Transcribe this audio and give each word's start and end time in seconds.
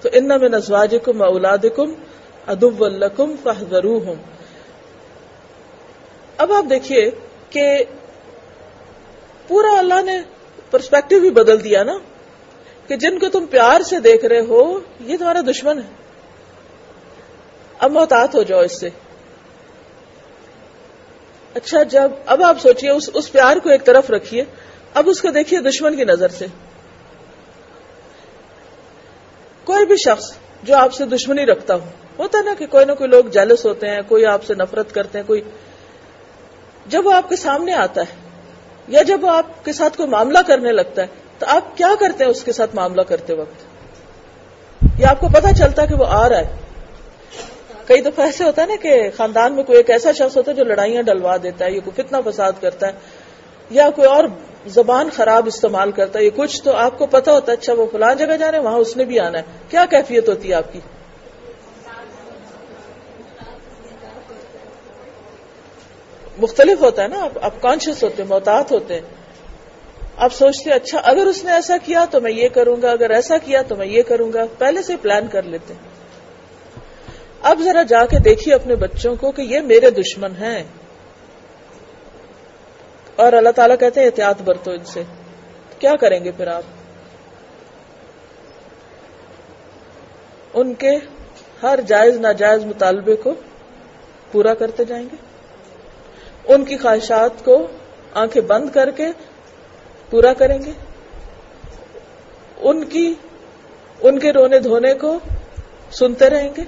تو 0.00 0.08
ان 0.12 0.28
میں 0.28 0.48
نزواج 0.48 0.96
کم 1.04 1.22
اولاد 1.22 1.58
کم 1.76 1.94
ادب 2.46 2.84
الکم 2.84 3.34
فہرو 3.42 4.00
اب 6.36 6.52
آپ 6.52 6.64
دیکھیے 6.70 7.10
کہ 7.50 7.84
پورا 9.48 9.78
اللہ 9.78 10.02
نے 10.02 10.22
پرسپیکٹو 10.70 11.20
بھی 11.20 11.30
بدل 11.30 11.64
دیا 11.64 11.82
نا 11.82 11.98
کہ 12.86 12.96
جن 12.96 13.18
کو 13.18 13.28
تم 13.28 13.46
پیار 13.46 13.80
سے 13.80 14.00
دیکھ 14.00 14.24
رہے 14.24 14.40
ہو، 14.40 14.80
یہ 15.00 15.16
تمہارا 15.16 15.40
دشمن 15.40 15.78
ہے۔ 15.78 15.88
اب 17.78 17.92
محتاط 17.92 18.34
ہو 18.34 18.42
جاؤ 18.42 18.60
اس 18.60 18.80
سے۔ 18.80 18.88
اچھا 21.54 21.82
جب 21.82 22.10
اب 22.26 22.42
آپ 22.42 22.60
سوچئے، 22.60 22.90
اس 22.90 23.10
اس 23.14 23.32
پیار 23.32 23.56
کو 23.56 23.70
ایک 23.70 23.84
طرف 23.84 24.10
رکھیے، 24.10 24.44
اب 24.94 25.08
اس 25.08 25.22
کو 25.22 25.28
دیکھیے 25.28 25.60
دشمن 25.60 25.96
کی 25.96 26.04
نظر 26.04 26.28
سے۔ 26.28 26.46
کوئی 29.64 29.86
بھی 29.86 29.96
شخص 29.96 30.32
جو 30.62 30.76
آپ 30.76 30.94
سے 30.94 31.04
دشمنی 31.06 31.46
رکھتا 31.46 31.74
ہو، 31.74 31.84
ہوتا 32.18 32.38
ہے 32.38 32.42
نا 32.42 32.54
کہ 32.58 32.66
کوئی 32.66 32.84
نہ 32.84 32.92
کوئی 32.92 33.10
لوگ 33.10 33.24
جیلس 33.24 33.64
ہوتے 33.66 33.88
ہیں، 33.88 34.00
کوئی 34.08 34.24
آپ 34.26 34.44
سے 34.44 34.54
نفرت 34.54 34.92
کرتے 34.94 35.18
ہیں، 35.18 35.26
کوئی 35.26 35.40
جب 36.86 37.06
وہ 37.06 37.12
آپ 37.12 37.28
کے 37.28 37.36
سامنے 37.36 37.74
آتا 37.74 38.00
ہے 38.00 38.28
یا 38.88 39.02
جب 39.02 39.24
وہ 39.24 39.30
آپ 39.30 39.64
کے 39.64 39.72
ساتھ 39.72 39.96
کوئی 39.96 40.08
معاملہ 40.08 40.38
کرنے 40.46 40.72
لگتا 40.72 41.02
ہے، 41.02 41.06
تو 41.38 41.46
آپ 41.48 41.76
کیا 41.76 41.94
کرتے 42.00 42.24
ہیں 42.24 42.30
اس 42.30 42.42
کے 42.44 42.52
ساتھ 42.52 42.74
معاملہ 42.74 43.02
کرتے 43.02 43.34
وقت؟ 43.34 43.68
یا 44.98 45.10
آپ 45.10 45.20
کو 45.20 45.28
پتا 45.28 45.52
چلتا 45.52 45.82
ہے 45.82 45.86
کہ 45.86 45.94
وہ 45.94 46.06
آ 46.08 46.28
رہا 46.28 46.38
ہے؟ 46.38 46.56
کئی 47.86 48.00
دفعہ 48.00 48.24
ایسے 48.24 48.44
ہوتا 48.44 48.62
ہے 48.62 48.66
نا 48.66 48.74
کہ 48.82 49.10
خاندان 49.16 49.52
میں 49.52 49.64
کوئی 49.64 49.76
ایک 49.76 49.90
ایسا 49.90 50.12
شخص 50.12 50.36
ہوتا 50.36 50.50
ہے 50.50 50.56
جو 50.56 50.64
لڑائیاں 50.64 51.02
ڈلوا 51.02 51.36
دیتا 51.42 51.64
ہے، 51.64 51.70
یا 51.70 51.80
کوئی 51.84 52.02
کتنا 52.02 52.20
فساد 52.20 52.52
کرتا 52.60 52.86
ہے، 52.86 52.92
یا 53.70 53.88
کوئی 53.90 54.08
اور 54.08 54.24
زبان 54.66 55.08
خراب 55.12 55.46
استعمال 55.46 55.92
کرتا 55.92 56.18
ہے، 56.18 56.24
یہ 56.24 56.30
کچھ 56.36 56.62
تو 56.62 56.72
آپ 56.72 56.98
کو 56.98 57.06
پتا 57.06 57.32
ہوتا 57.32 57.52
ہے 57.52 57.56
اچھا 57.56 57.72
وہ 57.72 57.86
فلان 57.92 58.16
جگہ 58.16 58.36
جا 58.36 58.50
رہے 58.50 58.58
ہیں، 58.58 58.64
وہاں 58.64 58.78
اس 58.78 58.96
نے 58.96 59.04
بھی 59.04 59.20
آنا 59.20 59.38
ہے۔ 59.38 59.42
کیا 59.68 59.84
کیفیت 59.90 60.28
ہوتی 60.28 60.48
ہے 60.48 60.54
آپ 60.54 60.72
کی؟ 60.72 60.80
مختلف 66.38 66.80
ہوتا 66.80 67.02
ہے 67.02 67.08
نا، 67.08 67.26
آپ 67.42 67.62
کانشیس 67.62 68.04
ہوتے 68.04 68.22
ہیں، 68.22 68.30
محتاط 68.30 68.72
ہوتے 68.72 68.94
ہیں۔ 68.94 69.00
آپ 70.16 70.32
سوچتے 70.32 70.70
ہیں 70.70 70.76
اچھا 70.76 71.00
اگر 71.04 71.26
اس 71.26 71.44
نے 71.44 71.52
ایسا 71.52 71.76
کیا 71.84 72.04
تو 72.10 72.20
میں 72.20 72.32
یہ 72.32 72.48
کروں 72.48 72.82
گا، 72.82 72.90
اگر 72.90 73.10
ایسا 73.10 73.38
کیا 73.38 73.62
تو 73.62 73.76
میں 73.76 73.86
یہ 73.86 74.02
کروں 74.02 74.32
گا۔ 74.32 74.44
پہلے 74.58 74.82
سے 74.82 74.96
پلان 74.96 75.28
کر 75.28 75.42
لیتے 75.42 75.74
ہیں۔ 75.74 75.80
اب 77.42 77.60
ذرا 77.64 77.82
جا 77.82 78.06
کے 78.06 78.18
دیکھیے 78.18 78.54
اپنے 78.54 78.74
بچوں 78.74 79.16
کو 79.16 79.32
کہ 79.32 79.42
یہ 79.42 79.60
میرے 79.60 79.90
دشمن 79.90 80.32
ہیں۔ 80.40 80.64
اور 83.20 83.32
اللہ 83.32 83.48
تعالیٰ 83.48 83.76
کہتے 83.80 84.00
ہیں 84.00 84.06
احتیاط 84.06 84.42
برتو 84.42 84.70
ان 84.70 84.84
سے۔ 84.84 85.02
کیا 85.78 85.96
کریں 85.96 86.24
گے 86.24 86.30
پھر 86.30 86.46
آپ؟ 86.46 86.62
ان 90.54 90.74
کے 90.74 90.98
ہر 91.62 91.80
جائز 91.86 92.16
ناجائز 92.16 92.64
مطالبے 92.64 93.16
کو 93.16 93.34
پورا 94.32 94.54
کرتے 94.54 94.84
جائیں 94.84 95.08
گے۔ 95.12 95.16
ان 96.54 96.64
کی 96.64 96.76
خواہشات 96.76 97.44
کو 97.44 97.66
آنکھیں 98.14 98.42
بند 98.42 98.70
کر 98.70 98.90
کے 98.90 99.06
پورا 100.10 100.32
کریں 100.32 100.58
گے۔ 100.62 100.72
ان 102.60 102.84
کی، 102.84 103.14
ان 104.00 104.18
کے 104.18 104.32
رونے 104.32 104.58
دھونے 104.58 104.94
کو 104.94 105.18
سنتے 105.92 106.30
رہیں 106.30 106.50
گے۔ 106.56 106.62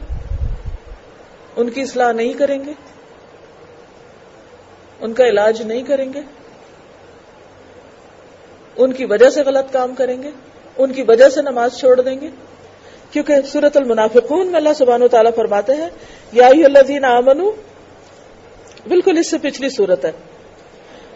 ان 1.56 1.70
کی 1.70 1.82
اصلاح 1.82 2.12
نہیں 2.12 2.32
کریں 2.32 2.64
گے۔ 2.64 2.72
ان 5.00 5.12
کا 5.12 5.26
علاج 5.26 5.62
نہیں 5.62 5.82
کریں 5.82 6.12
گے۔ 6.12 6.20
ان 8.76 8.92
کی 8.92 9.04
وجہ 9.04 9.30
سے 9.30 9.42
غلط 9.42 9.72
کام 9.72 9.94
کریں 9.94 10.22
گے، 10.22 10.30
ان 10.78 10.92
کی 10.92 11.02
وجہ 11.08 11.28
سے 11.28 11.42
نماز 11.42 11.78
چھوڑ 11.78 12.00
دیں 12.00 12.20
گے۔ 12.20 12.28
کیونکہ 13.10 13.34
سورت 13.52 13.76
المنافقون 13.76 14.46
میں 14.46 14.54
اللہ 14.54 14.72
سبحانہ 14.78 15.04
و 15.04 15.08
تعالیٰ 15.08 15.34
فرماتے 15.34 15.74
ہیں، 15.74 15.88
یا 16.32 16.46
اللہ 16.46 17.06
آمنو 17.06 17.50
بالکل 18.88 19.18
اس 19.18 19.30
سے 19.30 19.38
پچھلی 19.38 19.68
صورت 19.68 20.04
ہے۔ 20.04 20.12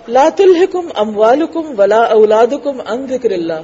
لات 0.09 0.41
الحکم 0.41 0.89
اموالکم 0.95 1.81
ولا 1.81 2.03
اولادکم 2.03 2.81
ان 2.87 3.06
ذکر 3.06 3.31
اللہ۔ 3.31 3.61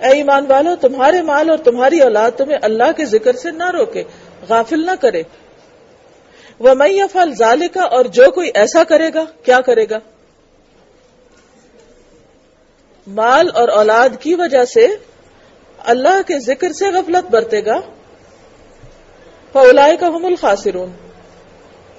اے 0.00 0.08
ایمان 0.08 0.44
والو، 0.48 0.76
تمہارے 0.80 1.22
مال 1.22 1.50
اور 1.50 1.58
تمہاری 1.58 1.98
اولاد 1.98 2.30
تمہیں 2.30 2.58
اللہ 2.62 2.92
کے 2.96 3.04
ذکر 3.04 3.32
سے 3.32 3.50
نہ 3.50 3.70
روکے، 3.70 4.02
غافل 4.48 4.86
نہ 4.86 4.90
کرے۔ 5.00 5.22
وہ 6.58 6.74
میں 6.74 7.06
فل 7.12 7.42
اور 7.76 8.04
جو 8.04 8.30
کوئی 8.30 8.50
ایسا 8.54 8.84
کرے 8.84 9.10
گا، 9.14 9.24
کیا 9.42 9.60
کرے 9.60 9.84
گا؟ 9.90 9.98
مال 13.06 13.50
اور 13.54 13.68
اولاد 13.68 14.08
کی 14.20 14.34
وجہ 14.34 14.64
سے 14.64 14.86
اللہ 15.78 16.22
کے 16.26 16.38
ذکر 16.38 16.72
سے 16.72 16.90
غفلت 16.90 17.30
برتے 17.30 17.64
گا۔ 17.64 17.80
فلائے 19.52 19.96
کا 19.96 20.06
ہم 20.08 20.24
الخاصرون 20.24 20.92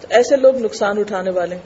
ایسے 0.09 0.35
لوگ 0.35 0.57
نقصان 0.57 0.99
اٹھانے 0.99 1.31
والے 1.31 1.57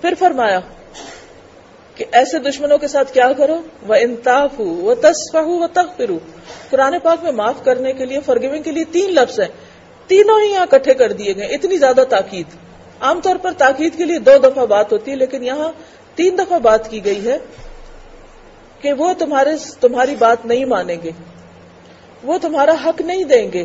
پھر 0.00 0.14
فرمایا 0.18 0.60
کہ 1.94 2.04
ایسے 2.12 2.38
دشمنوں 2.38 2.78
کے 2.78 2.88
ساتھ 2.88 3.12
کیا 3.12 3.32
کرو؟ 3.32 3.62
وہ 3.86 3.94
انتاف 3.94 4.58
ہو 4.58 4.64
وہ 4.64 4.94
تصف 4.94 5.34
ہو 5.34 5.50
وہ 5.50 5.66
تخ 5.66 6.00
قرآن 6.70 6.98
پاک 7.02 7.22
میں 7.22 7.32
معاف 7.32 7.64
کرنے 7.64 7.92
کے 7.92 8.04
لیے 8.04 8.20
فرگیونگ 8.20 8.62
کے 8.62 8.70
لیے 8.70 8.84
تین 8.84 9.14
لفظ 9.14 9.40
ہیں۔ 9.40 9.48
تینوں 10.06 10.40
ہی 10.40 10.52
یہاں 10.52 10.66
کٹھے 10.70 10.94
کر 10.94 11.12
دیے 11.12 11.36
گئے 11.36 11.46
اتنی 11.46 11.76
زیادہ 11.76 12.04
تاکید۔ 12.10 12.65
عام 13.00 13.20
طور 13.20 13.36
پر 13.36 13.52
تاکید 13.52 13.96
کے 13.96 14.04
لیے 14.04 14.18
دو 14.18 14.38
دفعہ 14.38 14.66
بات 14.66 14.92
ہوتی 14.92 15.10
ہے، 15.10 15.16
لیکن 15.16 15.44
یہاں 15.44 15.72
تین 16.14 16.38
دفعہ 16.38 16.58
بات 16.58 16.90
کی 16.90 17.04
گئی 17.04 17.28
ہے 17.28 17.38
کہ 18.80 18.92
وہ 18.92 19.12
تمہارے 19.18 19.50
تمہاری 19.80 20.16
بات 20.16 20.46
نہیں 20.46 20.64
مانیں 20.64 20.96
گے، 21.02 21.10
وہ 22.22 22.38
تمہارا 22.38 22.72
حق 22.84 23.00
نہیں 23.00 23.24
دیں 23.24 23.52
گے، 23.52 23.64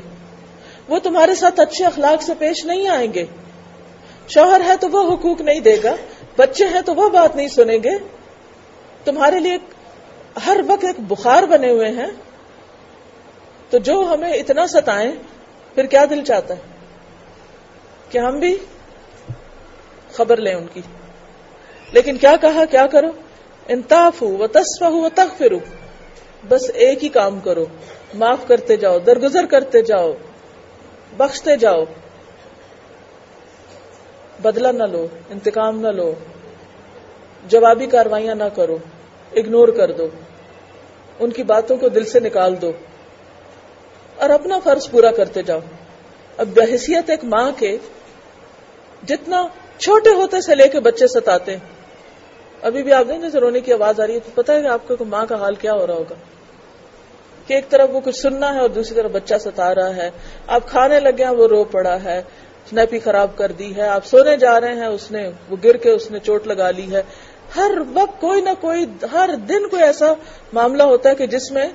وہ 0.88 1.00
تمہارے 1.00 1.36
ساتھ 1.36 1.60
اچھے 1.60 1.86
اخلاق 1.86 2.24
سے 2.24 2.34
پیش 2.40 2.66
نہیں 2.66 2.88
آئیں 2.88 3.14
گے۔ 3.14 3.26
شوہر 4.28 4.62
ہے 4.66 4.78
تو 4.80 4.90
وہ 4.90 5.14
حقوق 5.14 5.42
نہیں 5.42 5.60
دے 5.60 5.78
گا، 5.84 5.96
بچے 6.38 6.68
ہیں 6.68 6.82
تو 6.82 6.96
وہ 6.96 7.10
بات 7.10 7.36
نہیں 7.36 7.48
سنیں 7.48 7.78
گے۔ 7.84 7.98
تمہارے 9.06 9.40
لیے 9.40 9.58
ہر 10.46 10.58
وقت 10.68 10.86
ایک 10.86 10.96
بخار 11.00 11.44
بنے 11.44 11.70
ہوئے 11.70 11.90
ہیں۔ 11.90 12.12
تو 13.70 13.78
جو 13.78 14.06
ہمیں 14.14 14.34
اتنا 14.34 14.68
ستائیں، 14.68 15.12
پھر 15.76 15.86
کیا 15.86 16.06
دل 16.10 16.24
چاہتا 16.24 16.54
ہے؟ 16.54 16.60
کہ 18.10 18.18
ہم 18.18 18.40
بھی 18.40 18.58
خبر 20.14 20.38
لیں 20.38 20.54
ان 20.54 20.68
کی۔ 20.74 20.82
لیکن 21.92 22.18
کیا 22.18 22.36
کہا، 22.42 22.66
کیا 22.66 22.88
کرو؟ 22.88 23.08
انتاف 23.68 24.22
ہو 24.22 24.28
وہ 24.28 24.48
تصف 24.48 24.84
ہو 24.84 24.98
وہ 24.98 25.10
تخ 25.16 25.44
بس 26.48 26.72
ایک 26.74 27.04
ہی 27.04 27.10
کام 27.10 27.40
کرو۔ 27.40 27.66
معاف 28.14 28.48
کرتے 28.48 28.78
جاؤ، 28.78 29.00
درگزر 29.00 29.46
کرتے 29.46 29.82
جاؤ، 29.82 30.14
بخشتے 31.18 31.56
جاؤ۔ 31.56 31.84
بدلہ 34.42 34.68
نہ 34.68 34.84
لو، 34.84 35.08
انتقام 35.30 35.80
نہ 35.80 35.88
لو۔ 35.88 36.14
جوابی 37.48 37.86
کاروائیاں 37.86 38.36
نہ 38.36 38.44
کرو۔ 38.56 38.78
اگنور 39.36 39.68
کر 39.68 39.92
دو۔ 39.92 40.08
ان 41.20 41.32
کی 41.32 41.44
باتوں 41.44 41.78
کو 41.78 41.90
دل 41.90 42.06
سے 42.06 42.20
نکال 42.20 42.62
دو۔ 42.62 42.72
اور 44.16 44.30
اپنا 44.30 44.60
فرض 44.60 44.90
پورا 44.90 45.12
کرتے 45.12 45.42
جاؤ۔ 45.42 45.60
اب 46.38 46.48
بحثیت 46.56 47.10
ایک 47.10 47.24
ماں 47.24 47.52
کے 47.60 47.78
جتنا 49.08 49.48
چھوٹے 49.82 50.10
ہوتے 50.10 50.42
سے 50.42 50.56
لے 50.56 50.68
کے 50.68 50.80
بچے 50.80 51.08
ستاتے 51.08 51.56
ابھی 52.62 52.84
بھی 52.84 52.94
آپ 52.94 53.06
دیں 53.08 53.18
جیسے 53.18 53.40
رونے 53.40 53.60
کی 53.60 53.74
آواز 53.74 54.00
آ 54.00 54.08
رہی 54.08 54.14
ہے 54.14 54.20
تو 54.20 54.32
پتا 54.36 54.54
ہے 54.54 54.62
کہ 54.62 54.68
آپ 54.68 54.88
کو 54.88 55.06
ماں 55.06 55.26
کا 55.26 55.36
حال 55.36 55.56
کیا 55.56 55.74
ہو 55.74 55.88
رہا 55.88 55.94
ہوگا۔ 55.94 56.16
کہ 57.48 57.54
ایک 57.54 57.70
طرف 57.70 57.90
وہ 57.92 58.00
کچھ 58.00 58.16
سننا 58.16 58.54
ہے 58.54 58.60
اور 58.60 58.70
دوسری 58.70 58.96
طرف 58.96 59.12
بچہ 59.12 59.34
ستا 59.40 59.76
رہا 59.76 59.96
ہے۔ 59.96 60.10
آپ 60.48 60.70
کھانے 60.70 61.00
لگے 61.00 61.24
ہیں، 61.24 61.32
وہ 61.32 61.48
رو 61.48 61.64
پڑا 61.64 62.04
ہے۔ 62.04 62.22
سنیپی 62.70 63.00
خراب 63.00 63.38
کر 63.38 63.52
دی 63.52 63.76
ہے۔ 63.76 63.82
آپ 63.82 64.06
سونے 64.06 64.38
جا 64.38 64.62
رہے 64.62 64.76
ہیں، 64.76 64.86
اس 64.86 65.12
نے 65.12 65.30
وہ 65.50 65.56
گر 65.64 65.78
کے 65.78 65.90
اس 65.90 66.12
نے 66.12 66.20
چوٹ 66.20 66.48
لگا 66.48 66.72
لی 66.72 66.92
ہے۔ 66.92 67.04
ہر 67.56 67.72
وقت 67.94 68.22
کوئی 68.22 68.42
نہ 68.42 68.50
کوئی 68.62 68.86
ہر 69.12 69.30
دن 69.50 69.68
کوئی 69.68 69.84
ایسا 69.84 70.06
معاملہ 70.54 70.84
ہوتا 70.84 71.10
ہے 71.10 71.16
کہ 71.16 71.28
جس 71.28 71.52
میں 71.52 71.66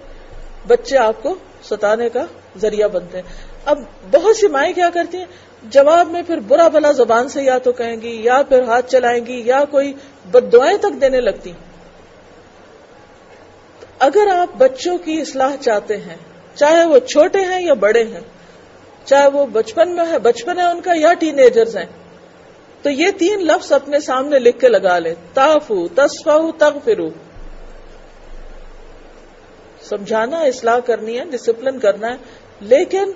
بچے 0.67 0.99
آپ 0.99 1.23
کو 1.23 1.35
ستانے 1.63 2.09
کا 2.09 2.23
ذریعہ 2.59 2.89
بنتے 2.89 3.17
ہیں۔ 3.17 3.47
اب 3.65 3.79
بہت 4.11 4.37
سی 4.37 4.49
مائیں 4.49 4.73
کیا 4.73 4.91
کرتی 4.95 5.19
ہیں؟ 5.19 5.25
جواب 5.63 6.11
میں 6.11 6.23
پھر 6.27 6.41
برا 6.41 6.69
بلا 6.69 6.91
زبان 6.93 7.29
سے 7.29 7.43
یا 7.43 7.59
تو 7.59 7.73
کہیں 7.73 8.01
گی، 8.01 8.15
یا 8.23 8.43
پھر 8.49 8.63
ہاتھ 8.63 8.91
چلائیں 8.91 9.27
گی، 9.27 9.41
یا 9.45 9.65
کوئی 9.71 9.93
بد 10.31 10.53
دعائیں 10.53 10.77
تک 10.79 11.01
دینے 11.01 11.21
لگتی۔ 11.21 11.53
اگر 13.99 14.29
آپ 14.33 14.55
بچوں 14.59 14.97
کی 14.99 15.21
اصلاح 15.21 15.57
چاہتے 15.57 15.97
ہیں، 15.97 16.17
چاہے 16.55 16.85
وہ 16.85 16.99
چھوٹے 16.99 17.41
ہیں 17.41 17.61
یا 17.63 17.75
بڑے 17.75 18.05
ہیں، 18.05 18.21
چاہے 19.05 19.29
وہ 19.29 19.47
بچپن 19.47 19.95
میں 19.97 20.07
ہے 20.07 20.19
بچپن 20.19 20.59
ہے 20.59 20.65
ان 20.65 20.81
کا 20.81 20.93
یا 20.95 21.13
ٹین 21.15 21.39
ایجرز 21.39 21.77
ہیں، 21.77 21.87
تو 22.83 22.91
یہ 22.91 23.11
تین 23.11 23.45
لفظ 23.47 23.73
اپنے 23.73 24.01
سامنے 24.01 24.39
لکھ 24.39 24.59
کے 24.61 24.69
لگا 24.69 24.99
لے 24.99 25.15
تافو 25.35 25.87
تصفا 25.89 26.37
تغ 26.59 26.79
فرو 26.85 27.09
سمجھانا، 29.83 30.39
اصلاح 30.41 30.79
کرنی 30.79 31.19
ہے 31.19 31.25
ڈسپلن 31.25 31.79
کرنا 31.79 32.11
ہے، 32.11 32.17
لیکن 32.61 33.13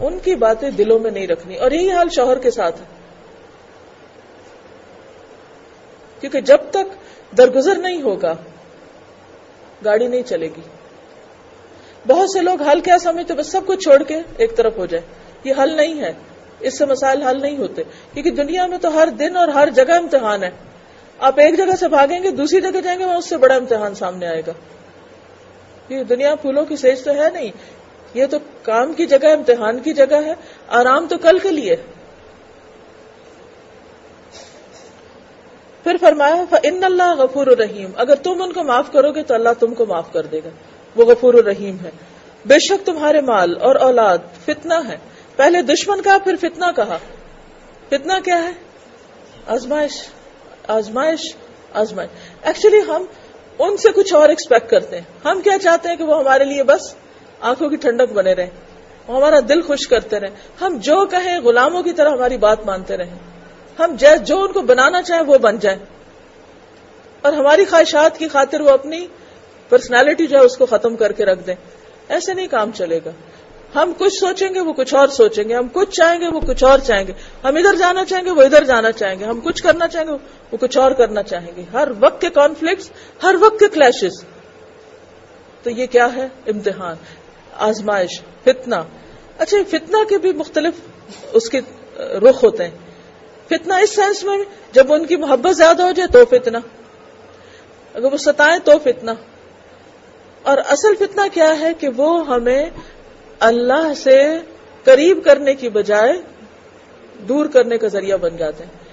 ان 0.00 0.18
کی 0.18 0.34
باتیں 0.34 0.70
دلوں 0.70 0.98
میں 0.98 1.10
نہیں 1.10 1.26
رکھنی 1.26 1.56
اور 1.56 1.70
یہی 1.70 1.90
حال 1.90 2.08
شوہر 2.08 2.38
کے 2.38 2.50
ساتھ 2.50 2.80
ہے۔ 2.80 2.86
کیونکہ 6.20 6.40
جب 6.40 6.58
تک 6.70 6.94
درگزر 7.36 7.74
نہیں 7.74 8.02
ہوگا، 8.02 8.34
گاڑی 9.84 10.06
نہیں 10.08 10.22
چلے 10.22 10.46
گی۔ 10.46 10.60
بہت 12.08 12.30
سے 12.30 12.40
لوگ 12.40 12.62
حل 12.62 12.80
کیا 12.80 12.98
سمجھتے 12.98 13.34
بس 13.34 13.46
سب 13.46 13.60
کچھ 13.66 13.80
چھوڑ 13.80 14.02
کے 14.02 14.20
ایک 14.36 14.56
طرف 14.56 14.78
ہو 14.78 14.86
جائے۔ 14.86 15.04
یہ 15.44 15.52
حل 15.62 15.74
نہیں 15.74 16.02
ہے۔ 16.02 16.12
اس 16.60 16.78
سے 16.78 16.86
مسائل 16.86 17.22
حل 17.22 17.42
نہیں 17.42 17.58
ہوتے۔ 17.58 17.82
کیونکہ 18.12 18.30
دنیا 18.30 18.66
میں 18.66 18.78
تو 18.78 18.94
ہر 18.94 19.08
دن 19.08 19.36
اور 19.36 19.48
ہر 19.48 19.70
جگہ 19.70 19.92
امتحان 19.92 20.44
ہے۔ 20.44 20.50
آپ 21.18 21.40
ایک 21.40 21.56
جگہ 21.56 21.76
سے 21.80 21.88
بھاگیں 21.88 22.22
گے، 22.22 22.30
دوسری 22.30 22.60
جگہ 22.60 22.80
جائیں 22.80 22.98
گے، 22.98 23.04
وہاں 23.04 23.16
اس 23.16 23.28
سے 23.28 23.36
بڑا 23.36 23.54
امتحان 23.54 23.94
سامنے 23.94 24.26
آئے 24.26 24.42
گا۔ 24.46 24.52
یہ 25.88 26.02
دنیا 26.02 26.34
پھولوں 26.34 26.64
کی 26.64 26.76
سیج 26.76 27.02
تو 27.02 27.10
ہے 27.10 27.30
نہیں۔ 27.30 27.52
یہ 28.14 28.26
تو 28.26 28.36
کام 28.62 28.92
کی 28.92 29.06
جگہ 29.06 29.32
امتحان 29.32 29.78
کی 29.78 29.92
جگہ 29.92 30.22
ہے، 30.26 30.34
آرام 30.68 31.06
تو 31.08 31.18
کل 31.18 31.38
کے 31.38 31.50
لیے۔ 31.50 31.76
پھر 35.82 35.96
فرمایا 36.00 36.34
ان 36.62 36.84
اللہ 36.84 37.14
غفور 37.14 37.46
الرحیم 37.46 37.90
اگر 37.96 38.14
تم 38.14 38.42
ان 38.42 38.52
کو 38.52 38.62
معاف 38.62 38.92
کرو 38.92 39.12
گے 39.12 39.22
تو 39.22 39.34
اللہ 39.34 39.48
تم 39.60 39.74
کو 39.74 39.86
معاف 39.86 40.12
کر 40.12 40.26
دے 40.26 40.40
گا۔ 40.44 40.48
وہ 40.96 41.04
غفور 41.04 41.34
الرحیم 41.34 41.76
ہے۔ 41.84 41.90
بے 42.46 42.58
شک 42.58 42.86
تمہارے 42.86 43.20
مال 43.20 43.56
اور 43.60 43.76
اولاد 43.76 44.18
فتنہ 44.44 44.74
ہے۔ 44.88 44.96
پہلے 45.36 45.62
دشمن 45.62 46.02
کہا 46.02 46.18
پھر 46.24 46.36
فتنہ 46.36 46.64
کہا 46.76 46.98
فتنہ 47.88 48.12
کیا 48.24 48.42
ہے؟ 48.42 48.50
آزمائش 49.46 49.92
آزمائش 50.68 51.20
آزمائش۔ 51.72 52.10
ایکچولی 52.42 52.80
ہم 52.88 53.04
ان 53.58 53.76
سے 53.76 53.88
کچھ 53.92 54.14
اور 54.14 54.28
ایکسپیکٹ 54.28 54.70
کرتے 54.70 54.96
ہیں۔ 54.96 55.28
ہم 55.28 55.40
کیا 55.40 55.58
چاہتے 55.58 55.88
ہیں 55.88 55.96
کہ 55.96 56.04
وہ 56.04 56.18
ہمارے 56.18 56.44
لیے 56.44 56.62
بس 56.62 56.94
آنکھوں 57.40 57.68
کی 57.68 57.76
ٹھنڈک 57.76 58.12
بنے 58.12 58.32
رہے 58.32 58.50
ہمارا 59.08 59.36
دل 59.48 59.62
خوش 59.62 59.88
کرتے 59.88 60.20
رہے۔ 60.20 60.28
ہم 60.60 60.76
جو 60.80 61.06
کہیں 61.06 61.38
غلاموں 61.38 61.82
کی 61.82 61.92
طرح 61.92 62.10
ہماری 62.10 62.36
بات 62.36 62.66
مانتے 62.66 62.96
رہیں۔ 62.96 63.14
ہم 63.78 63.94
جو 64.22 64.42
ان 64.42 64.52
کو 64.52 64.60
بنانا 64.60 65.02
چاہیں 65.02 65.22
وہ 65.22 65.38
بن 65.38 65.58
جائیں 65.58 65.78
اور 67.20 67.32
ہماری 67.32 67.64
خواہشات 67.64 68.18
کی 68.18 68.28
خاطر 68.28 68.60
وہ 68.60 68.70
اپنی 68.70 69.06
پرسنالٹی 69.68 70.26
جو 70.26 70.38
ہے 70.38 70.42
اس 70.42 70.56
کو 70.56 70.66
ختم 70.66 70.96
کر 70.96 71.12
کے 71.12 71.24
رکھ 71.24 71.46
دیں۔ 71.46 71.54
ایسے 72.08 72.34
نہیں 72.34 72.46
کام 72.46 72.70
چلے 72.74 73.00
گا۔ 73.04 73.10
ہم 73.74 73.92
کچھ 73.98 74.12
سوچیں 74.12 74.54
گے 74.54 74.60
وہ 74.60 74.72
کچھ 74.72 74.94
اور 74.94 75.08
سوچیں 75.08 75.48
گے۔ 75.48 75.54
ہم 75.54 75.68
کچھ 75.72 75.90
چاہیں 75.90 76.20
گے 76.20 76.28
وہ 76.28 76.40
کچھ 76.40 76.64
اور 76.64 76.78
چاہیں 76.78 77.06
گے۔ 77.06 77.12
ہم 77.44 77.56
ادھر 77.56 77.74
جانا 77.74 78.04
چاہیں 78.04 78.24
گے 78.24 78.30
وہ 78.30 78.42
ادھر 78.42 78.64
جانا 78.64 78.92
چاہیں 78.92 79.18
گے۔ 79.18 79.24
ہم 79.24 79.40
کچھ 79.40 79.62
کرنا 79.62 79.88
چاہیں 79.88 80.06
گے 80.06 80.12
وہ 80.52 80.56
کچھ 80.56 80.78
اور 80.78 80.90
کرنا 80.90 81.22
چاہیں 81.22 81.52
گے۔ 81.56 81.64
ہر 81.72 81.88
وقت 82.00 82.20
کے 82.20 82.30
کانفلکٹ 82.30 82.82
ہر 83.22 83.34
وقت 83.40 83.60
کے 83.60 83.68
کلیشز 83.68 84.24
تو 85.62 85.70
یہ 85.70 85.86
کیا 85.86 86.14
ہے؟ 86.16 86.28
امتحان۔ 86.46 86.96
آزمائش 87.58 88.20
فتنا 88.44 88.82
اچھا 89.38 89.58
فتنا 89.68 89.98
کے 90.08 90.18
بھی 90.18 90.32
مختلف 90.32 90.74
اس 91.32 91.48
کے 91.48 91.60
رخ 91.96 92.44
ہوتے 92.44 92.64
ہیں۔ 92.64 92.70
فتنا 93.48 93.76
اس 93.76 93.94
سینس 93.94 94.24
میں 94.24 94.38
جب 94.72 94.92
ان 94.92 95.06
کی 95.06 95.16
محبت 95.16 95.56
زیادہ 95.56 95.82
ہو 95.82 95.90
جائے 95.90 96.08
تو 96.08 96.24
فتنا 96.24 96.58
اگر 97.94 98.12
وہ 98.12 98.16
ستائیں 98.16 98.58
تو 98.64 98.72
فتنا 98.84 99.12
اور 100.42 100.58
اصل 100.58 100.94
فتنا 100.94 101.26
کیا 101.32 101.60
ہے 101.60 101.74
کہ 101.74 101.88
وہ 101.96 102.26
ہمیں 102.26 102.70
اللہ 103.40 103.94
سے 103.96 104.38
قریب 104.84 105.24
کرنے 105.24 105.54
کی 105.54 105.68
بجائے 105.68 106.12
دور 107.28 107.46
کرنے 107.46 107.78
کا 107.78 107.88
ذریعہ 107.88 108.16
بن 108.16 108.36
جاتے 108.36 108.64
ہیں۔ 108.64 108.88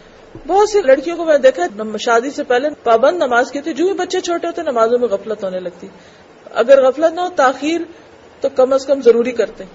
بہت 0.47 0.69
سی 0.69 0.81
لڑکیوں 0.81 1.17
کو 1.17 1.25
میں 1.25 1.38
دیکھا 1.38 1.63
شادی 1.97 2.29
سے 2.29 2.44
پہلے 2.44 2.69
پابند 2.83 3.17
نماز 3.17 3.51
کی 3.51 3.62
تھی۔ 3.62 3.73
جو 3.73 3.85
ہی 3.85 3.94
بچے 3.94 4.21
چھوٹے 4.21 4.47
ہوتے 4.47 4.62
نمازوں 4.62 5.00
میں 5.00 5.07
غفلت 5.07 5.44
ہونے 5.44 5.59
لگتی۔ 5.59 5.88
اگر 6.53 6.88
غفلت 6.88 7.13
نہ 7.13 7.21
ہو، 7.21 7.27
تاخیر 7.35 7.81
تو 8.42 8.50
کم 8.50 8.74
از 8.74 8.86
کم 8.86 9.02
ضروری 9.02 9.32
کرتے 9.32 9.64
ہیں۔ 9.64 9.72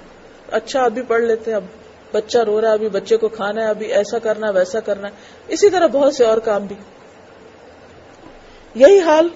اچھا 0.50 0.82
ابھی 0.82 1.02
پڑھ 1.02 1.22
لیتے 1.22 1.50
ہیں، 1.50 1.56
اب 1.56 1.64
بچہ 2.12 2.38
رو 2.38 2.60
رہا 2.60 2.68
ہے، 2.68 2.72
ابھی 2.72 2.88
بچے 2.88 3.16
کو 3.16 3.28
کھانا 3.28 3.64
ہے، 3.64 3.68
ابھی 3.68 3.86
ایسا 3.86 4.18
کرنا 4.18 4.46
ہے، 4.46 4.52
ویسا 4.52 4.80
کرنا 4.80 5.08
ہے۔ 5.08 5.12
اسی 5.48 5.70
طرح 5.70 5.86
بہت 5.86 6.14
سے 6.14 6.24
اور 6.24 6.38
کام 6.38 6.66
بھی۔ 6.66 6.76
یہی 8.74 9.00
حال 9.00 9.28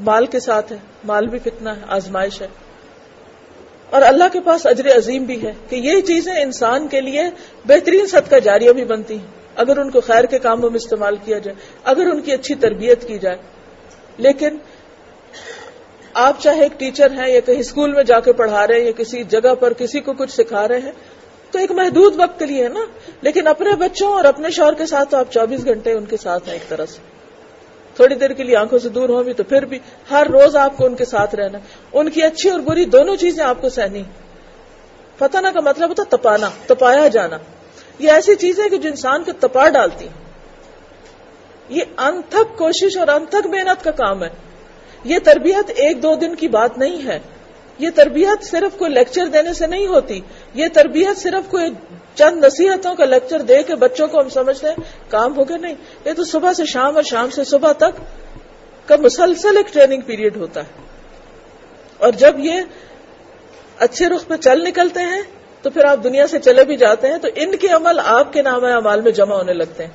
مال 0.00 0.26
کے 0.26 0.40
ساتھ 0.40 0.72
ہے۔ 0.72 0.78
مال 1.04 1.26
بھی 1.26 1.38
کتنا 1.38 1.76
ہے، 1.76 1.80
آزمائش 1.88 2.42
ہے۔ 2.42 2.48
اور 3.90 4.02
اللہ 4.02 4.24
کے 4.32 4.40
پاس 4.40 4.66
اجر 4.66 4.96
عظیم 4.96 5.24
بھی 5.24 5.42
ہے 5.42 5.52
کہ 5.68 5.76
یہ 5.76 6.00
چیزیں 6.00 6.42
انسان 6.42 6.88
کے 6.88 7.00
لیے 7.00 7.22
بہترین 7.64 8.06
صدقہ 8.06 8.36
جاریہ 8.36 8.72
بھی 8.72 8.84
بنتی 8.84 9.18
ہیں۔ 9.18 9.26
اگر 9.56 9.78
ان 9.78 9.90
کو 9.90 10.00
خیر 10.00 10.24
کے 10.24 10.38
کاموں 10.38 10.70
میں 10.70 10.76
استعمال 10.76 11.16
کیا 11.24 11.38
جائے، 11.38 11.56
اگر 11.84 12.06
ان 12.06 12.20
کی 12.20 12.32
اچھی 12.32 12.54
تربیت 12.54 13.08
کی 13.08 13.18
جائے۔ 13.18 13.36
لیکن 14.18 14.58
آپ 16.14 16.40
چاہے 16.40 16.62
ایک 16.62 16.80
ٹیچر 16.80 17.10
ہیں 17.10 17.32
یا 17.32 17.40
کہیں 17.40 17.60
اسکول 17.60 17.92
میں 17.92 18.02
جا 18.02 18.20
کے 18.20 18.32
پڑھا 18.32 18.66
رہے 18.66 18.74
ہیں 18.74 18.84
یا 18.84 18.92
کسی 18.92 19.24
جگہ 19.24 19.54
پر 19.54 19.72
کسی 19.72 20.00
کو 20.00 20.12
کچھ 20.12 20.30
سکھا 20.30 20.68
رہے 20.68 20.78
ہیں، 20.78 20.92
تو 21.50 21.58
ایک 21.58 21.72
محدود 21.72 22.14
وقت 22.16 22.38
کے 22.38 22.46
لیے 22.46 22.64
ہے 22.64 22.68
نا۔ 22.68 22.80
لیکن 23.22 23.46
اپنے 23.46 23.74
بچوں 23.74 24.12
اور 24.12 24.24
اپنے 24.24 24.50
شوہر 24.50 24.74
کے 24.74 24.86
ساتھ 24.86 25.10
تو 25.10 25.16
آپ 25.16 25.32
چوبیس 25.32 25.64
گھنٹے 25.64 25.92
ان 25.92 26.04
کے 26.04 26.16
ساتھ 26.16 26.46
ہیں 26.46 26.52
ایک 26.52 26.68
طرح 26.68 26.86
سے۔ 26.86 26.98
تھوڑی 27.96 28.14
دیر 28.14 28.30
کے 28.30 28.42
لیے 28.42 28.56
آنکھوں 28.56 28.78
سے 28.78 28.88
دور 28.88 29.08
ہوں 29.08 29.24
بھی 29.24 29.32
تو 29.32 29.44
پھر 29.44 29.64
بھی 29.64 29.78
ہر 30.10 30.26
روز 30.26 30.56
آپ 30.56 30.76
کو 30.76 30.86
ان 30.86 30.94
کے 30.94 31.04
ساتھ 31.04 31.34
رہنا 31.34 31.58
ان 31.92 32.10
کی 32.10 32.22
اچھی 32.22 32.50
اور 32.50 32.60
بری 32.60 32.84
دونوں 32.84 33.16
چیزیں 33.16 33.44
آپ 33.44 33.60
کو 33.60 33.68
سہنی۔ 33.68 34.02
فتح 35.18 35.38
کا 35.54 35.60
مطلب 35.60 35.88
ہوتا 35.88 36.16
تپانا، 36.16 36.48
تپایا 36.66 37.08
جانا۔ 37.08 37.38
یہ 37.98 38.10
ایسی 38.10 38.34
چیزیں 38.34 38.68
کہ 38.68 38.76
جو 38.76 38.88
انسان 38.90 39.24
کو 39.24 39.30
تپا 39.40 39.68
ڈالتی۔ 39.68 40.08
یہ 41.68 41.82
انتھک 41.98 42.58
کوشش 42.58 42.96
اور 42.96 43.08
انتھک 43.08 43.46
محنت 43.46 43.84
کا 43.84 43.90
کام 43.90 44.24
ہے۔ 44.24 44.51
یہ 45.04 45.18
تربیت 45.18 45.70
ایک 45.76 46.02
دو 46.02 46.14
دن 46.14 46.34
کی 46.34 46.48
بات 46.48 46.78
نہیں 46.78 47.06
ہے۔ 47.06 47.18
یہ 47.78 47.90
تربیت 47.94 48.44
صرف 48.44 48.78
کوئی 48.78 48.90
لیکچر 48.90 49.26
دینے 49.26 49.52
سے 49.52 49.66
نہیں 49.66 49.86
ہوتی۔ 49.86 50.20
یہ 50.54 50.66
تربیت 50.72 51.18
صرف 51.18 51.50
کوئی 51.50 51.70
چند 52.14 52.44
نصیحتوں 52.44 52.94
کا 52.94 53.04
لیکچر 53.04 53.40
دے 53.40 53.62
کے 53.62 53.74
بچوں 53.74 54.08
کو 54.08 54.20
ہم 54.20 54.28
سمجھتے 54.28 54.68
ہیں، 54.68 54.74
کام 55.08 55.36
ہوگا 55.36 55.56
نہیں۔ 55.56 55.74
یہ 56.04 56.12
تو 56.12 56.24
صبح 56.24 56.52
سے 56.52 56.64
شام 56.64 56.94
اور 56.94 57.02
شام 57.02 57.30
سے 57.30 57.44
صبح 57.44 57.72
تک 57.72 58.00
کا 58.88 58.96
مسلسل 58.96 59.56
ایک 59.56 59.72
ٹریننگ 59.72 60.00
پیریڈ 60.00 60.36
ہوتا 60.36 60.60
ہے۔ 60.60 60.82
اور 61.98 62.12
جب 62.12 62.38
یہ 62.38 62.52
اچھے 63.78 64.08
رخ 64.08 64.26
پہ 64.26 64.36
چل 64.36 64.64
نکلتے 64.64 65.00
ہیں، 65.00 65.22
تو 65.62 65.70
پھر 65.70 65.84
آپ 65.84 66.04
دنیا 66.04 66.26
سے 66.26 66.38
چلے 66.38 66.64
بھی 66.64 66.76
جاتے 66.76 67.08
ہیں، 67.08 67.18
تو 67.18 67.28
ان 67.36 67.56
کے 67.56 67.68
عمل 67.68 68.00
آپ 68.04 68.32
کے 68.32 68.42
نام 68.42 68.64
اعمال 68.64 69.00
میں 69.00 69.12
جمع 69.12 69.34
ہونے 69.34 69.52
لگتے 69.52 69.84
ہیں۔ 69.84 69.90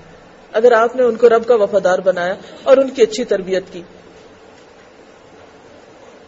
اگر 0.54 0.72
آپ 0.72 0.96
نے 0.96 1.04
ان 1.04 1.16
کو 1.16 1.30
رب 1.30 1.48
کا 1.48 1.56
وفادار 1.56 2.00
بنایا 2.00 2.34
اور 2.64 2.78
ان 2.78 2.90
کی 2.90 3.02
اچھی 3.02 3.26
تربیت 3.26 3.64
کی۔ 3.72 3.82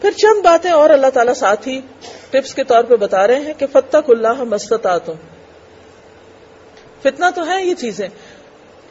پھر 0.01 0.11
چند 0.11 0.41
باتیں 0.41 0.71
اور 0.71 0.89
اللہ 0.89 1.09
تعالیٰ 1.13 1.33
ساتھ 1.33 1.67
ہی 1.67 1.81
ٹپس 2.29 2.53
کے 2.53 2.63
طور 2.63 2.83
پہ 2.83 2.95
بتا 2.95 3.27
رہے 3.27 3.39
ہیں 3.39 3.53
کہ 3.57 3.65
فتح 3.71 3.97
اللہ 4.07 4.43
مستطاعتم 4.43 5.13
فتنا 7.03 7.29
تو 7.29 7.47
ہے 7.47 7.65
یہ 7.65 7.73
چیزیں، 7.73 8.07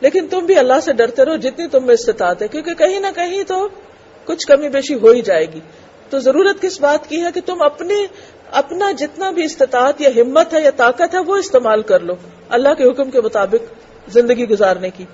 لیکن 0.01 0.27
تم 0.27 0.39
بھی 0.39 0.59
اللہ 0.59 0.81
سے 0.83 0.93
ڈرتے 0.93 1.25
رہو 1.25 1.37
جتنی 1.37 1.67
تم 1.67 1.87
میں 1.87 1.95
استطاعت 1.95 2.43
ہے، 2.43 2.49
کیونکہ 2.49 2.75
کہیں 2.75 3.01
نہ 3.01 3.07
کہیں 3.15 3.43
تو 3.43 3.69
کچھ 4.25 4.47
کمی 4.47 4.69
بیشی 4.69 4.95
ہو 4.95 5.11
ہی 5.11 5.23
جائے 5.23 5.47
گی۔ 5.53 5.61
تو 6.11 6.19
ضرورت 6.19 6.63
کس 6.63 6.81
بات 6.81 7.09
کی 7.09 7.23
ہے 7.25 7.33
کہ 7.35 7.41
تم 7.47 7.63
اپنی 7.63 8.07
اپنا 8.51 8.91
جتنا 8.91 9.31
بھی 9.31 9.45
استطاعت 9.45 10.01
یا 10.01 10.11
ہمت 10.17 10.55
ہے 10.55 10.61
یا 10.61 10.71
طاقت 10.77 11.15
ہے 11.15 11.19
وہ 11.19 11.37
استعمال 11.37 11.83
کر 11.83 12.01
لو۔ 12.01 12.15
اللہ 12.49 12.75
کے 12.75 12.85
حکم 12.85 13.11
کے 13.11 13.21
مطابق 13.21 13.73
زندگی 14.09 14.49
گزارنے 14.49 14.91
کی۔ 14.91 15.05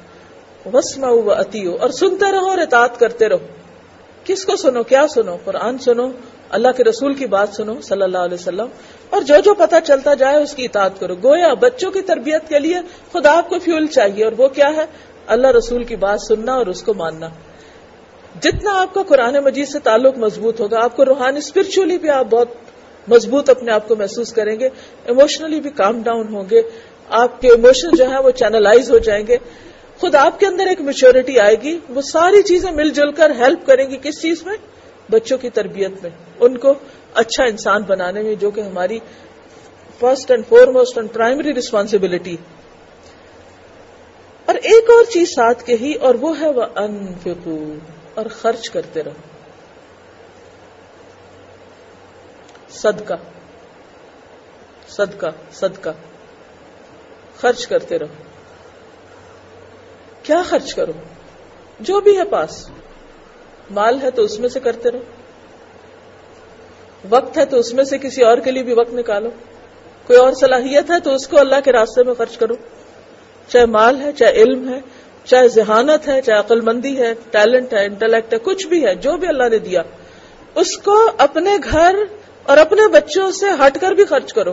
وسما 0.73 1.09
و 1.09 1.31
اتیو 1.31 1.77
اور 1.81 1.91
سنتے 1.91 2.33
رہو 2.33 2.51
اور 2.51 2.59
اطاعت 2.59 3.01
کرتے 3.01 3.29
رہو۔ 3.29 3.64
کس 4.25 4.45
کو 4.45 4.57
سنو، 4.57 4.83
کیا 4.83 5.09
سنو؟ 5.09 5.37
قرآن 5.45 5.79
سنو، 5.79 6.09
اللہ 6.51 6.69
کے 6.77 6.85
رسول 6.85 7.15
کی 7.15 7.27
بات 7.27 7.49
سنو، 7.49 7.81
صلی 7.81 8.03
اللہ 8.03 8.19
علیہ 8.19 8.35
وسلم۔ 8.35 8.67
اور 9.11 9.23
جو 9.23 9.35
جو 9.45 9.55
پتہ 9.55 9.77
چلتا 9.85 10.15
جائے 10.15 10.37
اس 10.37 10.55
کی 10.55 10.65
اطاعت 10.65 11.01
کرو۔ 11.01 11.15
گویا 11.15 11.55
بچوں 11.55 11.91
کی 11.91 12.01
تربیت 12.03 12.49
کے 12.49 12.59
لیے 12.59 12.77
خدا 13.13 13.39
آپ 13.39 13.49
کو 13.49 13.59
فیول 13.59 13.87
چاہیے۔ 13.87 14.25
اور 14.25 14.33
وہ 14.39 14.49
کیا 14.49 14.69
ہے؟ 14.77 14.85
اللہ 15.27 15.47
رسول 15.47 15.85
کی 15.85 15.97
بات 15.97 16.21
سننا 16.21 16.53
اور 16.55 16.67
اس 16.67 16.83
کو 16.83 16.95
ماننا۔ 16.95 17.29
جتنا 18.43 18.83
آپ 18.83 18.95
کا 18.95 19.03
قرآن 19.03 19.35
مجید 19.45 19.69
سے 19.69 19.79
تعلق 19.79 20.19
مضبوط 20.19 20.61
ہوگا، 20.61 20.85
آپ 20.85 20.97
کو 20.97 21.05
روحانی 21.05 21.39
اسپرچولی 21.39 21.99
بھی 21.99 22.11
آپ 22.11 22.27
بہت 22.31 22.49
مضبوط 23.09 23.51
اپنے 23.51 23.73
آپ 23.73 23.89
کو 23.89 23.97
محسوس 23.97 24.33
کریں 24.33 24.61
گے۔ 24.61 24.69
ایموشنلی 25.05 25.61
بھی 25.61 25.71
کام 25.71 26.03
ڈاؤن 26.03 26.35
ہوں 26.35 26.45
گے۔ 26.51 26.63
آپ 27.09 27.41
کے 27.41 27.49
ایموشن 27.49 27.97
جو 27.97 28.11
ہے 28.11 28.23
وہ 28.23 28.31
چینلائز 28.31 28.91
ہو 28.91 28.99
جائیں 28.99 29.27
گے۔ 29.27 29.37
خود 30.05 30.15
آپ 30.15 30.41
کے 30.41 30.47
اندر 30.47 30.67
ایک 30.67 30.81
میچورٹی 30.81 31.39
آئے 31.41 31.55
گی، 31.63 31.79
وہ 31.89 32.01
ساری 32.01 32.43
چیزیں 32.43 32.71
مل 32.73 32.91
جل 32.91 33.13
کر 33.13 33.31
ہیلپ 33.31 33.67
کریں 33.67 33.91
گی 33.91 33.97
کس 33.97 34.21
چیز 34.23 34.43
میں؟ 34.47 34.57
بچوں 35.11 35.39
کی 35.39 35.51
تربیت 35.51 36.03
میں، 36.03 36.11
ان 36.41 36.59
کو 36.59 36.75
اچھا 37.15 37.45
انسان 37.45 37.83
بنانے 37.83 38.23
میں، 38.23 38.35
جو 38.35 38.51
کہ 38.51 38.61
ہماری 38.61 38.99
first 39.99 40.31
and 40.31 40.47
foremost 40.67 40.99
and 40.99 41.13
primary 41.13 41.55
responsibility 41.55 42.37
اور 44.47 44.55
ایک 44.55 44.91
اور 44.91 45.05
چیز 45.05 45.29
ساتھ 45.29 45.65
کے 45.65 45.77
ہی، 45.81 45.95
اور 45.95 46.15
وہ 46.15 46.41
ہے 46.41 46.51
وہ 46.51 46.65
انفقو 46.77 47.57
اور 48.15 48.27
خرچ 48.27 48.71
کرتے 48.71 49.03
رہو۔ 49.03 49.23
صدقہ 52.71 53.15
صدقہ 54.89 55.33
صدقہ، 55.53 55.91
خرچ 57.37 57.67
کرتے 57.67 57.99
رہو۔ 57.99 58.34
کیا 60.25 60.43
خرچ 60.43 60.75
کرو 60.75 60.93
جو 61.81 62.01
بھی 62.01 62.19
ہے 62.19 62.25
پاس۔ 62.25 62.71
مال 63.71 64.03
ہے 64.03 64.11
تو 64.11 64.23
اس 64.23 64.41
میں 64.41 64.49
سے 64.49 64.61
کرتے 64.61 64.91
رہو۔ 64.91 64.99
وقت 67.09 67.39
ہے 67.39 67.45
تو 67.45 67.57
اس 67.57 67.75
میں 67.75 67.85
سے 67.85 67.99
کسی 67.99 68.23
اور 68.23 68.39
کے 68.39 68.51
لیے 68.51 68.63
بھی 68.63 68.73
وقت 68.73 68.95
نکالو۔ 68.95 69.31
کوئی 70.07 70.19
اور 70.19 70.33
صلاحیت 70.33 70.91
ہے 70.91 71.01
تو 71.01 71.15
اس 71.15 71.29
کو 71.29 71.39
اللہ 71.39 71.55
کے 71.65 71.73
راستے 71.73 72.03
میں 72.03 72.15
خرچ 72.15 72.39
کرو۔ 72.39 72.55
چاہے 73.49 73.67
مال 73.67 74.01
ہے، 74.01 74.13
چاہے 74.13 74.33
علم 74.33 74.75
ہے، 74.75 74.81
چاہے 75.25 75.49
ذہانت 75.49 76.09
ہے، 76.09 76.23
چاہے 76.23 76.39
عقل 76.39 76.61
مندی 76.61 76.99
ہے، 76.99 77.15
ٹیلنٹ 77.31 77.75
ہے، 77.75 77.85
انٹلیکٹ 77.85 78.35
ہے، 78.35 78.39
کچھ 78.39 78.67
بھی 78.67 78.87
ہے، 78.87 78.95
جو 78.95 79.17
بھی 79.17 79.29
اللہ 79.29 79.49
نے 79.51 79.59
دیا، 79.59 79.83
اس 80.55 80.77
کو 80.77 81.11
اپنے 81.19 81.57
گھر 81.71 81.95
اور 82.43 82.57
اپنے 82.57 82.89
بچوں 82.89 83.31
سے 83.31 83.47
ہٹ 83.67 83.79
کر 83.81 83.93
بھی 83.93 84.05
خرچ 84.05 84.33
کرو۔ 84.33 84.53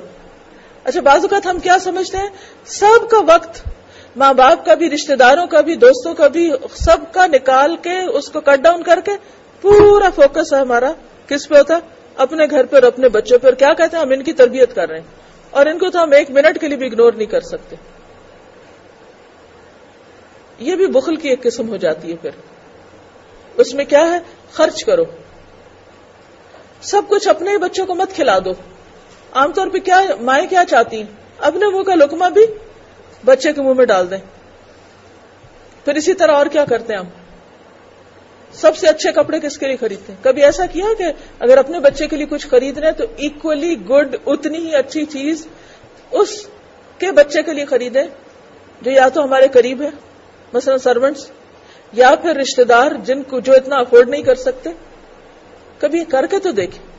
اچھا 0.83 1.01
بعض 1.01 1.21
اوقات 1.21 1.45
ہم 1.45 1.59
کیا 1.59 1.79
سمجھتے 1.79 2.17
ہیں؟ 2.17 2.29
سب 2.65 3.09
کا 3.09 3.17
وقت 3.19 3.69
ماں 4.15 4.33
باپ 4.33 4.65
کا 4.65 4.73
بھی، 4.73 4.89
رشتہ 4.89 5.13
داروں 5.13 5.47
کا 5.47 5.61
بھی، 5.61 5.75
دوستوں 5.75 6.13
کا 6.13 6.27
بھی، 6.27 6.51
سب 6.75 7.13
کا 7.13 7.27
نکال 7.27 7.77
کے، 7.77 8.09
اس 8.09 8.29
کو 8.29 8.41
کٹ 8.41 8.59
ڈاؤن 8.59 8.83
کر 8.83 8.99
کے 8.99 9.11
پورا 9.61 10.09
فوکس 10.09 10.53
ہے 10.53 10.59
ہمارا۔ 10.59 10.91
کس 11.27 11.49
پہ 11.49 11.57
ہوتا؟ 11.57 11.79
اپنے 12.15 12.45
گھر 12.45 12.65
پہ 12.65 12.85
اپنے 12.85 13.09
بچوں 13.09 13.39
پہ 13.39 13.47
اور 13.47 13.53
کیا 13.53 13.73
کہتے 13.73 13.97
ہیں؟ 13.97 14.03
ہم 14.03 14.11
ان 14.11 14.23
کی 14.23 14.33
تربیت 14.33 14.75
کر 14.75 14.89
رہے 14.89 14.99
ہیں۔ 14.99 15.05
اور 15.49 15.65
ان 15.65 15.79
کو 15.79 15.89
تو 15.89 16.03
ہم 16.03 16.11
ایک 16.11 16.31
منٹ 16.31 16.61
کے 16.61 16.67
لیے 16.67 16.77
بھی 16.77 16.87
اگنور 16.87 17.13
نہیں 17.13 17.25
کر 17.25 17.41
سکتے۔ 17.41 17.75
یہ 20.59 20.75
بھی 20.75 20.87
بخل 20.87 21.15
کی 21.15 21.29
ایک 21.29 21.43
قسم 21.43 21.69
ہو 21.69 21.77
جاتی 21.77 22.11
ہے 22.11 22.15
پھر۔ 22.15 22.29
اس 23.57 23.73
میں 23.73 23.85
کیا 23.85 24.13
ہے؟ 24.13 24.19
خرچ 24.51 24.83
کرو۔ 24.83 25.03
سب 26.81 27.01
کچھ 27.07 27.27
اپنے 27.27 27.57
بچوں 27.57 27.85
کو 27.85 27.95
مت 27.95 28.15
کھلا 28.15 28.39
دو۔ 28.39 28.51
عام 29.31 29.51
طور 29.51 29.67
پہ 29.67 29.77
کیا 29.77 30.01
مائیں 30.21 30.47
کیا 30.47 30.63
چاہتی 30.69 30.97
ہیں؟ 30.97 31.15
اپنے 31.37 31.65
منہ 31.65 31.83
کا 31.83 31.95
لکما 31.95 32.29
بھی 32.29 32.45
بچے 33.25 33.53
کے 33.53 33.61
منہ 33.61 33.73
میں 33.73 33.85
ڈال 33.85 34.11
دیں۔ 34.11 34.17
پھر 35.85 35.95
اسی 35.95 36.13
طرح 36.13 36.31
اور 36.31 36.45
کیا 36.45 36.65
کرتے 36.65 36.93
ہیں 36.93 36.99
ہم؟ 36.99 37.07
سب 38.53 38.77
سے 38.77 38.87
اچھے 38.87 39.11
کپڑے 39.11 39.39
کس 39.39 39.57
کے 39.57 39.67
لیے 39.67 39.75
خریدتے 39.75 40.13
ہیں؟ 40.13 40.23
کبھی 40.23 40.43
ایسا 40.43 40.65
کیا 40.65 40.85
کہ 40.97 41.03
اگر 41.39 41.57
اپنے 41.57 41.79
بچے 41.79 42.07
کے 42.07 42.15
لیے 42.15 42.25
کچھ 42.25 42.47
خرید 42.47 42.77
رہے 42.77 42.91
تو 42.91 43.03
اکولی 43.19 43.75
گڈ 43.89 44.15
اتنی 44.25 44.57
ہی 44.57 44.75
اچھی 44.75 45.05
چیز 45.05 45.47
اس 46.11 46.47
کے 46.97 47.11
بچے 47.11 47.43
کے 47.43 47.53
لیے 47.53 47.65
خریدیں 47.65 48.03
جو 48.81 48.91
یا 48.91 49.09
تو 49.09 49.23
ہمارے 49.23 49.47
قریب 49.47 49.81
ہے 49.81 49.89
مثلا 50.53 50.77
سروینٹس 50.77 51.31
یا 51.93 52.15
پھر 52.21 52.35
رشتے 52.35 52.63
دار 52.63 52.91
جن 52.91 53.23
کو 53.23 53.39
جو 53.39 53.53
اتنا 53.53 53.75
افورڈ 53.75 54.09
نہیں 54.09 54.21
کر 54.21 54.35
سکتے۔ 54.35 54.69
کبھی 55.79 56.03
کر 56.03 56.25
کے 56.27 56.39
تو 56.39 56.51
دیکھیں۔ 56.51 56.90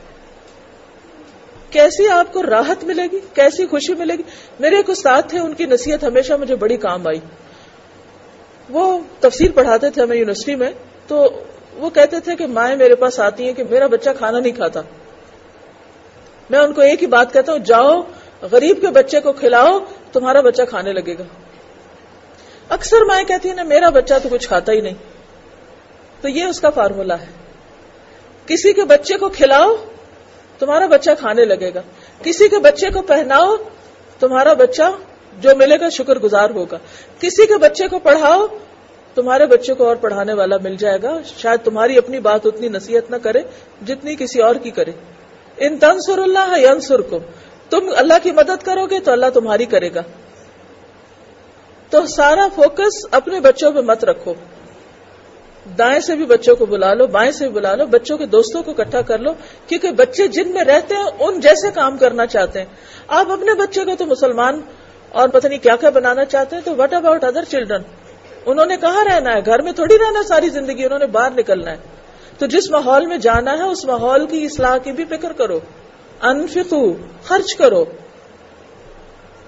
کیسی 1.73 2.07
آپ 2.07 2.33
کو 2.33 2.43
راحت 2.43 2.83
ملے 2.83 3.03
گی؟ 3.11 3.19
کیسی 3.33 3.65
خوشی 3.65 3.93
ملے 3.93 4.13
گی؟ 4.13 4.23
میرے 4.59 4.75
ایک 4.75 4.89
استاد 4.89 5.21
تھے، 5.27 5.39
ان 5.39 5.53
کی 5.53 5.65
نصیحت 5.65 6.03
ہمیشہ 6.03 6.33
مجھے 6.33 6.55
بڑی 6.55 6.77
کام 6.77 7.07
آئی۔ 7.07 7.19
وہ 8.69 8.99
تفصیل 9.19 9.51
پڑھاتے 9.51 9.89
تھے 9.89 10.01
ہمیں 10.01 10.17
یونیورسٹی 10.17 10.55
میں، 10.55 10.71
تو 11.07 11.43
وہ 11.73 11.89
کہتے 11.89 12.19
تھے 12.19 12.35
کہ 12.35 12.47
مائیں 12.47 12.75
میرے 12.75 12.95
پاس 12.95 13.19
آتی 13.19 13.45
ہیں 13.45 13.53
کہ 13.53 13.63
میرا 13.69 13.87
بچہ 13.87 14.09
کھانا 14.17 14.39
نہیں 14.39 14.53
کھاتا۔ 14.53 14.81
میں 16.49 16.59
ان 16.59 16.73
کو 16.73 16.81
ایک 16.81 17.01
ہی 17.01 17.07
بات 17.07 17.33
کہتا 17.33 17.51
ہوں، 17.51 17.59
جاؤ، 17.59 18.01
غریب 18.41 18.81
کے 18.81 18.87
بچے 18.87 19.19
کو 19.19 19.31
کھلاؤ، 19.31 19.79
تمہارا 20.11 20.41
بچہ 20.41 20.61
کھانے 20.69 20.93
لگے 20.93 21.13
گا۔ 21.13 21.23
اکثر 22.69 23.01
مائیں 23.01 23.27
کہتی 23.27 23.49
ہیں 23.49 23.55
نا 23.55 23.63
میرا 23.63 23.89
بچہ 23.89 24.13
تو 24.23 24.29
کچھ 24.29 24.47
کھاتا 24.47 24.71
ہی 24.71 24.81
نہیں۔ 24.81 24.93
تو 26.21 26.29
یہ 26.29 26.43
اس 26.43 26.61
کا 26.61 26.69
فارمولا 26.69 27.19
ہے۔ 27.19 27.25
کسی 28.45 28.73
کے 28.73 28.83
بچے 28.83 29.17
کو 29.17 29.29
کھلاؤ 29.29 29.75
تمہارا 30.59 30.85
بچہ 30.85 31.11
کھانے 31.19 31.45
لگے 31.45 31.71
گا۔ 31.73 31.81
کسی 32.23 32.49
کے 32.49 32.57
بچے 32.57 32.89
کو 32.89 33.01
پہناؤ، 33.01 33.55
تمہارا 34.19 34.53
بچہ 34.53 34.83
جو 35.39 35.49
ملے 35.55 35.79
گا 35.79 35.89
شکر 35.89 36.19
گزار 36.19 36.49
ہوگا۔ 36.49 36.77
کسی 37.19 37.45
کے 37.45 37.57
بچے 37.57 37.87
کو 37.87 37.99
پڑھاؤ، 37.99 38.47
تمہارے 39.15 39.45
بچے 39.45 39.73
کو 39.73 39.87
اور 39.87 39.95
پڑھانے 39.95 40.33
والا 40.33 40.57
مل 40.63 40.75
جائے 40.75 40.97
گا۔ 41.03 41.17
شاید 41.37 41.65
تمہاری 41.65 41.97
اپنی 41.97 42.19
بات 42.19 42.45
اتنی 42.45 42.67
نصیحت 42.67 43.11
نہ 43.11 43.15
کرے 43.15 43.41
جتنی 43.87 44.15
کسی 44.15 44.41
اور 44.41 44.55
کی 44.55 44.71
کرے۔ 44.71 44.91
ان 45.57 45.77
تنسر 45.77 46.17
اللہ 46.17 46.57
ینسر 46.57 47.01
کو 47.01 47.19
تم 47.69 47.89
اللہ 47.95 48.13
کی 48.23 48.31
مدد 48.31 48.63
کرو 48.63 48.85
گے 48.85 48.99
تو 48.99 49.11
اللہ 49.11 49.25
تمہاری 49.33 49.65
کرے 49.65 49.89
گا۔ 49.95 50.01
تو 51.89 52.07
سارا 52.07 52.47
فوکس 52.55 53.05
اپنے 53.11 53.39
بچوں 53.39 53.71
پہ 53.71 53.79
مت 53.79 54.03
رکھو۔ 54.03 54.33
دائیں 55.77 55.99
سے 55.99 56.15
بھی 56.15 56.25
بچوں 56.25 56.55
کو 56.55 56.65
بلا 56.65 56.93
لو، 56.93 57.07
بائیں 57.07 57.31
سے 57.31 57.47
بھی 57.47 57.55
بلا 57.55 57.75
لو، 57.75 57.85
بچوں 57.85 58.17
کے 58.17 58.25
دوستوں 58.25 58.63
کو 58.63 58.71
اکٹھا 58.71 59.01
کر 59.01 59.17
لو، 59.19 59.33
کیونکہ 59.67 59.91
بچے 59.91 60.27
جن 60.27 60.53
میں 60.53 60.63
رہتے 60.63 60.95
ہیں، 60.95 61.03
ان 61.19 61.39
جیسے 61.39 61.71
کام 61.71 61.97
کرنا 61.97 62.25
چاہتے 62.25 62.59
ہیں۔ 62.59 62.65
آپ 63.07 63.31
اپنے 63.31 63.53
بچے 63.53 63.83
کو 63.83 63.91
تو 63.97 64.05
مسلمان 64.05 64.61
اور 65.09 65.29
پتہ 65.29 65.47
نہیں 65.47 65.59
کیا 65.59 65.75
کیا 65.75 65.89
بنانا 65.89 66.25
چاہتے 66.25 66.55
ہیں، 66.55 66.63
تو 66.63 66.75
وٹ 66.75 66.93
اباؤٹ 66.93 67.23
ادر 67.23 67.43
چلڈرن 67.43 67.81
انہوں 68.45 68.65
نے 68.65 68.77
کہاں 68.77 69.05
رہنا 69.05 69.35
ہے؟ 69.35 69.39
گھر 69.45 69.61
میں 69.61 69.71
تھوڑی 69.71 69.97
رہنا 69.97 70.23
ساری 70.23 70.49
زندگی، 70.49 70.85
انہوں 70.85 70.99
نے 70.99 71.05
باہر 71.05 71.29
نکلنا 71.37 71.71
ہے۔ 71.71 71.77
تو 72.37 72.45
جس 72.45 72.71
ماحول 72.71 73.05
میں 73.05 73.17
جانا 73.17 73.57
ہے، 73.57 73.63
اس 73.63 73.85
ماحول 73.85 74.27
کی 74.27 74.45
اصلاح 74.45 74.77
کی 74.77 74.91
بھی 74.91 75.05
فکر 75.05 75.33
کرو۔ 75.33 75.59
انفقو، 76.21 76.93
خرچ 77.23 77.55
کرو۔ 77.55 77.85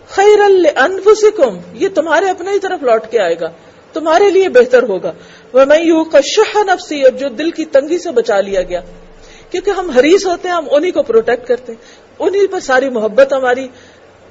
خیر 0.07 0.39
انفسکم 0.75 1.57
یہ 1.73 1.89
تمہارے 1.95 2.29
اپنے 2.29 2.51
ہی 2.51 2.59
طرف 2.59 2.83
لوٹ 2.83 3.11
کے 3.11 3.19
آئے 3.19 3.35
گا۔ 3.41 3.51
تمہارے 3.95 4.29
لیے 4.29 4.49
بہتر 4.49 4.83
ہوگا۔ 4.83 5.11
وہ 5.53 5.65
میں 5.65 5.79
یوں 5.79 6.05
کشہ 6.05 6.57
نفسی 6.57 7.01
اور 7.01 7.11
جو 7.11 7.29
دل 7.29 7.51
کی 7.51 7.65
تنگی 7.65 7.99
سے 7.99 8.11
بچا 8.11 8.41
لیا 8.41 8.61
گیا۔ 8.61 8.81
کیونکہ 9.49 9.69
ہم 9.69 9.89
حریص 9.89 10.25
ہوتے 10.25 10.47
ہیں، 10.47 10.55
ہم 10.55 10.65
انہیں 10.71 10.91
کو 10.91 11.03
پروٹیکٹ 11.03 11.47
کرتے 11.47 11.71
ہیں۔ 11.71 11.85
انہیں 12.19 12.47
پر 12.51 12.59
ساری 12.59 12.89
محبت 12.89 13.33
ہماری 13.33 13.67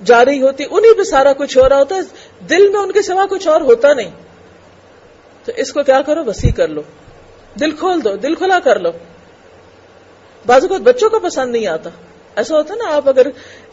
جا 0.05 0.25
رہی 0.25 0.43
ہوتی 0.43 0.65
انہیں 0.71 0.99
پہ 0.99 1.03
سارا 1.03 1.33
کچھ 1.33 1.59
ہو 1.59 1.69
رہا 1.69 1.79
ہوتا 1.79 1.95
ہے۔ 1.95 2.01
دل 2.45 2.69
میں 2.69 2.81
ان 2.81 2.93
کے 2.93 3.03
سوا 3.03 3.27
کچھ 3.31 3.49
اور 3.49 3.61
ہوتا 3.61 3.93
نہیں۔ 3.93 4.11
تو 5.45 5.53
اس 5.57 5.73
کو 5.73 5.83
کیا 5.83 6.03
کرو؟ 6.03 6.25
وسیع 6.25 6.51
کر 6.53 6.69
لو۔ 6.69 6.83
دل 7.61 7.71
کھول 7.71 8.05
دو، 8.05 8.17
دل 8.17 8.35
کھلا 8.35 8.61
کر 8.61 8.79
لو۔ 8.79 8.91
بازو 10.47 10.69
کو 10.69 10.79
بچوں 10.79 11.11
کو 11.11 11.19
پسند 11.19 11.53
نہیں 11.53 11.67
آتا۔ 11.67 11.91
ایسا 12.37 12.57
ہوتا 12.57 12.75
نا، 12.75 12.97
آپ 12.97 13.09
اگر 13.09 13.27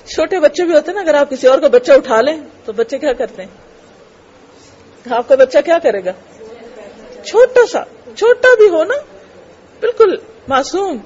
چھوٹے 0.05 0.39
بچے 0.39 0.63
بھی 0.63 0.73
ہوتے 0.73 0.91
نا، 0.91 1.01
اگر 1.01 1.13
آپ 1.13 1.29
کسی 1.29 1.47
اور 1.47 1.59
کا 1.59 1.67
بچہ 1.67 1.91
اٹھا 1.91 2.21
لیں، 2.21 2.37
تو 2.65 2.73
بچے 2.73 2.97
کیا 2.97 3.13
کرتے 3.13 3.43
ہیں؟ 3.43 3.70
آپ 5.09 5.27
کا 5.27 5.35
بچہ 5.35 5.57
کیا 5.65 5.77
کرے 5.79 6.05
گا؟ 6.05 6.11
چھوٹا 7.23 7.59
سا، 7.71 7.83
چھوٹا 8.15 8.47
بھی 8.57 8.69
ہو 8.69 8.83
نا؟ 8.83 8.93
بالکل 9.79 10.15
معصوم۔ 10.47 10.97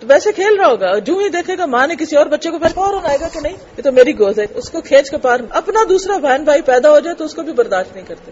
تو 0.00 0.06
ویسے 0.06 0.32
کھیل 0.32 0.56
رہا 0.56 0.66
ہوگا 0.66 0.98
جو 0.98 1.16
ہی 1.16 1.28
دیکھے 1.28 1.58
گا، 1.58 1.66
ماں 1.66 1.86
نے 1.86 1.96
کسی 1.96 2.16
اور 2.16 2.26
بچے 2.26 2.50
کو 2.50 2.58
فوراً 2.74 3.04
آئے 3.04 3.18
گا 3.20 3.28
کہ 3.28 3.40
نہیں، 3.40 3.56
یہ 3.78 3.82
تو 3.82 3.92
میری 3.92 4.18
گوز 4.18 4.38
ہے۔ 4.38 4.46
اس 4.54 4.70
کو 4.70 4.80
کھینچ 4.80 5.10
کے 5.10 5.16
پار، 5.16 5.40
اپنا 5.50 5.80
دوسرا 5.88 6.16
بہن 6.16 6.44
بھائی 6.44 6.62
پیدا 6.62 6.90
ہو 6.90 6.98
جائے 6.98 7.14
تو 7.14 7.24
اس 7.24 7.34
کو 7.34 7.42
بھی 7.42 7.52
برداشت 7.52 7.96
نہیں 7.96 8.04
کرتے۔ 8.06 8.30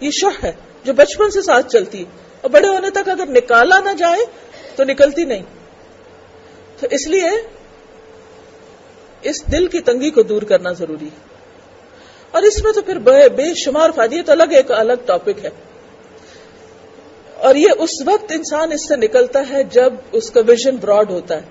یہ 0.00 0.10
شہ 0.10 0.46
ہے، 0.46 0.52
جو 0.84 0.92
بچپن 0.92 1.30
سے 1.30 1.42
ساتھ 1.42 1.68
چلتی 1.68 1.98
ہے۔ 1.98 2.04
اور 2.40 2.50
بڑے 2.50 2.68
ہونے 2.68 2.90
تک 2.90 3.08
اگر 3.08 3.26
نکالا 3.28 3.78
نہ 3.78 3.90
جائے، 3.98 4.26
تو 4.76 4.84
نکلتی 4.84 5.24
نہیں۔ 5.24 5.42
تو 6.80 6.86
اس 6.90 7.06
لیے 7.06 7.30
اس 9.22 9.52
دل 9.52 9.66
کی 9.66 9.80
تنگی 9.80 10.10
کو 10.10 10.22
دور 10.22 10.42
کرنا 10.42 10.72
ضروری 10.72 11.06
ہے۔ 11.06 11.27
اور 12.30 12.42
اس 12.42 12.64
میں 12.64 12.72
تو 12.72 12.82
پھر 12.82 12.98
بے 12.98 13.54
شمار 13.54 13.90
فائدے 13.90 14.22
تو 14.22 14.32
الگ 14.32 14.42
ایک 14.50 14.70
الگ 14.70 14.92
ٹاپک 15.06 15.44
ہے۔ 15.44 15.50
اور 17.36 17.54
یہ 17.54 17.68
اس 17.78 17.90
وقت 18.06 18.32
انسان 18.32 18.72
اس 18.72 18.88
سے 18.88 18.96
نکلتا 18.96 19.42
ہے 19.50 19.62
جب 19.62 19.92
اس 20.12 20.30
کا 20.30 20.40
ویژن 20.46 20.76
براڈ 20.76 21.10
ہوتا 21.10 21.36
ہے۔ 21.36 21.42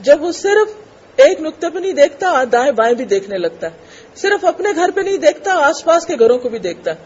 جب 0.00 0.22
وہ 0.22 0.32
صرف 0.32 0.68
ایک 1.16 1.40
نقطے 1.40 1.70
پہ 1.70 1.78
نہیں 1.78 1.92
دیکھتا، 1.92 2.44
دائیں 2.52 2.72
بائیں 2.72 2.94
بھی 2.94 3.04
دیکھنے 3.04 3.38
لگتا 3.38 3.66
ہے۔ 3.66 3.76
صرف 4.16 4.44
اپنے 4.44 4.68
گھر 4.74 4.90
پہ 4.94 5.00
نہیں 5.00 5.16
دیکھتا، 5.16 5.54
آس 5.54 5.84
پاس 5.84 6.06
کے 6.06 6.14
گھروں 6.18 6.38
کو 6.38 6.48
بھی 6.48 6.58
دیکھتا 6.58 6.90
ہے۔ 6.90 6.96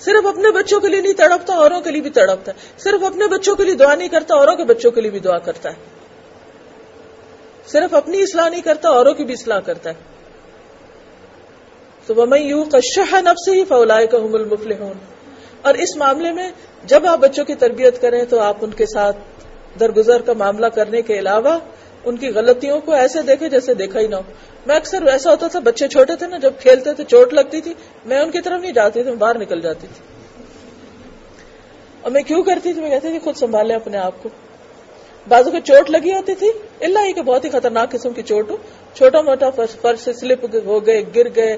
صرف 0.00 0.26
اپنے 0.26 0.50
بچوں 0.50 0.80
کے 0.80 0.88
لیے 0.88 1.00
نہیں، 1.00 1.12
تڑپتا، 1.12 1.54
اوروں 1.54 1.80
کے 1.80 1.90
لیے 1.90 2.00
بھی 2.00 2.10
تڑپتا 2.10 2.52
ہے۔ 2.52 2.56
صرف 2.78 3.04
اپنے 3.04 3.26
بچوں 3.26 3.56
کے 3.56 3.64
لیے 3.64 3.74
دعا 3.74 3.94
نہیں 3.94 4.08
کرتا، 4.08 4.34
اوروں 4.34 4.56
کے 4.56 4.64
بچوں 4.64 4.90
کے 4.90 5.00
لیے 5.00 5.10
بھی 5.10 5.18
دعا 5.18 5.38
کرتا 5.38 5.68
ہے۔ 5.68 5.74
صرف 7.66 7.94
اپنی 7.94 8.22
اصلاح 8.22 8.48
نہیں 8.48 8.60
کرتا، 8.60 8.88
اوروں 8.88 9.14
کی 9.14 9.24
بھی 9.24 9.34
اصلاح 9.34 9.60
کرتا 9.60 9.90
ہے۔ 9.90 10.19
تو 12.10 12.14
وہ 12.14 12.26
میں 12.26 12.40
یوں 12.40 12.64
کشہ 12.64 13.20
نب 13.20 13.38
سے 13.44 13.50
ہی 13.50 13.64
فولائے 13.64 14.06
کا 14.06 14.18
حمل 14.18 14.44
مفل 14.44 14.72
اور 15.62 15.74
اس 15.74 15.96
معاملے 15.96 16.32
میں 16.32 16.50
جب 16.84 17.06
آپ 17.06 17.18
بچوں 17.18 17.44
کی 17.44 17.54
تربیت 17.54 18.00
کریں 18.00 18.24
تو 18.24 18.40
آپ 18.40 18.56
ان 18.60 18.70
کے 18.70 18.86
ساتھ 18.86 19.16
درگزر 19.80 20.22
کا 20.22 20.32
معاملہ 20.32 20.66
کرنے 20.66 21.02
کے 21.02 21.18
علاوہ 21.18 21.58
ان 22.04 22.16
کی 22.16 22.28
غلطیوں 22.28 22.80
کو 22.80 22.92
ایسے 22.92 23.22
دیکھے 23.22 23.48
جیسے 23.48 23.74
دیکھا 23.74 24.00
ہی 24.00 24.06
نہ 24.06 24.14
ہو۔ 24.14 24.20
میں 24.66 24.76
اکثر 24.76 25.02
ایسا 25.02 25.30
ہوتا 25.30 25.46
تھا، 25.46 25.58
بچے 25.58 25.88
چھوٹے 25.88 26.16
تھے 26.16 26.26
نا، 26.26 26.36
جب 26.36 26.52
کھیلتے 26.60 26.94
تھے 26.94 27.04
چوٹ 27.04 27.32
لگتی 27.32 27.60
تھی۔ 27.60 27.74
میں 28.04 28.20
ان 28.20 28.30
کی 28.30 28.40
طرف 28.40 28.60
نہیں 28.60 28.72
جاتی 28.72 29.02
تھی، 29.02 29.10
میں 29.10 29.18
باہر 29.18 29.38
نکل 29.38 29.60
جاتی 29.60 29.86
تھی۔ 29.86 30.24
اور 32.00 32.10
میں 32.10 32.22
کیوں 32.22 32.42
کرتی 32.42 32.72
تھی؟ 32.72 32.82
میں 32.82 32.90
کہتی 32.90 33.08
تھی 33.08 33.18
خود 33.18 33.36
سنبھالے 33.36 33.74
اپنے 33.74 33.98
آپ 33.98 34.22
کو۔ 34.22 34.28
بازو 35.28 35.50
کو 35.50 35.58
چوٹ 35.64 35.90
لگی 35.90 36.12
ہوتی 36.12 36.34
تھی، 36.34 36.50
اللہ 36.80 36.98
ہی 36.98 37.12
کہ 37.12 37.22
بہت 37.22 37.44
ہی 37.44 37.50
خطرناک 37.50 37.90
قسم 37.90 38.12
کی 38.12 38.22
چوٹ 38.22 38.50
ہو۔ 38.50 38.56
چھوٹا 38.94 39.20
موٹا 39.20 39.50
فرش 39.50 39.98
سے 39.98 40.12
سلپ 40.12 40.56
ہو 40.66 40.86
گئے، 40.86 41.02
گر 41.16 41.26
گئے 41.36 41.56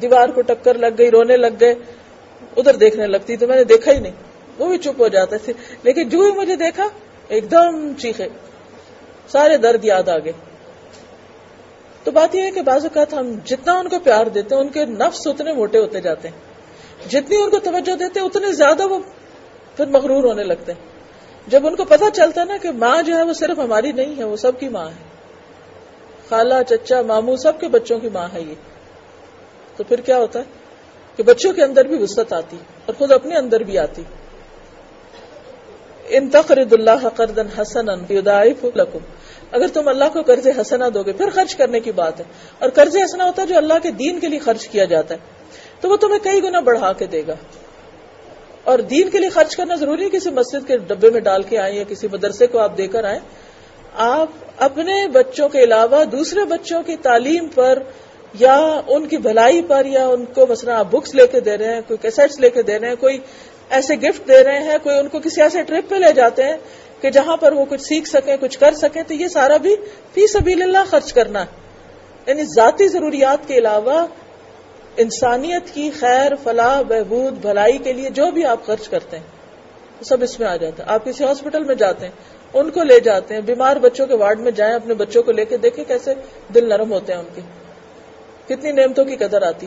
دیوار 0.00 0.28
کو 0.28 0.42
ٹکر 0.42 0.78
لگ 0.78 0.86
گئی، 0.98 1.10
رونے 1.10 1.36
لگ 1.36 1.46
گئے، 1.60 1.74
ادھر 2.56 2.76
دیکھنے 2.76 3.06
لگتی 3.06 3.36
تو 3.36 3.46
میں 3.46 3.56
نے 3.56 3.64
دیکھا 3.64 3.92
ہی 3.92 3.98
نہیں۔ 3.98 4.12
وہ 4.58 4.68
بھی 4.68 4.78
چپ 4.78 5.00
ہو 5.00 5.08
جاتا 5.08 5.36
تھے۔ 5.36 5.52
لیکن 5.82 6.08
جو 6.08 6.20
ہی 6.20 6.32
مجھے 6.32 6.56
دیکھا، 6.56 6.88
ایک 7.28 7.50
دم 7.50 7.92
چیخے۔ 7.98 8.28
سارے 9.28 9.56
درد 9.56 9.84
یاد 9.84 10.08
آ 10.08 10.18
گئے۔ 10.18 10.32
تو 12.04 12.10
بات 12.10 12.34
یہ 12.34 12.42
ہے 12.42 12.50
کہ 12.50 12.62
بعض 12.62 12.84
اوقات 12.84 13.14
ہم 13.14 13.32
جتنا 13.44 13.78
ان 13.78 13.88
کو 13.88 13.98
پیار 13.98 14.26
دیتے 14.26 14.54
ہیں، 14.54 14.62
ان 14.62 14.68
کے 14.68 14.84
نفس 14.84 15.26
اتنے 15.26 15.52
موٹے 15.52 15.78
ہوتے 15.78 16.00
جاتے 16.00 16.28
ہیں۔ 16.28 16.54
جتنی 17.08 17.36
ان 17.36 17.50
کو 17.50 17.58
توجہ 17.58 17.96
دیتے 17.96 18.20
ہیں، 18.20 18.26
اتنے 18.26 18.52
زیادہ 18.52 18.86
وہ 18.86 18.98
پھر 19.76 19.86
مغرور 19.86 20.24
ہونے 20.24 20.44
لگتے 20.44 20.72
ہیں۔ 20.72 20.80
جب 21.46 21.66
ان 21.66 21.76
کو 21.76 21.84
پتا 21.84 22.10
چلتا 22.10 22.40
ہے 22.40 22.46
نا 22.46 22.56
کہ 22.56 22.70
ماں 22.70 23.02
جو 23.02 23.16
ہے، 23.16 23.22
وہ 23.22 23.32
صرف 23.32 23.58
ہماری 23.58 23.92
نہیں 23.92 24.18
ہے، 24.18 24.24
وہ 24.24 24.36
سب 24.36 24.60
کی 24.60 24.68
ماں 24.68 24.88
ہے۔ 24.88 25.14
خالہ، 26.28 26.54
چچا، 26.68 27.02
ماموں، 27.02 27.36
سب 27.36 27.60
کے 27.60 27.68
بچوں 27.68 27.98
کی 27.98 28.08
ماں 28.08 28.28
ہے 28.32 28.40
یہ۔ 28.40 28.54
تو 29.76 29.84
پھر 29.84 30.00
کیا 30.00 30.18
ہوتا 30.18 30.38
ہے 30.38 30.44
کہ 31.16 31.22
بچوں 31.22 31.52
کے 31.52 31.62
اندر 31.62 31.84
بھی 31.84 32.02
وسط 32.02 32.32
آتی 32.32 32.56
اور 32.86 32.94
خود 32.98 33.12
اپنے 33.12 33.36
اندر 33.36 33.60
بھی 33.60 33.78
آتی 33.78 34.02
ان 36.08 36.28
تقرد 36.28 36.72
اللہ 36.72 37.08
قردن 37.16 37.46
حسن 37.60 37.86
لکم۔ 38.74 38.98
اگر 39.50 39.66
تم 39.68 39.88
اللہ 39.88 40.04
کو 40.12 40.22
قرض 40.22 40.46
حسنا 40.60 40.88
دو 40.94 41.02
گے، 41.02 41.12
پھر 41.12 41.30
خرچ 41.30 41.56
کرنے 41.56 41.80
کی 41.80 41.92
بات 41.92 42.20
ہے۔ 42.20 42.24
اور 42.58 42.70
قرض 42.70 42.96
حسنا 43.04 43.24
ہوتا 43.24 43.42
ہے 43.42 43.46
جو 43.46 43.56
اللہ 43.56 43.74
کے 43.82 43.90
دین 43.90 44.20
کے 44.20 44.28
لیے 44.28 44.38
خرچ 44.38 44.68
کیا 44.68 44.84
جاتا 44.84 45.14
ہے۔ 45.14 45.18
تو 45.80 45.88
وہ 45.88 45.96
تمہیں 45.96 46.18
کئی 46.18 46.42
گنا 46.42 46.60
بڑھا 46.60 46.92
کے 46.92 47.06
دے 47.06 47.22
گا۔ 47.26 47.34
اور 48.64 48.78
دین 48.78 49.10
کے 49.10 49.18
لیے 49.18 49.28
خرچ 49.28 49.56
کرنا 49.56 49.74
ضروری 49.74 50.04
ہے، 50.04 50.10
کسی 50.10 50.30
مسجد 50.30 50.68
کے 50.68 50.78
ڈبے 50.78 51.10
میں 51.10 51.20
ڈال 51.20 51.42
کے 51.42 51.58
آئیں 51.58 51.76
یا 51.76 51.84
کسی 51.88 52.08
مدرسے 52.12 52.46
کو 52.46 52.58
آپ 52.58 52.78
دے 52.78 52.86
کر 52.86 53.04
آئیں۔ 53.04 53.20
آپ 53.94 54.28
اپنے 54.56 55.08
بچوں 55.08 55.48
کے 55.48 55.64
علاوہ 55.64 56.04
دوسرے 56.04 56.44
بچوں 56.44 56.82
کی 56.82 56.96
تعلیم 56.96 57.48
پر 57.48 57.78
یا 58.34 58.80
ان 58.88 59.06
کی 59.06 59.16
بھلائی 59.16 59.62
پر، 59.62 59.86
یا 59.86 60.06
ان 60.06 60.24
کو 60.24 60.46
مثلا 60.46 60.78
آپ 60.78 60.86
بکس 60.90 61.14
لے 61.14 61.26
کے 61.26 61.40
دے 61.40 61.58
رہے 61.58 61.74
ہیں، 61.74 61.80
کوئی 61.86 61.96
کیسٹس 62.02 62.40
لے 62.40 62.50
کے 62.50 62.62
دے 62.62 62.78
رہے 62.78 62.88
ہیں، 62.88 62.94
کوئی 62.94 63.18
ایسے 63.70 63.94
گفٹ 63.94 64.28
دے 64.28 64.44
رہے 64.44 64.58
ہیں، 64.58 64.78
کوئی 64.82 64.98
ان 64.98 65.08
کو 65.08 65.18
کسی 65.18 65.42
ایسے 65.42 65.62
ٹرپ 65.62 65.90
پہ 65.90 65.94
لے 65.94 66.12
جاتے 66.12 66.42
ہیں 66.42 66.56
کہ 67.00 67.10
جہاں 67.10 67.36
پر 67.36 67.52
وہ 67.52 67.64
کچھ 67.64 67.82
سیکھ 67.82 68.08
سکیں، 68.08 68.36
کچھ 68.40 68.58
کر 68.58 68.74
سکیں، 68.74 69.02
تو 69.02 69.14
یہ 69.14 69.28
سارا 69.28 69.56
بھی 69.56 69.76
فی 70.14 70.26
سبیل 70.26 70.62
اللہ 70.62 70.90
خرچ 70.90 71.12
کرنا۔ 71.12 71.40
ہے 71.40 71.62
یعنی 72.26 72.42
ذاتی 72.44 72.88
ضروریات 72.88 73.48
کے 73.48 73.54
علاوہ 73.54 74.06
انسانیت 74.96 75.74
کی 75.74 75.90
خیر، 75.90 76.34
فلاح، 76.42 76.80
بہبود، 76.82 77.32
بھلائی 77.32 77.78
کے 77.78 77.92
لیے 77.92 78.10
جو 78.10 78.30
بھی 78.30 78.44
آپ 78.44 78.66
خرچ 78.66 78.88
کرتے 78.88 79.18
ہیں 79.18 80.04
سب 80.04 80.22
اس 80.22 80.40
میں 80.40 80.48
آ 80.48 80.56
جاتا 80.56 80.82
ہے۔ 80.82 80.88
آپ 80.92 81.04
کسی 81.04 81.24
ہاسپٹل 81.24 81.64
میں 81.64 81.74
جاتے 81.74 82.06
ہیں، 82.06 82.12
ان 82.54 82.70
کو 82.70 82.82
لے 82.82 83.00
جاتے 83.00 83.34
ہیں، 83.34 83.40
بیمار 83.40 83.76
بچوں 83.76 84.06
کے 84.06 84.14
وارڈ 84.14 84.40
میں 84.40 84.50
جائیں، 84.50 84.74
اپنے 84.74 84.94
بچوں 84.94 85.22
کو 85.22 85.32
لے 85.32 85.44
کے 85.44 85.56
دیکھیں 85.56 85.84
کیسے 85.84 86.14
دل 86.54 86.68
نرم 86.68 86.92
ہوتے 86.92 87.12
ہیں 87.12 87.20
ان 87.20 87.26
کے۔ 87.34 87.40
کتنی 88.48 88.72
نعمتوں 88.72 89.04
کی 89.04 89.16
قدر 89.16 89.42
آتی۔ 89.42 89.66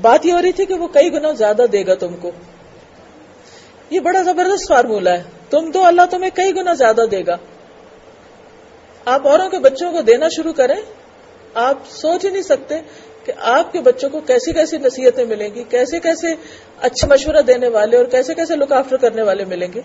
بات 0.00 0.26
یہ 0.26 0.32
ہو 0.32 0.42
رہی 0.42 0.52
تھی 0.52 0.64
کہ 0.64 0.74
وہ 0.74 0.88
کئی 0.88 1.12
گنا 1.12 1.32
زیادہ 1.32 1.66
دے 1.72 1.86
گا 1.86 1.94
تم 1.94 2.16
کو۔ 2.16 2.30
یہ 3.90 4.00
بڑا 4.00 4.22
زبردست 4.22 4.68
فارمولہ 4.68 5.08
ہے۔ 5.08 5.22
تم 5.50 5.72
تو 5.72 5.84
اللہ 5.84 6.02
تمہیں 6.10 6.30
کئی 6.34 6.56
گنا 6.56 6.72
زیادہ 6.72 7.04
دے 7.10 7.22
گا۔ 7.26 7.36
آپ 9.04 9.26
اوروں 9.26 9.50
کے 9.50 9.58
بچوں 9.58 9.92
کو 9.92 10.00
دینا 10.00 10.28
شروع 10.36 10.52
کریں۔ 10.52 10.76
آپ 11.54 11.78
سوچ 11.88 12.24
ہی 12.24 12.30
نہیں 12.30 12.42
سکتے 12.42 12.74
کہ 13.24 13.32
آپ 13.38 13.72
کے 13.72 13.80
بچوں 13.80 14.10
کو 14.10 14.20
کیسی 14.20 14.52
کیسی 14.52 14.78
نصیحتیں 14.78 15.24
ملیں 15.24 15.48
گی، 15.54 15.64
کیسے 15.64 16.00
کیسے 16.00 16.26
اچھا 16.80 17.08
مشورہ 17.08 17.42
دینے 17.46 17.68
والے 17.68 17.96
اور 17.96 18.04
کیسے 18.04 18.34
کیسے 18.34 18.56
لک 18.56 18.72
آفٹر 18.72 18.96
کرنے 18.96 19.22
والے 19.22 19.44
ملیں 19.44 19.68
گے۔ 19.74 19.80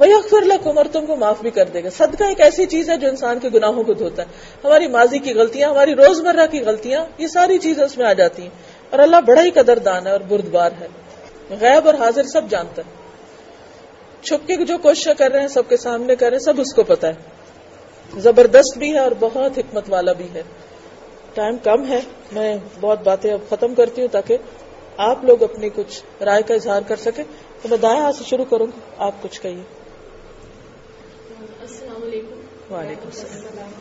وہی 0.00 0.12
اکثر 0.12 0.42
لکم 0.42 0.78
اور 0.78 0.86
تم 0.92 1.06
کو 1.06 1.16
معاف 1.16 1.40
بھی 1.42 1.50
کر 1.50 1.64
دے 1.64 1.84
گا۔ 1.84 1.90
صدقہ 1.90 2.24
ایک 2.24 2.40
ایسی 2.40 2.66
چیز 2.66 2.90
ہے 2.90 2.96
جو 2.96 3.08
انسان 3.08 3.38
کے 3.38 3.48
گناہوں 3.54 3.84
کو 3.84 3.92
دھوتا 3.92 4.22
ہے۔ 4.22 4.28
ہماری 4.64 4.86
ماضی 4.86 5.18
کی 5.18 5.34
غلطیاں، 5.34 5.70
ہماری 5.70 5.94
روزمرہ 5.94 6.46
کی 6.46 6.60
غلطیاں، 6.60 7.04
یہ 7.18 7.26
ساری 7.26 7.58
چیزیں 7.58 7.84
اس 7.84 7.98
میں 7.98 8.06
آ 8.06 8.12
جاتی 8.12 8.42
ہیں۔ 8.42 8.50
اور 8.90 8.98
اللہ 8.98 9.16
بڑا 9.26 9.42
ہی 9.42 9.50
قدردان 9.50 10.06
ہے 10.06 10.12
اور 10.12 10.20
بردبار 10.20 10.70
ہے۔ 10.80 10.88
غیب 11.50 11.86
اور 11.86 11.94
حاضر 11.94 12.22
سب 12.22 12.50
جانتا 12.50 12.82
ہے۔ 12.86 12.90
چھپ 14.22 14.46
کے 14.46 14.64
جو 14.64 14.78
کوششیں 14.78 15.14
کر 15.14 15.30
رہے 15.30 15.40
ہیں، 15.40 15.48
سب 15.48 15.68
کے 15.68 15.76
سامنے 15.76 16.16
کر 16.16 16.26
رہے 16.26 16.36
ہیں، 16.36 16.44
سب 16.44 16.60
اس 16.60 16.74
کو 16.74 16.82
پتا 16.82 17.08
ہے۔ 17.08 17.12
زبردست 18.20 18.78
بھی 18.78 18.94
ہے 18.94 18.98
اور 18.98 19.12
بہت 19.20 19.58
حکمت 19.58 19.84
والا 19.88 20.12
بھی 20.12 20.28
ہے۔ 20.34 20.42
ٹائم 21.34 21.56
کم 21.56 21.88
ہے، 21.88 22.00
میں 22.32 22.56
بہت 22.80 23.02
باتیں 23.04 23.32
اب 23.32 23.40
ختم 23.50 23.74
کرتی 23.74 24.00
ہوں 24.00 24.08
تاکہ 24.08 24.36
آپ 24.96 25.24
لوگ 25.24 25.42
اپنی 25.42 25.68
کچھ 25.68 26.22
رائے 26.22 26.42
کا 26.42 26.54
اظہار 26.54 26.82
کر 26.88 26.96
سکیں۔ 26.96 27.24
تو 27.62 27.68
میں 27.68 27.78
دائیں 27.78 28.00
ہاتھ 28.00 28.16
سے 28.16 28.24
شروع 28.24 28.44
کروں 28.44 28.66
گی، 28.66 28.80
آپ 28.98 29.12
کچھ 29.22 29.40
کہیے۔ 29.40 29.79
علیکم. 32.10 32.38
وعلیکم 32.70 33.08
السلام. 33.08 33.74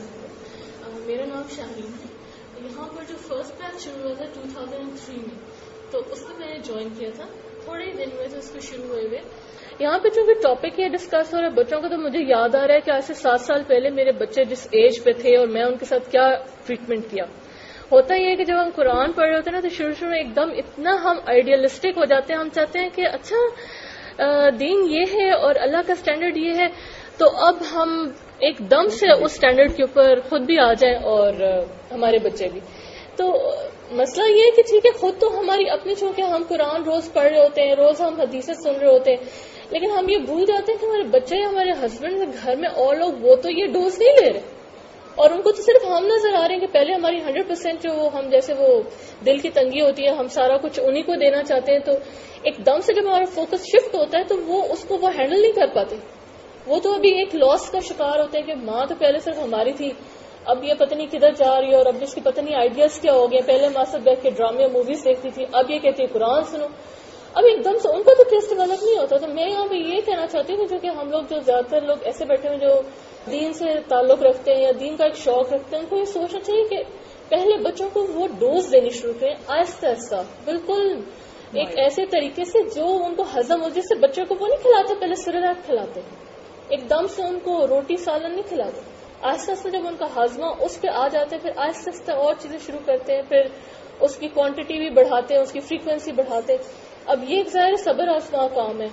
میرا 1.06 1.26
نام 1.26 1.44
شاہین 1.56 1.94
ہے. 2.00 2.08
یہاں 2.64 2.88
پر 2.96 3.04
جو 3.10 3.16
فرسٹ 3.28 3.62
بیچ 3.62 3.84
شروع 3.84 4.04
ہوا 4.04 4.14
تھا 4.18 4.26
ٹو 4.34 4.42
تھاؤزینڈ 4.54 5.00
تھری 5.06 5.16
میں 5.18 5.38
تو 5.92 6.02
اس 6.12 6.22
میں 6.28 6.36
میں 6.40 6.48
نے 6.48 6.58
جوائن 6.68 6.90
کیا 6.98 7.10
تھا. 7.16 7.26
تھوڑے 7.64 7.86
ہی 7.86 7.92
دن 7.94 8.12
ہوئے 8.16 8.28
تھے 8.28 8.38
اس 8.38 8.50
کو 8.54 8.60
شروع 8.68 8.88
ہوئے 8.88 9.02
ہوئے. 9.08 9.22
یہاں 9.80 10.00
پہ 10.04 10.10
چونکہ 10.16 10.42
ٹاپک 10.44 10.80
یہ 10.80 10.88
ڈسکس 10.94 11.34
ہو 11.34 11.40
رہا 11.40 11.48
ہے 11.48 11.54
بچوں 11.56 11.82
کا 11.82 11.88
تو 11.88 11.98
مجھے 11.98 12.20
یاد 12.28 12.56
آ 12.56 12.66
رہا 12.68 12.76
ہے 12.76 12.82
کہ 12.86 12.92
آج 12.92 13.04
سے 13.08 13.14
سات 13.22 13.42
سال 13.42 13.64
پہلے 13.68 13.90
میرے 13.98 14.12
بچے 14.22 14.44
جس 14.52 14.68
ایج 14.72 15.04
پہ 15.04 15.12
تھے 15.22 15.36
اور 15.38 15.48
میں 15.56 15.64
ان 15.64 15.78
کے 15.80 15.86
ساتھ 15.86 16.12
کیا 16.12 16.30
ٹریٹمنٹ 16.66 17.10
کیا. 17.12 17.26
ہوتا 17.92 18.16
یہ 18.16 18.30
ہے 18.30 18.36
کہ 18.36 18.46
جب 18.46 18.62
ہم 18.62 18.70
قرآن 18.76 19.12
پڑھ 19.12 19.28
رہے 19.28 19.36
ہوتے 19.36 19.50
ہیں 19.50 19.56
نا 19.56 19.62
تو 19.62 19.76
شروع 19.76 19.94
شروع 20.00 20.10
میں 20.10 20.18
ایک 20.18 20.36
دم 20.36 20.50
اتنا 20.58 20.96
ہم 21.04 21.20
آئیڈیلسٹک 21.26 21.98
ہو 21.98 22.06
جاتے 22.06 22.34
ہیں 22.34 22.40
ہم 22.40 22.50
چاہتے 22.56 22.80
ہیں 22.80 22.90
کہ 22.96 23.08
اچھا 23.14 23.38
دین 24.60 24.86
یہ 24.92 25.14
ہے 25.14 25.30
اور 25.34 25.56
اللہ 25.66 25.82
کا 25.88 25.94
اسٹینڈرڈ 25.94 26.38
یہ 26.38 26.58
ہے 26.58 26.68
تو 27.20 27.26
اب 27.36 27.56
ہم 27.72 28.10
ایک 28.40 28.60
دم 28.60 28.88
سے 28.88 29.12
اس 29.12 29.32
اسٹینڈرڈ 29.32 29.76
کے 29.76 29.84
اوپر 29.84 30.20
خود 30.30 30.42
بھی 30.42 30.60
آ 30.60 30.74
جائیں 30.74 30.96
اور 30.96 31.34
ہمارے 31.92 32.20
بچے 32.20 32.48
بھی۔ 32.48 32.60
تو 33.16 33.52
مسئلہ 33.92 34.26
یہ 34.32 34.44
ہے 34.44 34.52
کہ 34.52 34.62
ٹھیک 34.62 34.86
ہے، 34.86 34.92
خود 34.92 35.20
تو 35.20 35.40
ہماری 35.40 35.70
اپنی 35.70 35.96
چونکہ 35.96 36.22
ہم 36.22 36.44
قرآن 36.48 36.84
روز 36.84 37.14
پڑھ 37.14 37.28
رہے 37.28 37.42
ہوتے 37.44 37.62
ہیں، 37.62 37.76
روز 37.76 38.02
ہم 38.02 38.20
حدیثیں 38.20 38.54
سن 38.54 38.76
رہے 38.76 38.88
ہوتے 38.88 39.12
ہیں، 39.12 39.18
لیکن 39.70 39.92
ہم 39.92 40.10
یہ 40.10 40.18
بھول 40.18 40.46
جاتے 40.46 40.72
ہیں 40.72 40.80
کہ 40.80 40.86
ہمارے 40.86 41.04
بچے 41.04 41.36
یا 41.36 41.50
ہمارے 41.50 41.72
ہسبینڈ 41.86 42.36
گھر 42.44 42.56
میں 42.56 42.70
اور 42.70 42.96
لوگ 42.96 43.14
وہ 43.22 43.36
تو 43.36 43.50
یہ 43.50 43.66
ڈوز 43.66 44.00
نہیں 44.00 44.16
لے 44.22 44.34
رہے۔ 44.34 44.42
اور 45.16 45.30
ان 45.30 45.42
کو 45.42 45.52
تو 45.52 45.62
صرف 45.62 45.86
ہم 45.86 46.06
نظر 46.06 46.34
آ 46.34 46.48
رہے 46.48 46.54
ہیں 46.54 46.62
کہ 46.62 46.68
پہلے 46.68 46.94
ہماری 46.94 47.18
ہنڈریڈ 47.18 47.48
پرسینٹ 47.48 47.84
جو 47.84 48.10
ہم 48.14 48.30
جیسے 48.30 48.54
وہ 48.54 48.82
دل 49.26 49.38
کی 49.38 49.50
تنگی 49.50 49.82
ہوتی 49.82 50.06
ہے، 50.06 50.10
ہم 50.10 50.28
سارا 50.28 50.58
کچھ 50.58 50.80
انہیں 50.84 51.04
کو 51.04 51.16
دینا 51.16 51.44
چاہتے 51.44 51.72
ہیں، 51.72 51.80
تو 51.80 51.92
ایک 52.44 52.66
دم 52.66 52.80
سے 52.82 52.94
جب 52.94 53.02
ہمارا 53.02 53.26
فوکس 53.26 53.62
شفٹ 53.62 53.96
ہوتا 53.96 54.18
ہے 54.18 54.24
تو 54.24 54.36
وہ 54.46 54.64
اس 54.70 54.86
کو 54.88 54.98
وہ 55.02 55.10
ہینڈل 55.20 55.42
نہیں 55.42 55.52
کر 55.52 55.68
پاتے۔ 55.74 55.96
وہ 56.68 56.80
تو 56.80 56.94
ابھی 56.94 57.10
ایک 57.10 57.36
لاس 57.36 57.70
کا 57.70 57.80
شکار 57.80 58.20
ہوتے 58.20 58.38
ہیں 58.38 58.46
کہ 58.46 58.56
ماں 58.56 58.86
تو 58.86 58.96
پہلے 59.00 59.20
صرف 59.20 59.40
ہماری 59.40 59.74
تھی 59.74 59.92
اب 60.46 60.64
یہ 60.64 60.74
پتہ 60.74 60.96
نہیں 60.96 61.08
کدھر 61.08 61.32
جا 61.32 61.62
رہی 61.62 61.70
ہے 61.70 61.76
اور 61.76 61.86
اب 61.86 61.96
اس 62.02 62.14
کی 62.14 62.22
پتہ 62.22 62.42
نہیں 62.42 62.56
آئیڈیاز 62.56 63.00
کیا 63.00 63.14
ہو 63.14 63.32
گیا 63.32 63.40
پہلے 63.46 63.70
ماں 63.70 63.84
سے 63.92 63.98
بیٹھ 64.04 64.24
کے 64.24 64.30
ڈرامے 64.30 64.68
موویز 64.68 65.04
دیکھتی 65.06 65.30
تھی 65.30 65.46
اب 65.52 65.72
یہ 65.72 65.80
کہتی 65.80 66.04
ہے 66.04 66.08
قرآن 66.08 66.44
سنو۔ 66.44 66.68
اب 67.34 67.44
ایک 67.46 67.66
دم 67.66 67.78
سے 67.82 67.90
ان 67.96 68.04
کو 68.04 68.14
تو 68.18 68.24
ٹیسٹ 68.24 68.50
ڈیولپ 68.50 68.84
نہیں 68.84 68.98
ہوتا 68.98 69.18
تو 69.18 69.28
میں 69.28 69.50
یہاں 69.50 69.66
پہ 69.70 69.76
یہ 69.76 70.02
کہنا 70.06 70.28
چاہتی 70.28 70.54
ہوں 70.54 70.68
جو 70.68 70.78
کہ 70.82 70.88
ہم 70.88 71.12
لوگ 71.12 71.22
جو 71.30 71.40
زیادہ 71.40 71.66
تر 71.70 71.82
لوگ 71.82 71.96
ایسے 72.04 72.26
بیٹھے 72.26 72.50
ہیں 72.50 72.58
جو 72.58 72.82
دین 73.32 73.54
سے 73.54 73.66
تعلق 73.88 74.24
رکھتے 74.24 74.56
ہیں 74.56 74.62
یا 74.62 74.72
دین 74.80 74.98
کا 74.98 75.04
ایک 75.04 75.16
شوق 75.16 75.54
رکھتے 75.54 75.76
ہیں 75.76 75.84
ان 75.84 75.90
کو 75.90 75.98
یہ 75.98 76.06
سوچنا 76.06 76.40
چاہیے 76.40 76.64
کہ 76.64 76.84
پہلے 77.30 77.58
بچوں 77.58 77.90
کو 77.94 78.08
وہ 78.14 78.28
ڈوز 78.40 78.72
دینی 78.72 78.90
شروع 78.90 79.14
کریں 79.20 79.36
آہستہ 79.48 79.86
آہستہ۔ 79.86 80.16
بالکل 80.46 81.00
ایک 81.54 81.80
ایسے 81.80 82.06
طریقے 82.06 82.46
سے 82.46 82.60
جو 82.76 82.88
ان 83.06 83.16
کو 83.16 83.24
ہزم 83.36 83.62
ہو 83.62 83.70
جس 83.70 83.84
سے 83.90 83.96
بچوں 83.96 84.26
کو 84.26 84.36
وہ 84.40 84.48
نہیں 84.48 84.62
کھلاتے 84.62 84.94
پہلے 85.00 85.16
سرات 85.16 85.66
کھلاتے۔ 85.66 86.02
ایک 86.70 86.90
دم 86.90 87.08
سے 87.16 87.24
ان 87.24 87.40
کو 87.44 87.68
روٹی 87.68 87.98
سالن 87.98 88.32
نہیں 88.32 88.50
کھلاتے 88.50 88.82
آہستہ 89.22 89.52
آہستہ 89.52 89.70
جب 89.70 89.88
ان 89.88 89.96
کا 90.00 90.06
ہاضمہ 90.16 90.46
اس 90.60 90.82
پہ 90.82 90.88
آ 90.88 91.08
جاتے 91.08 91.36
ہیں 91.36 91.42
پھر 91.42 91.52
آہستہ 91.56 91.90
آہستہ 91.90 92.12
اور 92.12 92.34
چیزیں 92.40 92.58
شروع 92.66 92.80
کرتے 92.86 93.16
ہیں، 93.16 93.22
پھر 93.30 93.42
اس 94.00 94.16
کی 94.16 94.28
کوانٹٹی 94.28 94.78
بھی 94.78 94.90
بڑھاتے 94.90 95.34
ہیں، 95.34 95.42
اس 95.42 95.52
کی 95.52 95.60
فریکوینسی 95.60 96.12
بڑھاتے 96.12 96.54
ہیں۔ 96.54 96.64
اب 97.06 97.24
یہ 97.28 97.38
ایک 97.38 97.50
ظاہر 97.50 97.76
صبر 97.76 98.08
آسما 98.08 98.48
کام 98.48 98.82
ہے۔ 98.82 98.88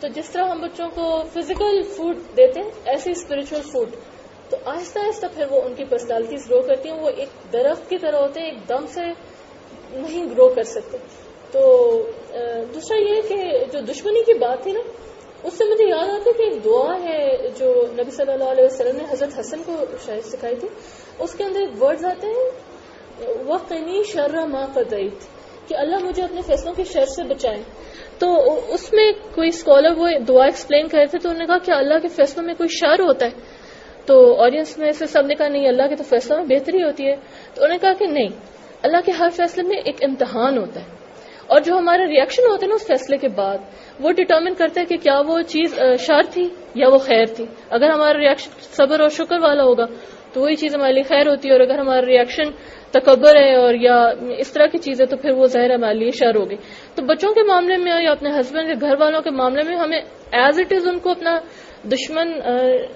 تو 0.00 0.08
جس 0.08 0.30
طرح 0.30 0.48
ہم 0.48 0.60
بچوں 0.60 0.88
کو 0.94 1.22
فزیکل 1.32 1.82
فوڈ 1.96 2.18
دیتے 2.36 2.60
ہیں 2.60 2.70
ایسے 2.84 3.10
اسپرچل 3.10 3.60
فوڈ 3.72 3.88
تو 4.50 4.56
آہستہ 4.64 4.98
آہستہ 4.98 5.26
پھر 5.34 5.46
وہ 5.50 5.60
ان 5.62 5.74
کی 5.74 5.84
پرسنالٹیز 5.84 6.50
گرو 6.50 6.60
کرتی 6.62 6.90
ہیں، 6.90 7.00
وہ 7.00 7.10
ایک 7.16 7.52
درخت 7.52 7.88
کی 7.90 7.98
طرح 7.98 8.18
ہوتے 8.18 8.40
ہیں، 8.40 8.46
ایک 8.46 8.68
دم 8.68 8.86
سے 8.86 9.00
نہیں 9.92 10.24
گرو 10.30 10.48
کر 10.48 10.62
سکتے۔ 10.62 10.98
تو 11.52 11.60
دوسرا 12.74 12.98
یہ 12.98 13.20
کہ 13.28 13.36
جو 13.72 13.80
دشمنی 13.80 14.22
کی 14.24 14.34
بات 14.38 14.62
تھی 14.62 14.72
نا 14.72 14.80
اس 15.42 15.54
سے 15.54 15.64
مجھے 15.64 15.84
یاد 15.88 16.08
آتا 16.08 16.30
ہے 16.30 16.32
کہ 16.32 16.42
ایک 16.42 16.64
دعا 16.64 17.02
ہے 17.02 17.36
جو 17.58 17.86
نبی 17.92 18.10
صلی 18.10 18.32
اللہ 18.32 18.44
علیہ 18.44 18.64
وسلم 18.64 18.96
نے 18.96 19.04
حضرت 19.10 19.40
حسن 19.40 19.62
کو 19.62 19.84
شاید 20.06 20.24
سکھائی 20.24 20.56
تھی۔ 20.56 20.68
اس 21.18 21.34
کے 21.34 21.44
اندر 21.44 21.60
ایک 21.60 21.82
ورڈز 21.82 22.04
آتے 22.04 22.26
ہیں 22.26 22.50
وہ 23.46 23.58
قنی 23.68 24.02
شرح 24.02 24.44
ماں 24.44 24.66
قدعت 24.74 25.26
کہ 25.68 25.74
اللہ 25.74 25.96
مجھے 26.04 26.22
اپنے 26.22 26.42
فیصلوں 26.42 26.74
کی 26.74 26.84
شر 26.84 27.04
سے 27.04 27.22
بچائے۔ 27.22 27.62
تو 28.18 28.60
اس 28.68 28.92
میں 28.92 29.12
کوئی 29.34 29.48
اسکالر 29.48 29.90
وہ 29.96 30.08
دعا 30.28 30.44
ایکسپلین 30.44 30.88
کر 30.88 30.98
رہے 30.98 31.06
تھے 31.06 31.18
تو 31.18 31.28
انہوں 31.28 31.40
نے 31.40 31.46
کہا 31.46 31.58
کہ 31.58 31.70
اللہ 31.70 31.98
کے 32.02 32.08
فیصلوں 32.08 32.46
میں 32.46 32.54
کوئی 32.54 32.68
شر 32.68 33.00
ہوتا 33.00 33.26
ہے۔ 33.26 33.30
تو 34.06 34.42
آڈینس 34.42 34.78
میں 34.78 34.92
سے 34.92 35.06
سب 35.06 35.26
نے 35.26 35.34
کہا، 35.34 35.48
نہیں، 35.48 35.68
اللہ 35.68 35.82
کے 35.88 35.96
تو 35.96 36.04
فیصلوں 36.04 36.44
میں 36.44 36.58
بہتری 36.58 36.82
ہوتی 36.82 37.06
ہے۔ 37.06 37.16
تو 37.54 37.64
انہوں 37.64 37.68
نے 37.68 37.78
کہا 37.78 37.92
کہ 37.92 38.06
نہیں، 38.06 38.28
اللہ 38.82 38.96
کے 39.06 39.12
ہر 39.12 39.28
فیصلے 39.32 39.62
میں 39.62 39.76
ایک 39.76 39.96
امتحان 40.02 40.58
ہوتا 40.58 40.80
ہے۔ 40.80 40.99
اور 41.50 41.60
جو 41.60 41.74
ہمارا 41.74 42.06
ریئیکشن 42.06 42.42
ہوتا 42.42 42.66
ہے 42.66 42.68
نا 42.68 42.74
اس 42.74 42.86
فیصلے 42.86 43.16
کے 43.16 43.28
بعد، 43.28 43.58
وہ 44.00 44.12
ڈٹرمن 44.12 44.54
کرتا 44.54 44.80
ہے 44.80 44.86
کہ 44.86 44.96
کیا 44.96 45.20
وہ 45.26 45.42
چیز 45.42 45.78
شر 45.98 46.22
تھی 46.30 46.48
یا 46.74 46.88
وہ 46.88 46.98
خیر 46.98 47.26
تھی۔ 47.26 47.46
اگر 47.70 47.90
ہمارا 47.90 48.18
ریئیکشن 48.18 48.50
صبر 48.60 49.00
اور 49.00 49.08
شکر 49.08 49.38
والا 49.38 49.62
ہوگا، 49.62 49.84
تو 50.32 50.40
وہی 50.40 50.54
چیز 50.54 50.74
ہمارے 50.74 50.92
لیے 50.92 51.02
خیر 51.02 51.28
ہوتی 51.28 51.48
ہے۔ 51.48 51.52
اور 51.52 51.60
اگر 51.60 51.78
ہمارا 51.78 52.06
ریئیکشن 52.06 52.50
تکبر 52.90 53.36
ہے 53.36 53.54
اور 53.54 53.74
یا 53.74 54.12
اس 54.38 54.52
طرح 54.52 54.66
کی 54.66 54.78
چیزیں، 54.78 55.06
تو 55.06 55.16
پھر 55.16 55.30
وہ 55.30 55.46
ظاہر 55.46 55.74
ہمارے 55.74 55.94
لیے 55.94 56.10
شر 56.10 56.36
ہوگی۔ 56.36 56.56
تو 56.94 57.02
بچوں 57.02 57.34
کے 57.34 57.42
معاملے 57.42 57.76
میں 57.76 58.02
یا 58.02 58.10
اپنے 58.10 58.30
ہسبینڈ 58.40 58.68
کے 58.68 58.74
گھر 58.80 58.94
والوں 59.00 59.20
کے 59.20 59.30
معاملے 59.30 59.62
میں 59.68 59.76
ہمیں 59.76 60.00
ایز 60.32 60.60
اٹ 60.60 60.72
از 60.72 60.88
ان 60.88 60.98
کو 60.98 61.10
اپنا 61.10 61.40
دشمن 61.84 62.32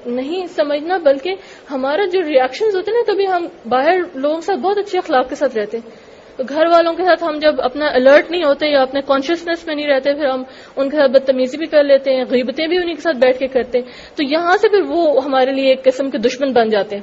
نہیں 0.07 0.47
سمجھنا، 0.47 0.97
بلکہ 0.97 1.35
ہمارا 1.71 2.05
جو 2.13 2.21
ریئیکشن 2.23 2.67
ہوتے 2.67 2.91
ہیں 2.91 2.99
نا 2.99 3.13
کبھی 3.13 3.27
ہم 3.27 3.47
باہر 3.69 3.97
لوگوں 4.15 4.37
کے 4.37 4.41
ساتھ 4.41 4.59
بہت 4.59 4.79
اچھے 4.79 4.99
اخلاق 4.99 5.29
کے 5.29 5.35
ساتھ 5.35 5.59
رہتے 5.59 5.79
ہیں۔ 5.79 6.04
تو 6.37 6.45
گھر 6.49 6.67
والوں 6.67 6.93
کے 6.95 7.03
ساتھ 7.03 7.25
ہم 7.25 7.39
جب 7.43 7.55
اپنا 7.59 7.87
الرٹ 7.87 8.31
نہیں 8.31 8.45
ہوتے 8.45 8.69
یا 8.69 8.83
اپنے 8.83 9.01
کانشیسنیس 9.07 9.67
میں 9.67 9.75
نہیں 9.75 9.87
رہتے، 9.87 10.15
پھر 10.15 10.27
ہم 10.27 10.43
ان 10.77 10.91
کے 10.91 10.97
ساتھ 10.97 11.11
بدتمیزی 11.11 11.59
بھی 11.59 11.67
کر 11.67 11.85
لیتے 11.85 12.15
ہیں، 12.15 12.25
غیبتیں 12.31 12.67
بھی 12.67 12.77
انہیں 12.77 12.95
کے 12.95 13.01
ساتھ 13.01 13.17
بیٹھ 13.17 13.39
کے 13.39 13.47
کرتے 13.47 13.79
ہیں۔ 13.79 14.17
تو 14.17 14.23
یہاں 14.23 14.57
سے 14.57 14.69
پھر 14.69 14.83
وہ 14.89 15.25
ہمارے 15.25 15.53
لیے 15.53 15.69
ایک 15.69 15.85
قسم 15.85 16.11
کے 16.11 16.19
دشمن 16.19 16.53
بن 16.53 16.69
جاتے 16.69 16.97
ہیں 16.97 17.03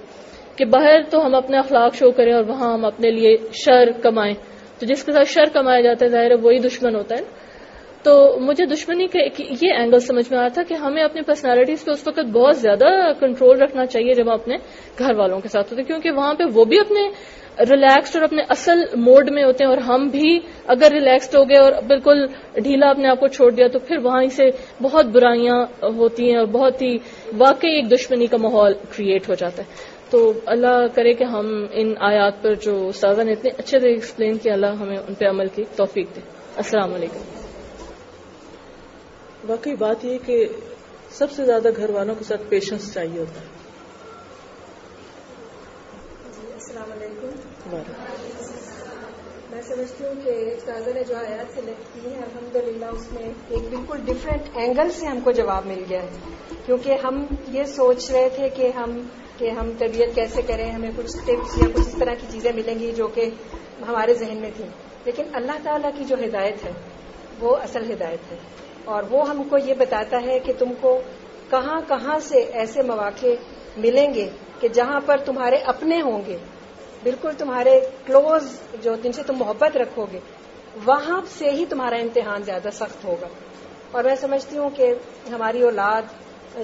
کہ 0.57 0.65
باہر 0.65 1.01
تو 1.09 1.25
ہم 1.25 1.35
اپنے 1.35 1.57
اخلاق 1.57 1.95
شو 1.95 2.11
کریں 2.11 2.33
اور 2.33 2.43
وہاں 2.43 2.73
ہم 2.73 2.85
اپنے 2.85 3.11
لیے 3.11 3.37
شر 3.53 3.91
کمائیں۔ 3.91 4.33
تو 4.79 4.85
جس 4.85 5.03
کے 5.03 5.11
ساتھ 5.11 5.29
شر 5.29 5.49
کمایا 5.53 5.81
جاتا 5.81 6.05
ہے، 6.05 6.09
ظاہر 6.09 6.29
ہے 6.29 6.35
وہی 6.35 6.57
دشمن 6.59 6.95
ہوتا 6.95 7.15
ہے۔ 7.15 7.21
تو 8.03 8.37
مجھے 8.39 8.65
دشمنی 8.65 9.07
کا 9.07 9.19
یہ 9.61 9.73
اینگل 9.73 9.99
سمجھ 9.99 10.31
میں 10.31 10.39
آیا 10.39 10.47
تھا 10.47 10.63
کہ 10.63 10.73
ہمیں 10.73 11.03
اپنی 11.03 11.21
پرسنالٹیز 11.21 11.85
پہ 11.85 11.91
اس 11.91 12.07
وقت 12.07 12.19
بہت 12.19 12.57
زیادہ 12.57 13.11
کنٹرول 13.19 13.61
رکھنا 13.61 13.85
چاہیے 13.85 14.13
جب 14.13 14.27
ہم 14.27 14.33
اپنے 14.33 14.55
گھر 14.99 15.15
والوں 15.15 15.39
کے 15.39 15.47
ساتھ 15.47 15.73
ہوتے 15.73 15.83
کیونکہ 15.83 16.11
وہاں 16.11 16.33
پہ 16.33 16.43
وہ 16.53 16.65
بھی 16.65 16.79
اپنے 16.79 16.99
ریلیکسڈ 17.59 18.15
اور 18.15 18.23
اپنے 18.23 18.41
اصل 18.49 18.79
موڈ 18.93 19.31
میں 19.31 19.43
ہوتے 19.43 19.63
ہیں 19.63 19.71
اور 19.71 19.77
ہم 19.77 20.07
بھی 20.07 20.39
اگر 20.65 20.87
ریلیکسڈ 20.91 21.35
ہو 21.35 21.49
گئے 21.49 21.57
اور 21.57 21.71
بالکل 21.87 22.25
ڈھیلا 22.53 22.89
اپنے 22.89 23.07
آپ 23.07 23.19
کو 23.19 23.27
چھوڑ 23.27 23.51
دیا 23.51 23.67
تو 23.67 23.79
پھر 23.79 23.97
وہاں 23.97 24.23
سے 24.31 24.43
بہت 24.81 25.05
برائیاں 25.05 25.65
ہوتی 25.83 26.29
ہیں 26.29 26.37
اور 26.37 26.45
بہت 26.45 26.81
ہی 26.81 26.97
واقعی 27.37 27.69
ایک 27.69 27.91
دشمنی 27.91 28.27
کا 28.27 28.37
ماحول 28.37 28.73
کریٹ 28.73 29.29
ہو 29.29 29.33
جاتا 29.33 29.63
ہے۔ 29.63 29.91
تو 30.09 30.33
اللہ 30.45 30.85
کرے 30.95 31.13
کہ 31.13 31.23
ہم 31.23 31.65
ان 31.71 31.93
آیات 31.99 32.33
پر 32.41 32.53
جو 32.53 32.87
استاذہ 32.87 33.21
نے 33.21 33.31
اتنے 33.31 33.51
اچھے 33.57 33.79
سے 33.79 33.87
ایکسپلین 33.87 34.37
کیا، 34.37 34.53
اللہ 34.53 34.73
ہمیں 34.79 34.97
ان 34.97 35.13
پہ 35.13 35.25
عمل 35.25 35.47
کی 35.47 35.63
توفیق 35.75 36.15
دے۔ 36.15 36.19
السلام 36.55 36.93
علیکم۔ 36.93 37.19
واقعی 39.47 39.75
بات 39.75 40.05
یہ 40.05 40.17
کہ 40.25 40.47
سب 41.11 41.31
سے 41.31 41.45
زیادہ 41.45 41.69
گھر 41.77 41.89
والوں 41.89 42.15
کے 42.15 42.23
ساتھ 42.23 42.41
پیشنس 42.49 42.93
چاہیے 42.93 43.19
ہوتا 43.19 43.41
ہے 43.41 43.61
جی 46.39 46.70
السلام 46.81 47.01
علیکم۔ 47.01 47.77
میں 49.51 49.61
سمجھتی 49.61 50.03
ہوں 50.03 50.13
کہ 50.23 50.29
استاذہ 50.29 50.89
نے 50.89 51.03
جو 51.03 51.15
آیات 51.15 51.53
سلیکٹ 51.53 51.93
کی 51.93 52.09
ہے 52.09 52.15
الحمد 52.15 52.55
للہ 52.55 52.85
اس 52.85 53.11
میں 53.11 53.31
ایک 53.49 53.61
بالکل 53.69 53.97
ڈفرینٹ 54.05 54.41
اینگل 54.53 54.91
سے 54.91 55.05
ہم 55.05 55.19
کو 55.19 55.31
جواب 55.31 55.65
مل 55.65 55.83
گیا 55.89 56.03
ہے۔ 56.03 56.09
کیونکہ 56.65 56.97
ہم 57.03 57.25
یہ 57.47 57.63
سوچ 57.63 58.11
رہے 58.11 58.29
تھے 58.35 58.49
کہ 58.49 58.71
ہم 58.75 59.01
کہ 59.37 59.49
ہم 59.49 59.71
تربیت 59.77 60.15
کیسے 60.15 60.41
کریں 60.41 60.71
ہمیں 60.71 60.91
کچھ 60.95 61.05
ٹپس 61.05 61.57
یا 61.57 61.67
کچھ 61.73 61.87
اس 61.87 61.95
طرح 61.99 62.13
کی 62.13 62.27
چیزیں 62.29 62.51
ملیں 62.55 62.79
گی 62.79 62.91
جو 62.91 63.07
کہ 63.07 63.29
ہمارے 63.87 64.13
ذہن 64.13 64.37
میں 64.37 64.51
تھیں۔ 64.55 64.69
لیکن 65.05 65.23
اللہ 65.33 65.57
تعالیٰ 65.63 65.91
کی 65.97 66.03
جو 66.03 66.15
ہدایت 66.25 66.65
ہے 66.65 66.71
وہ 67.39 67.55
اصل 67.55 67.91
ہدایت 67.91 68.31
ہے۔ 68.31 68.37
اور 68.85 69.03
وہ 69.09 69.29
ہم 69.29 69.43
کو 69.43 69.57
یہ 69.57 69.73
بتاتا 69.73 70.21
ہے 70.21 70.39
کہ 70.39 70.53
تم 70.59 70.69
کو 70.81 71.01
کہاں 71.49 71.81
کہاں 71.87 72.19
سے 72.19 72.37
ایسے 72.37 72.81
مواقع 72.81 73.27
ملیں 73.77 74.13
گے 74.13 74.29
کہ 74.59 74.67
جہاں 74.67 74.99
پر 75.05 75.17
تمہارے 75.17 75.55
اپنے 75.55 76.01
ہوں 76.01 76.21
گے۔ 76.27 76.37
بالکل 77.03 77.31
تمہارے 77.37 77.79
کلوز 78.05 78.59
جو 78.81 78.95
جن 79.03 79.11
سے 79.11 79.23
تم 79.27 79.35
محبت 79.37 79.77
رکھو 79.77 80.05
گے، 80.13 80.19
وہاں 80.85 81.21
سے 81.37 81.49
ہی 81.49 81.65
تمہارا 81.69 81.95
امتحان 81.95 82.43
زیادہ 82.43 82.69
سخت 82.73 83.05
ہوگا۔ 83.05 83.27
اور 83.91 84.03
میں 84.03 84.15
سمجھتی 84.15 84.57
ہوں 84.57 84.69
کہ 84.75 84.93
ہماری 85.31 85.61
اولاد، 85.61 86.01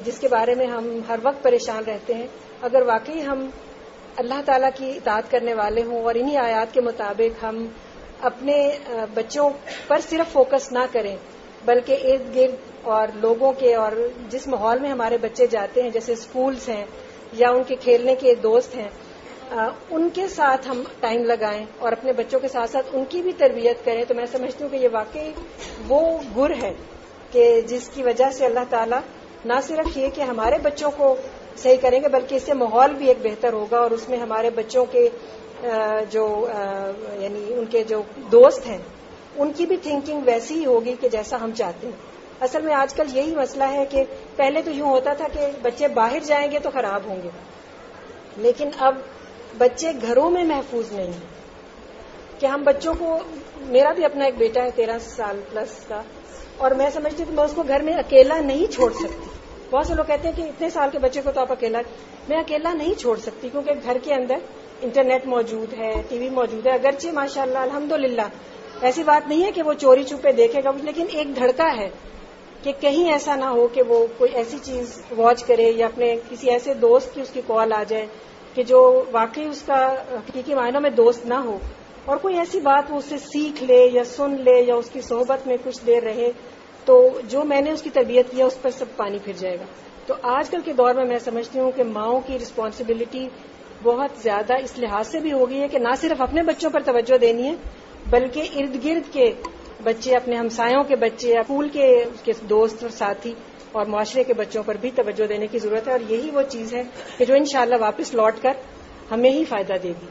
جس 0.06 0.20
کے 0.20 0.28
بارے 0.28 0.56
میں 0.56 0.68
ہم 0.68 1.00
ہر 1.08 1.20
وقت 1.24 1.44
پریشان 1.44 1.84
رہتے 1.84 2.14
ہیں، 2.14 2.28
اگر 2.62 2.82
واقعی 2.82 3.22
ہم 3.22 3.50
اللہ 4.16 4.42
تعالیٰ 4.46 4.70
کی 4.76 4.92
اطاعت 4.92 5.32
کرنے 5.32 5.54
والے 5.54 5.84
ہوں 5.84 6.04
اور 6.04 6.16
انہی 6.16 6.38
آیات 6.38 6.74
کے 6.74 6.82
مطابق 6.82 7.44
ہم 7.44 7.68
اپنے 8.22 8.78
بچوں 9.14 9.50
پر 9.88 10.00
صرف 10.10 10.34
فوکس 10.34 10.72
نہ 10.72 10.86
کریں، 10.92 11.16
بلکہ 11.66 11.98
ارد 12.04 12.36
گرد 12.36 12.56
اور 12.84 13.08
لوگوں 13.16 13.52
کے 13.52 13.76
اور 13.76 13.92
جس 14.30 14.48
ماحول 14.48 14.80
میں 14.80 14.90
ہمارے 14.90 15.18
بچے 15.18 15.48
جاتے 15.48 15.82
ہیں، 15.82 15.90
جیسے 15.90 16.14
اسکولس 16.14 16.70
ہیں 16.70 16.86
یا 17.34 17.50
ان 17.50 17.64
کے 17.68 17.76
کھیلنے 17.76 18.16
کے 18.16 18.36
دوست 18.36 18.76
ہیں 18.76 18.90
ان 19.50 20.08
کے 20.14 20.28
ساتھ 20.28 20.68
ہم 20.70 20.82
ٹائم 21.00 21.24
لگائیں 21.26 21.66
اور 21.80 21.92
اپنے 21.92 22.14
بچوں 22.14 22.40
کے 22.40 22.48
ساتھ 22.48 22.72
ساتھ 22.72 22.88
ان 22.94 23.04
کی 23.10 23.22
بھی 23.22 23.32
تربیت 23.38 23.86
کریں، 23.86 24.04
تو 24.08 24.14
میں 24.14 24.26
سمجھتی 24.32 24.64
ہوں 24.64 24.72
کہ 24.72 24.78
یہ 24.78 24.90
واقعی 24.92 25.32
وہ 25.88 26.02
گر 26.36 26.52
ہے 26.62 26.74
کہ 27.32 27.50
جس 27.68 27.90
کی 27.94 28.04
وجہ 28.04 28.30
سے 28.34 28.46
اللہ 28.46 28.66
تعالیٰ 28.70 29.00
نہ 29.46 29.60
صرف 29.64 29.98
یہ 29.98 30.10
کہ 30.16 30.22
ہمارے 30.24 30.58
بچوں 30.64 30.92
کو 30.98 31.16
صحیح 31.58 31.78
کریں 31.82 32.00
گے، 32.02 32.08
بلکہ 32.10 32.36
اس 32.36 32.44
سے 32.44 32.54
ماحول 32.56 32.94
بھی 32.94 33.08
ایک 33.08 33.18
بہتر 33.24 33.54
ہوگا 33.54 33.80
اور 33.80 33.92
اس 33.92 34.08
میں 34.10 34.18
ہمارے 34.18 34.50
بچوں 34.56 34.86
کے 34.92 35.08
جو 36.12 36.28
یعنی 37.20 37.46
ان 37.50 37.66
کے 37.66 37.84
جو 37.84 38.02
دوست 38.32 38.68
ہیں، 38.68 38.78
ان 39.36 39.52
کی 39.52 39.66
بھی 39.66 39.78
تھنکنگ 39.84 40.22
ویسی 40.26 40.56
ہی 40.56 40.66
ہوگی 40.66 40.94
کہ 41.02 41.10
جیسا 41.10 41.38
ہم 41.42 41.52
چاہتے 41.56 41.88
ہیں۔ 41.88 41.96
اصل 42.42 42.62
میں 42.62 42.74
آج 42.76 42.94
کل 42.94 43.16
یہی 43.16 43.36
مسئلہ 43.36 43.64
ہے 43.72 43.86
کہ 43.90 44.04
پہلے 44.36 44.62
تو 44.62 44.72
یوں 44.72 44.90
ہوتا 44.90 45.14
تھا 45.14 45.28
کہ 45.34 45.48
بچے 45.62 45.88
باہر 45.94 46.20
جائیں 46.26 46.50
گے 46.52 46.60
تو 46.60 46.70
خراب 46.74 47.06
ہوں 47.08 47.22
گے، 47.24 47.30
لیکن 48.38 48.70
اب 48.80 48.96
بچے 49.58 49.92
گھروں 50.08 50.32
میں 50.32 50.44
محفوظ 50.44 50.92
نہیں 50.92 51.08
ہیں۔ 51.08 51.38
کہ 52.40 52.46
ہم 52.46 52.64
بچوں 52.64 52.94
کو، 53.00 53.18
میرا 53.62 53.92
بھی 53.92 54.06
اپنا 54.06 54.26
ایک 54.26 54.38
بیٹا 54.38 54.64
ہے، 54.64 54.70
تیرہ 54.76 54.98
سال 55.00 55.42
پلس 55.54 55.86
کا، 55.88 56.02
اور 56.58 56.72
میں 56.72 56.90
سمجھتی 56.94 57.24
ہوں 57.24 57.30
کہ 57.30 57.36
میں 57.36 57.44
اس 57.44 57.52
کو 57.56 57.64
گھر 57.68 57.82
میں 57.82 57.94
اکیلا 57.94 58.40
نہیں 58.40 58.72
چھوڑ 58.72 58.94
سکتی۔ 58.94 59.30
بہت 59.70 59.88
سے 59.88 59.96
لوگ 59.96 60.06
کہتے 60.06 60.28
ہیں 60.28 60.36
کہ 60.36 60.42
اتنے 60.42 60.70
سال 60.70 60.90
کے 60.92 61.00
بچے 61.00 61.22
کو 61.22 61.32
تو 61.32 61.42
آپ 61.42 61.52
اکیلا، 61.52 61.80
میں 62.30 62.38
اکیلا 62.38 62.74
نہیں 62.74 62.94
چھوڑ 63.00 63.18
سکتی، 63.18 63.50
کیونکہ 63.50 63.72
گھر 63.84 63.98
کے 64.04 64.14
اندر 64.14 64.36
انٹرنیٹ 64.82 65.26
موجود 65.26 65.74
ہے، 65.74 66.02
ٹی 66.10 66.18
وی 66.18 66.30
موجود 66.30 66.68
ہے۔ 66.68 66.72
اگرچہ 66.72 67.08
ماشاء 67.08 67.42
اللہ 67.42 67.58
الحمد 67.58 67.94
ایسی 68.82 69.04
بات 69.04 69.28
نہیں 69.28 69.46
ہے 69.46 69.52
کہ 69.52 69.64
وہ 69.64 69.74
چوری 69.74 70.04
چھپے 70.04 70.32
دیکھے 70.32 70.62
گا، 70.64 70.72
لیکن 70.82 71.06
ایک 71.12 71.36
دھڑکا 71.36 71.78
ہے 71.78 71.90
کہ 72.64 72.72
کہیں 72.80 73.12
ایسا 73.12 73.36
نہ 73.36 73.46
ہو 73.46 73.68
کہ 73.68 73.82
وہ 73.82 74.08
کوئی 74.18 74.32
ایسی 74.34 74.58
چیز 74.64 75.02
واچ 75.18 75.44
کرے 75.44 75.72
یا 75.72 75.86
اپنے 75.86 76.16
کسی 76.30 76.50
ایسے 76.50 76.74
دوست 76.74 77.16
کی 77.16 77.22
اس 77.22 77.30
کی 77.30 77.42
کال 77.48 77.74
آ 77.74 77.84
جائے۔ 77.88 78.06
کہ 78.58 78.64
جو 78.64 78.80
واقعی 79.12 79.46
اس 79.46 79.62
کا 79.62 79.80
حقیقی 80.12 80.54
معنوں 80.56 80.82
میں 80.82 80.90
دوست 80.90 81.26
نہ 81.26 81.34
ہو 81.34 81.58
اور 82.06 82.18
کوئی 82.18 82.38
ایسی 82.38 82.60
بات 82.60 82.92
وہ 82.92 82.98
اسے 82.98 83.18
سیکھ 83.18 83.64
لے 83.64 83.80
یا 83.94 84.04
سن 84.04 84.32
لے 84.44 84.56
یا 84.68 84.76
اس 84.76 84.90
کی 84.90 85.02
صحبت 85.02 85.48
میں 85.48 85.58
کچھ 85.64 85.80
دیر 85.88 86.04
رہے، 86.04 86.32
تو 86.86 86.96
جو 87.28 87.44
میں 87.44 87.62
نے 87.62 87.72
اس 87.72 87.82
کی 87.82 87.90
تربیت 87.90 88.32
کیا 88.32 88.46
اس 88.46 88.62
پر 88.62 88.70
سب 88.70 88.96
پانی 88.96 89.18
پھر 89.24 89.34
جائے 89.34 89.60
گا۔ 89.60 89.66
تو 90.06 90.14
آج 90.24 90.50
کل 90.50 90.62
کے 90.66 90.74
دور 90.74 90.94
میں 90.94 91.06
میں 91.06 91.20
سمجھتی 91.20 91.60
ہوں 91.60 91.72
کہ 91.76 91.84
ماؤں 91.84 92.22
کی 92.28 92.38
رسپانسبلٹی 92.40 93.28
بہت 93.84 94.22
زیادہ 94.24 94.54
اس 94.64 94.78
لحاظ 94.78 95.08
سے 95.08 95.20
بھی 95.20 95.32
ہو 95.32 95.50
گئی 95.50 95.62
ہے 95.62 95.68
کہ 95.68 95.80
نہ 95.80 95.94
صرف 96.02 96.22
اپنے 96.22 96.44
بچوں 96.44 96.70
پر 96.70 96.80
توجہ 96.80 97.18
دینی 97.18 97.48
ہے، 97.48 97.56
بلکہ 98.10 98.42
ارد 98.56 98.84
گرد 98.86 99.14
کے 99.14 99.32
بچے، 99.84 100.16
اپنے 100.16 100.36
ہمسایوں 100.36 100.84
کے 100.84 100.96
بچے 100.96 101.30
یا 101.30 101.42
پھول 101.42 101.70
کے 101.70 101.88
دوست 102.50 102.84
اور 102.84 102.92
ساتھی 102.92 103.34
اور 103.78 103.86
معاشرے 103.86 104.24
کے 104.24 104.34
بچوں 104.34 104.64
پر 104.64 104.78
بھی 104.82 104.92
توجہ 104.96 105.28
دینے 105.28 105.48
کی 105.48 105.60
ضرورت 105.60 105.88
ہے 105.88 105.92
اور 105.92 106.10
یہی 106.10 106.30
وہ 106.34 106.42
چیز 106.50 106.74
ہے 106.74 106.84
کہ 107.18 107.26
جو 107.26 107.34
انشاءاللہ 107.36 107.76
واپس 107.80 108.14
لوٹ 108.14 108.42
کر 108.42 108.54
ہمیں 109.12 109.30
ہی 109.32 109.44
فائدہ 109.46 109.78
دے 109.84 109.92
گی 110.02 110.08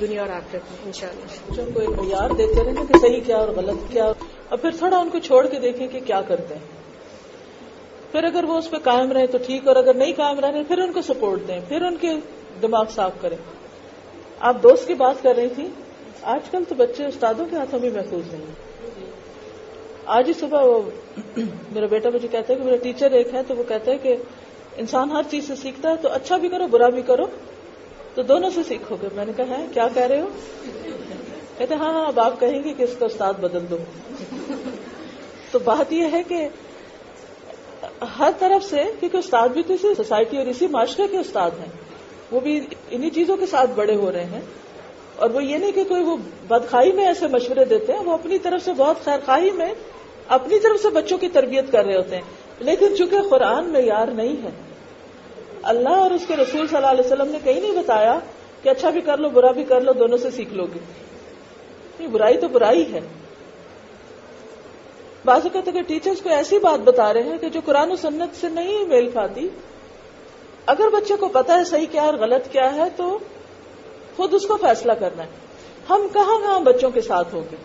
دنیا 0.00 0.20
اور 0.20 0.30
آخرت 0.30 0.70
میں 0.70 0.78
ان 0.86 0.92
شاء 0.92 1.08
اللہ 1.08 1.72
کو 1.74 1.80
ایک 1.80 1.90
معیار 1.90 2.34
دیتے 2.34 2.64
رہے 2.64 2.84
کہ 2.88 2.98
صحیح 3.00 3.20
کیا 3.26 3.36
اور 3.36 3.48
غلط 3.56 3.90
کیا، 3.92 4.04
اور 4.48 4.58
پھر 4.58 4.70
تھوڑا 4.78 4.98
ان 4.98 5.08
کو 5.08 5.18
چھوڑ 5.18 5.46
کے 5.46 5.58
دیکھیں 5.60 5.86
کہ 5.88 6.00
کیا 6.06 6.20
کرتے 6.28 6.54
ہیں۔ 6.54 6.78
پھر 8.12 8.24
اگر 8.24 8.44
وہ 8.44 8.56
اس 8.58 8.70
پہ 8.70 8.76
قائم 8.84 9.12
رہے 9.12 9.26
تو 9.26 9.38
ٹھیک، 9.46 9.68
اور 9.68 9.76
اگر 9.76 9.94
نہیں 9.94 10.12
قائم 10.16 10.38
رہے 10.40 10.62
پھر 10.68 10.78
ان 10.78 10.92
کو 10.92 11.02
سپورٹ 11.02 11.46
دیں، 11.48 11.60
پھر 11.68 11.82
ان 11.82 11.96
کے 11.96 12.14
دماغ 12.62 12.84
صاف 12.90 13.20
کریں۔ 13.20 13.36
آپ 14.40 14.62
دوست 14.62 14.86
کی 14.86 14.94
بات 14.94 15.22
کر 15.22 15.34
رہی 15.36 15.48
تھی 15.54 15.66
آج 16.30 16.48
کل 16.50 16.64
تو 16.68 16.74
بچے 16.74 17.06
استادوں 17.06 17.46
کے 17.50 17.56
ہاتھوں 17.56 17.78
بھی 17.80 17.90
محفوظ 17.90 18.32
نہیں 18.32 18.42
ہیں۔ 18.42 18.68
آج 20.06 20.28
ہی 20.28 20.32
صبح 20.32 20.62
وہ 20.62 20.82
میرا 21.72 21.86
بیٹا 21.86 22.10
مجھے 22.10 22.28
کہتا 22.28 22.52
ہے 22.52 22.58
کہ 22.58 22.64
میرا 22.64 22.76
ٹیچر 22.76 23.10
ایک 23.10 23.34
ہے 23.34 23.40
تو 23.46 23.56
وہ 23.56 23.62
کہتا 23.68 23.90
ہے 23.90 23.98
کہ 23.98 24.16
انسان 24.76 25.10
ہر 25.10 25.22
چیز 25.30 25.46
سے 25.46 25.56
سیکھتا 25.56 25.90
ہے 25.90 25.94
تو 26.02 26.08
اچھا 26.08 26.36
بھی 26.36 26.48
کرو، 26.48 26.66
برا 26.66 26.88
بھی 26.88 27.02
کرو، 27.02 27.24
تو 28.14 28.22
دونوں 28.22 28.50
سے 28.50 28.62
سیکھو 28.68 28.96
گے۔ 29.02 29.08
میں 29.14 29.24
نے 29.24 29.32
کہا 29.36 29.58
ہے 29.58 29.66
کیا 29.74 29.88
کہہ 29.94 30.02
رہے 30.02 30.20
ہو؟ 30.20 30.28
کہتے 31.58 31.74
ہاں 31.74 31.92
ہاں 31.92 32.06
اب 32.06 32.20
آپ 32.20 32.40
کہیں 32.40 32.64
گے 32.64 32.72
کہ 32.72 32.82
اس 32.82 32.96
کا 32.98 33.06
استاد 33.06 33.32
بدل 33.32 33.64
دو۔ 33.70 33.76
تو 35.50 35.58
بات 35.58 35.92
یہ 35.92 36.06
ہے 36.12 36.22
کہ 36.28 36.48
ہر 38.18 38.30
طرف 38.38 38.70
سے، 38.70 38.82
کیونکہ 39.00 39.16
استاد 39.16 39.48
بھی 39.48 39.62
تو 39.62 39.74
اسی 39.74 39.94
سوسائٹی 39.94 40.38
اور 40.38 40.46
اسی 40.46 40.66
معاشرے 40.66 41.08
کے 41.08 41.18
استاد 41.18 41.50
ہیں، 41.58 41.68
وہ 42.30 42.40
بھی 42.40 42.60
انہی 42.90 43.10
چیزوں 43.10 43.36
کے 43.36 43.46
ساتھ 43.46 43.70
بڑے 43.74 43.94
ہو 43.94 44.12
رہے 44.12 44.24
ہیں۔ 44.24 44.40
اور 45.20 45.30
وہ 45.30 45.44
یہ 45.44 45.56
نہیں 45.56 45.72
کہ 45.72 45.84
کوئی 45.84 46.02
وہ 46.02 46.16
بدخائی 46.48 46.92
میں 46.92 47.06
ایسے 47.06 47.26
مشورے 47.26 47.64
دیتے 47.64 47.92
ہیں، 47.92 48.00
وہ 48.00 48.12
اپنی 48.12 48.38
طرف 48.38 48.64
سے 48.64 48.72
بہت 48.72 49.04
خیر 49.04 49.18
خواہی 49.24 49.50
میں 49.50 49.74
اپنی 50.28 50.58
طرف 50.58 50.82
سے 50.82 50.88
بچوں 50.88 51.18
کی 51.18 51.28
تربیت 51.28 51.72
کر 51.72 51.84
رہے 51.84 51.96
ہوتے 51.96 52.14
ہیں۔ 52.14 52.22
لیکن 52.58 52.96
چونکہ 52.96 53.16
قرآن 53.30 53.64
میں 53.64 53.82
یار 53.82 54.08
نہیں 54.08 54.42
ہے، 54.42 54.50
اللہ 55.62 55.88
اور 55.88 56.10
اس 56.10 56.26
کے 56.26 56.36
رسول 56.36 56.66
صلی 56.66 56.76
اللہ 56.76 56.86
علیہ 56.86 57.06
وسلم 57.06 57.28
نے 57.28 57.38
کہیں 57.44 57.60
نہیں 57.60 57.72
بتایا 57.72 58.18
کہ 58.62 58.68
اچھا 58.68 58.90
بھی 58.90 59.00
کر 59.00 59.18
لو، 59.18 59.28
برا 59.28 59.50
بھی 59.50 59.64
کر 59.64 59.80
لو، 59.80 59.92
دونوں 59.92 60.18
سے 60.18 60.30
سیکھ 60.30 60.54
لو 60.54 60.64
گے۔ 60.64 60.78
برائی 62.06 62.38
تو 62.38 62.48
برائی 62.48 62.92
ہے۔ 62.92 63.00
بعض 65.24 65.40
اوقات 65.42 65.68
اگر 65.68 65.82
ٹیچرس 65.82 66.20
کو 66.22 66.28
ایسی 66.28 66.58
بات 66.58 66.80
بتا 66.80 67.12
رہے 67.12 67.22
ہیں 67.22 67.38
کہ 67.38 67.48
جو 67.48 67.60
قرآن 67.64 67.92
و 67.92 67.96
سنت 67.96 68.40
سے 68.40 68.48
نہیں 68.48 68.84
میل 68.84 69.10
کھاتی، 69.10 69.48
اگر 70.66 70.88
بچے 70.92 71.16
کو 71.16 71.28
پتا 71.28 71.58
ہے 71.58 71.64
صحیح 71.64 71.86
کیا 71.90 72.02
اور 72.02 72.14
غلط 72.14 72.52
کیا 72.52 72.74
ہے، 72.74 72.84
تو 72.96 73.18
خود 74.20 74.34
اس 74.34 74.46
کو 74.46 74.56
فیصلہ 74.56 74.92
کرنا 74.92 75.22
ہے۔ 75.22 75.28
ہم 75.88 76.06
کہاں 76.12 76.38
کہاں 76.38 76.60
بچوں 76.60 76.90
کے 76.90 77.00
ساتھ 77.00 77.34
ہوں 77.34 77.42
گے 77.52 77.56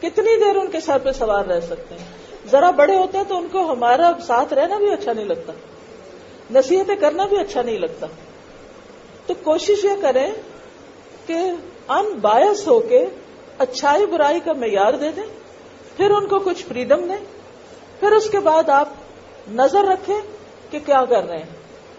کتنی 0.00 0.44
دیر 0.44 0.56
ان 0.56 0.70
کے 0.70 0.80
سر 0.80 0.98
پہ 0.98 1.12
سوار 1.12 1.44
رہ 1.44 1.60
سکتے 1.60 1.94
ہیں؟ 1.94 2.04
ذرا 2.50 2.70
بڑے 2.70 2.96
ہوتے 2.96 3.18
ہیں 3.18 3.24
تو 3.28 3.36
ان 3.36 3.48
کو 3.52 3.72
ہمارا 3.72 4.12
ساتھ 4.26 4.54
رہنا 4.54 4.78
بھی 4.78 4.92
اچھا 4.92 5.12
نہیں 5.12 5.24
لگتا۔ 5.24 5.52
نصیحتیں 6.50 6.96
کرنا 6.96 7.26
بھی 7.26 7.38
اچھا 7.38 7.62
نہیں 7.62 7.78
لگتا۔ 7.78 8.06
تو 9.26 9.34
کوشش 9.42 9.84
یہ 9.84 10.02
کریں 10.02 10.32
کہ 11.26 11.36
ان 11.88 12.12
بایس 12.12 12.68
ہو 12.68 12.80
کے 12.80 13.06
اچھائی 13.58 14.06
برائی 14.06 14.40
کا 14.40 14.52
معیار 14.52 14.94
دے 14.94 15.10
دیں، 15.16 15.22
پھر 15.96 16.10
ان 16.10 16.26
کو 16.26 16.38
کچھ 16.38 16.64
فریڈم 16.64 17.08
دیں۔ 17.08 17.24
پھر 18.00 18.12
اس 18.12 18.30
کے 18.30 18.38
بعد 18.38 18.68
آپ 18.68 18.88
نظر 19.50 19.84
رکھیں 19.84 20.20
کہ 20.70 20.78
کیا 20.86 21.04
کر 21.04 21.24
رہے 21.24 21.38
ہیں، 21.38 21.46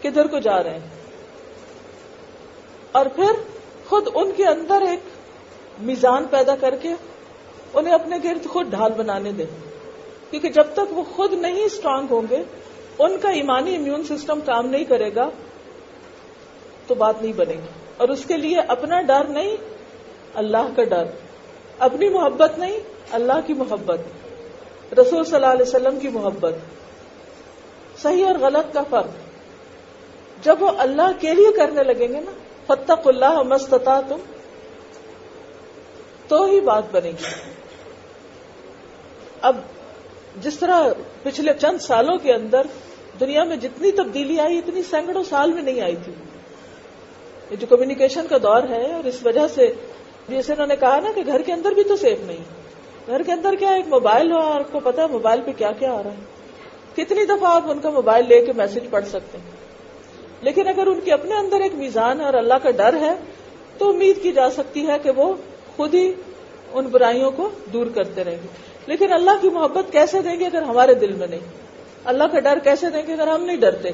کدھر 0.03 0.27
کو 0.27 0.39
جا 0.39 0.63
رہے 0.63 0.73
ہیں۔ 0.73 1.00
اور 2.91 3.05
پھر 3.05 3.31
خود 3.89 4.07
ان 4.13 4.31
کے 4.37 4.45
اندر 4.45 4.81
ایک 4.81 4.99
میزان 5.79 6.25
پیدا 6.25 6.55
کر 6.55 6.75
کے 6.75 6.89
انہیں 7.73 7.93
اپنے 7.93 8.17
گرد 8.23 8.45
خود 8.45 8.67
ڈھال 8.67 8.91
بنانے 8.91 9.31
دیں۔ 9.31 9.45
کیونکہ 10.29 10.49
جب 10.49 10.63
تک 10.73 10.79
وہ 10.89 11.03
خود 11.15 11.33
نہیں 11.33 11.63
اسٹرانگ 11.63 12.07
ہوں 12.11 12.21
گے، 12.29 12.43
ان 12.99 13.17
کا 13.17 13.29
ایمانی 13.29 13.75
امیون 13.75 14.03
سسٹم 14.03 14.39
کام 14.45 14.65
نہیں 14.67 14.83
کرے 14.83 15.15
گا، 15.15 15.29
تو 16.87 16.95
بات 16.95 17.21
نہیں 17.21 17.33
بنے 17.33 17.53
گی۔ 17.53 17.67
اور 17.97 18.09
اس 18.09 18.25
کے 18.25 18.37
لیے 18.37 18.55
اپنا 18.67 19.01
ڈر 19.01 19.23
نہیں، 19.23 19.57
اللہ 20.33 20.67
کا 20.75 20.83
ڈر۔ 20.83 21.03
اپنی 21.79 22.09
محبت 22.09 22.59
نہیں، 22.59 22.79
اللہ 23.11 23.39
کی 23.47 23.53
محبت۔ 23.53 23.99
رسول 24.99 25.23
صلی 25.23 25.35
اللہ 25.35 25.45
علیہ 25.45 25.61
وسلم 25.61 25.99
کی 25.99 26.07
محبت۔ 26.07 26.53
صحیح 28.01 28.27
اور 28.27 28.35
غلط 28.35 28.73
کا 28.73 28.83
فرق۔ 28.89 29.07
جب 30.43 30.55
وہ 30.59 30.71
اللہ 30.77 31.11
کے 31.19 31.33
لیے 31.33 31.51
کرنے 31.51 31.83
لگیں 31.83 32.07
گے 32.07 32.19
نا 32.19 32.31
فتق 32.67 33.07
اللہ 33.07 33.41
مستتا 33.43 34.01
تم 34.07 34.17
تو 36.27 36.43
ہی 36.43 36.59
بات 36.59 36.83
بنے 36.91 37.09
گی۔ 37.09 37.51
اب 39.41 39.55
جس 40.41 40.59
طرح 40.59 40.83
پچھلے 41.23 41.53
چند 41.53 41.77
سالوں 41.77 42.17
کے 42.17 42.33
اندر 42.33 42.67
دنیا 43.19 43.43
میں 43.43 43.55
جتنی 43.55 43.91
تبدیلی 43.91 44.39
آئی، 44.39 44.57
اتنی 44.57 44.83
سینکڑوں 44.83 45.23
سال 45.23 45.53
میں 45.53 45.63
نہیں 45.63 45.81
آئی 45.81 45.95
تھی۔ 46.05 46.13
یہ 47.51 47.55
جو 47.55 47.67
کمیونیکیشن 47.67 48.27
کا 48.27 48.37
دور 48.37 48.63
ہے، 48.69 48.93
اور 48.93 49.03
اس 49.03 49.25
وجہ 49.25 49.47
سے 49.53 49.73
جیسے 50.29 50.53
انہوں 50.53 50.67
نے 50.67 50.75
کہا 50.75 50.99
نا 50.99 51.11
کہ 51.15 51.21
گھر 51.25 51.41
کے 51.41 51.53
اندر 51.53 51.71
بھی 51.71 51.83
تو 51.83 51.95
سیف 51.95 52.19
نہیں۔ 52.21 52.43
گھر 53.07 53.23
کے 53.23 53.31
اندر 53.31 53.55
کیا 53.55 53.69
ایک 53.69 53.87
موبائل 53.87 54.31
ہو 54.31 54.37
اور 54.37 54.59
آپ 54.59 54.71
کو 54.71 54.79
پتا 54.79 55.01
ہے 55.01 55.07
موبائل 55.07 55.41
پہ 55.41 55.51
کیا 55.51 55.71
کیا 55.71 55.93
آ 55.93 56.03
رہا 56.03 56.11
ہے۔ 56.11 56.19
کتنی 56.95 57.25
دفعہ 57.25 57.55
آپ 57.55 57.71
ان 57.71 57.79
کا 57.79 57.89
موبائل 57.89 58.25
لے 58.27 58.45
کے 58.45 58.53
میسج 58.53 58.89
پڑھ 58.89 59.05
سکتے 59.05 59.37
ہیں۔ 59.37 59.70
لیکن 60.41 60.67
اگر 60.67 60.87
ان 60.87 60.99
کے 61.05 61.13
اپنے 61.13 61.35
اندر 61.35 61.61
ایک 61.61 61.75
میزان 61.75 62.19
ہے 62.19 62.25
اور 62.25 62.33
اللہ 62.33 62.53
کا 62.63 62.71
ڈر 62.71 62.95
ہے، 63.01 63.15
تو 63.77 63.89
امید 63.89 64.21
کی 64.21 64.31
جا 64.31 64.49
سکتی 64.49 64.87
ہے 64.87 64.97
کہ 65.03 65.11
وہ 65.11 65.33
خود 65.77 65.93
ہی 65.93 66.13
ان 66.73 66.85
برائیوں 66.85 67.31
کو 67.31 67.49
دور 67.73 67.85
کرتے 67.95 68.23
رہیں 68.23 68.37
گے۔ 68.43 68.47
لیکن 68.87 69.13
اللہ 69.13 69.31
کی 69.41 69.49
محبت 69.49 69.91
کیسے 69.91 70.21
دیں 70.21 70.39
گے 70.39 70.45
اگر 70.45 70.61
ہمارے 70.61 70.93
دل 70.93 71.11
میں 71.11 71.27
نہیں؟ 71.27 71.39
اللہ 72.05 72.23
کا 72.31 72.39
ڈر 72.39 72.59
کیسے 72.63 72.89
دیں 72.89 73.01
گے 73.07 73.13
اگر 73.13 73.27
ہم 73.27 73.43
نہیں 73.43 73.57
ڈرتے؟ 73.57 73.91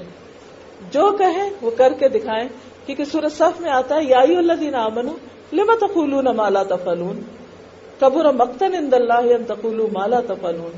جو 0.92 1.12
کہیں 1.12 1.50
وہ 1.62 1.72
کر 1.78 1.94
کے 2.00 2.08
دکھائیں، 2.08 2.48
کیونکہ 2.86 3.06
سورج 3.06 3.32
صف 3.32 3.62
میں 3.62 3.72
آتا 3.72 3.96
ہے، 3.96 4.04
یا 4.04 4.20
اللہ 4.20 4.54
دین 4.54 4.76
امن 4.76 5.08
لما 5.54 5.76
تقولون 5.76 6.26
مالا 6.26 6.64
تفلون 6.64 7.22
قبر 8.00 8.32
مقتن 8.32 8.76
اند 8.76 8.94
اللہ 8.94 9.38
تقول 9.48 9.88
مالا 9.94 10.20
تفلون 10.28 10.72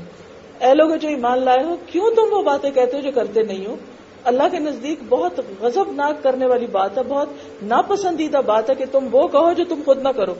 اے 0.60 0.74
لوگ 0.74 0.90
جو 0.96 1.08
ایمان 1.08 1.44
لائے 1.44 1.62
ہو، 1.64 1.76
کیوں 1.86 2.10
تم 2.10 2.22
وہ 2.30 2.42
باتیں 2.42 2.70
کہتے 2.70 2.96
ہو 2.96 3.02
جو 3.02 3.10
کرتے 3.14 3.42
نہیں 3.42 3.66
ہو؟ 3.66 3.76
اللہ 4.24 4.42
کے 4.52 4.58
نزدیک 4.58 4.98
بہت 5.08 5.40
غضب 5.60 5.92
ناک 5.92 6.22
کرنے 6.22 6.46
والی 6.46 6.66
بات 6.66 6.98
ہے، 6.98 7.02
بہت 7.08 7.28
ناپسندیدہ 7.62 8.40
بات 8.46 8.70
ہے 8.70 8.74
کہ 8.74 8.84
تم 8.92 9.08
وہ 9.12 9.28
کہو 9.28 9.52
جو 9.52 9.64
تم 9.68 9.80
خود 9.84 10.02
نہ 10.02 10.08
کرو۔ 10.08 10.34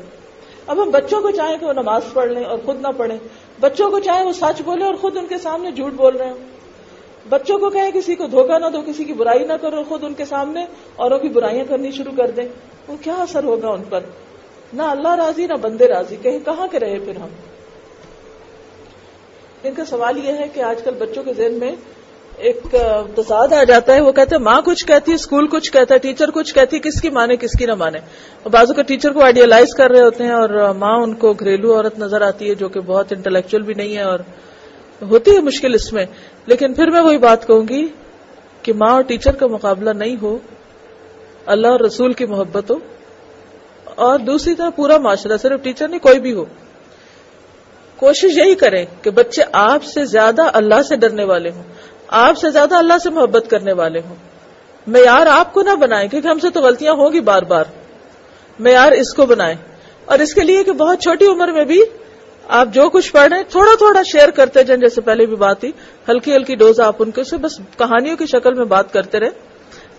اب 0.66 0.82
ہم 0.82 0.90
بچوں 0.90 1.22
کو 1.22 1.30
چاہیں 1.30 1.56
کہ 1.56 1.66
وہ 1.66 1.72
نماز 1.72 2.02
پڑھ 2.12 2.30
لیں 2.30 2.44
اور 2.44 2.58
خود 2.64 2.80
نہ 2.80 2.88
پڑھیں۔ 2.96 3.18
بچوں 3.60 3.90
کو 3.90 3.98
چاہیں 3.98 4.26
وہ 4.26 4.32
سچ 4.32 4.62
بولے 4.62 4.84
اور 4.84 4.94
خود 4.94 5.16
ان 5.16 5.26
کے 5.26 5.38
سامنے 5.38 5.70
جھوٹ 5.70 5.92
بول 5.92 6.16
رہے 6.16 6.30
ہوں۔ 6.30 6.38
بچوں 7.28 7.58
کو 7.58 7.70
کہیں 7.70 7.90
کسی 7.90 8.14
کو 8.14 8.26
دھوکہ 8.26 8.58
نہ 8.58 8.66
دو، 8.66 8.82
کسی 8.86 9.04
کی 9.04 9.12
برائی 9.12 9.46
نہ 9.46 9.52
کرو، 9.52 9.82
خود 9.88 10.04
ان 10.04 10.14
کے 10.14 10.24
سامنے 10.24 10.64
اوروں 10.96 11.18
کی 11.18 11.28
برائیاں 11.28 11.64
کرنی 11.68 11.90
شروع 11.90 12.12
کر 12.16 12.30
دیں۔ 12.30 12.48
وہ 12.88 12.96
کیا 13.00 13.14
اثر 13.14 13.44
ہوگا 13.44 13.68
ان 13.68 13.82
پر؟ 13.88 14.00
نہ 14.72 14.82
اللہ 14.82 15.14
راضی، 15.14 15.46
نہ 15.46 15.54
بندے 15.54 15.88
راضی۔ 15.88 16.16
کہیں 16.22 16.38
کہاں 16.44 16.66
کے 16.70 16.80
رہے 16.80 16.98
پھر 16.98 17.16
ہم؟ 17.16 17.28
ان 19.62 19.74
کا 19.74 19.84
سوال 19.84 20.24
یہ 20.24 20.32
ہے 20.32 20.48
کہ 20.54 20.60
آج 20.60 20.82
کل 20.82 20.94
بچوں 20.98 21.22
کے 21.22 21.32
ذہن 21.32 21.52
میں 21.52 21.72
ایک 22.40 22.76
تصاد 23.16 23.52
آ 23.52 23.64
جاتا 23.64 23.94
ہے، 23.94 24.00
وہ 24.00 24.12
کہتے 24.12 24.36
ہیں 24.36 24.42
ماں 24.42 24.60
کچھ 24.60 24.86
کہتی 24.86 25.10
ہے، 25.10 25.14
اسکول 25.14 25.46
کچھ 25.46 25.72
کہتا 25.72 25.94
ہے، 25.94 25.98
ٹیچر 25.98 26.30
کچھ 26.30 26.54
کہتی 26.54 26.76
ہے، 26.76 26.80
کس 26.80 27.00
کی 27.00 27.10
مانے 27.10 27.36
کس 27.36 27.58
کی 27.58 27.66
نہ 27.66 27.74
مانے 27.74 27.98
بازو 28.48 28.74
کا 28.74 28.82
ٹیچر 28.82 29.12
کو 29.12 29.22
آئیڈیالائز 29.22 29.74
کر 29.74 29.90
رہے 29.90 30.00
ہوتے 30.00 30.24
ہیں 30.24 30.30
اور 30.30 30.74
ماں 30.74 30.98
ان 30.98 31.14
کو 31.14 31.32
گھریلو 31.32 31.76
عورت 31.76 31.98
نظر 31.98 32.20
آتی 32.20 32.50
ہے 32.50 32.54
جو 32.54 32.68
کہ 32.68 32.80
بہت 32.80 33.12
انٹلیکچل 33.12 33.62
بھی 33.62 33.74
نہیں 33.74 33.96
ہے 33.96 34.02
اور 34.02 34.18
ہوتی 35.02 35.30
ہے 35.30 35.40
مشکل 35.40 35.74
اس 35.74 35.92
میں۔ 35.92 36.06
لیکن 36.46 36.74
پھر 36.74 36.90
میں 36.90 37.00
وہی 37.00 37.18
بات 37.18 37.46
کہوں 37.46 37.68
گی 37.68 37.86
کہ 38.62 38.72
ماں 38.72 38.92
اور 38.92 39.02
ٹیچر 39.02 39.32
کا 39.32 39.46
مقابلہ 39.46 39.90
نہیں 39.90 40.16
ہو، 40.22 40.38
اللہ 41.46 41.66
اور 41.66 41.80
رسول 41.80 42.12
کی 42.12 42.26
محبت 42.26 42.70
ہو۔ 42.70 42.76
اور 43.84 44.18
دوسری 44.18 44.54
طرح 44.54 44.70
پورا 44.70 44.98
معاشرہ، 44.98 45.36
صرف 45.36 45.62
ٹیچر 45.62 45.88
نہیں، 45.88 46.00
کوئی 46.00 46.20
بھی 46.20 46.32
ہو۔ 46.32 46.44
کوشش 47.96 48.38
یہی 48.38 48.54
کریں 48.54 48.84
کہ 49.02 49.10
بچے 49.10 49.42
آپ 49.52 49.84
سے 49.84 50.04
زیادہ 50.04 50.42
اللہ 50.52 50.82
سے 50.82 50.96
ڈرنے 50.96 51.24
والے 51.24 51.50
ہوں۔ 51.50 51.62
آپ 52.10 52.38
سے 52.38 52.50
زیادہ 52.50 52.74
اللہ 52.74 52.98
سے 53.02 53.10
محبت 53.10 53.50
کرنے 53.50 53.72
والے 53.72 54.00
ہوں۔ 54.08 54.14
معیار 54.86 55.26
آپ 55.26 55.52
کو 55.52 55.62
نہ 55.62 55.70
بنائیں، 55.70 56.08
کیونکہ 56.08 56.28
ہم 56.28 56.38
سے 56.38 56.50
تو 56.50 56.60
غلطیاں 56.60 56.92
ہوگی 56.92 57.20
بار 57.20 57.42
بار۔ 57.42 57.64
معیار 58.58 58.92
اس 58.92 59.14
کو 59.14 59.26
بنائیں۔ 59.26 59.56
اور 60.04 60.18
اس 60.18 60.34
کے 60.34 60.40
لیے 60.40 60.64
کہ 60.64 60.72
بہت 60.72 61.00
چھوٹی 61.00 61.26
عمر 61.26 61.48
میں 61.48 61.64
بھی 61.64 61.82
آپ 62.48 62.68
جو 62.72 62.90
کچھ 62.90 63.12
پڑھ 63.12 63.28
رہے 63.28 63.36
ہیں 63.36 63.44
تھوڑا 63.50 63.70
تھوڑا 63.78 64.02
شیئر 64.02 64.30
کرتے 64.30 64.62
جائیں، 64.62 64.80
جیسے 64.80 65.00
پہلے 65.00 65.26
بھی 65.26 65.36
بات 65.36 65.60
تھی۔ 65.60 65.72
ہلکی 66.08 66.36
ہلکی 66.36 66.54
ڈوز 66.54 66.80
آپ 66.80 66.96
ان 66.98 67.10
کے 67.10 67.24
سے 67.24 67.36
بس 67.36 67.58
کہانیوں 67.78 68.16
کی 68.16 68.26
شکل 68.26 68.54
میں 68.54 68.64
بات 68.64 68.92
کرتے 68.92 69.20
رہے 69.20 69.30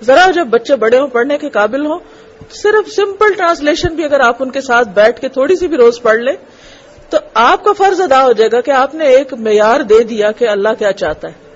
ذرا 0.03 0.31
جب 0.31 0.47
بچے 0.47 0.75
بڑے 0.75 0.99
ہوں، 0.99 1.07
پڑھنے 1.07 1.37
کے 1.37 1.49
قابل 1.49 1.85
ہوں، 1.85 1.99
صرف 2.51 2.89
سمپل 2.89 3.33
ٹرانسلیشن 3.33 3.95
بھی 3.95 4.03
اگر 4.03 4.19
آپ 4.19 4.35
ان 4.39 4.51
کے 4.51 4.61
ساتھ 4.61 4.87
بیٹھ 4.87 5.21
کے 5.21 5.27
تھوڑی 5.27 5.55
سی 5.55 5.67
بھی 5.67 5.77
روز 5.77 6.01
پڑھ 6.01 6.19
لیں، 6.19 6.35
تو 7.09 7.17
آپ 7.33 7.63
کا 7.63 7.71
فرض 7.73 8.01
ادا 8.01 8.25
ہو 8.25 8.31
جائے 8.31 8.49
گا 8.51 8.61
کہ 8.61 8.71
آپ 8.71 8.95
نے 8.95 9.05
ایک 9.05 9.33
معیار 9.33 9.79
دے 9.79 10.03
دیا 10.03 10.31
کہ 10.31 10.47
اللہ 10.47 10.69
کیا 10.79 10.91
چاہتا 10.91 11.27
ہے۔ 11.27 11.50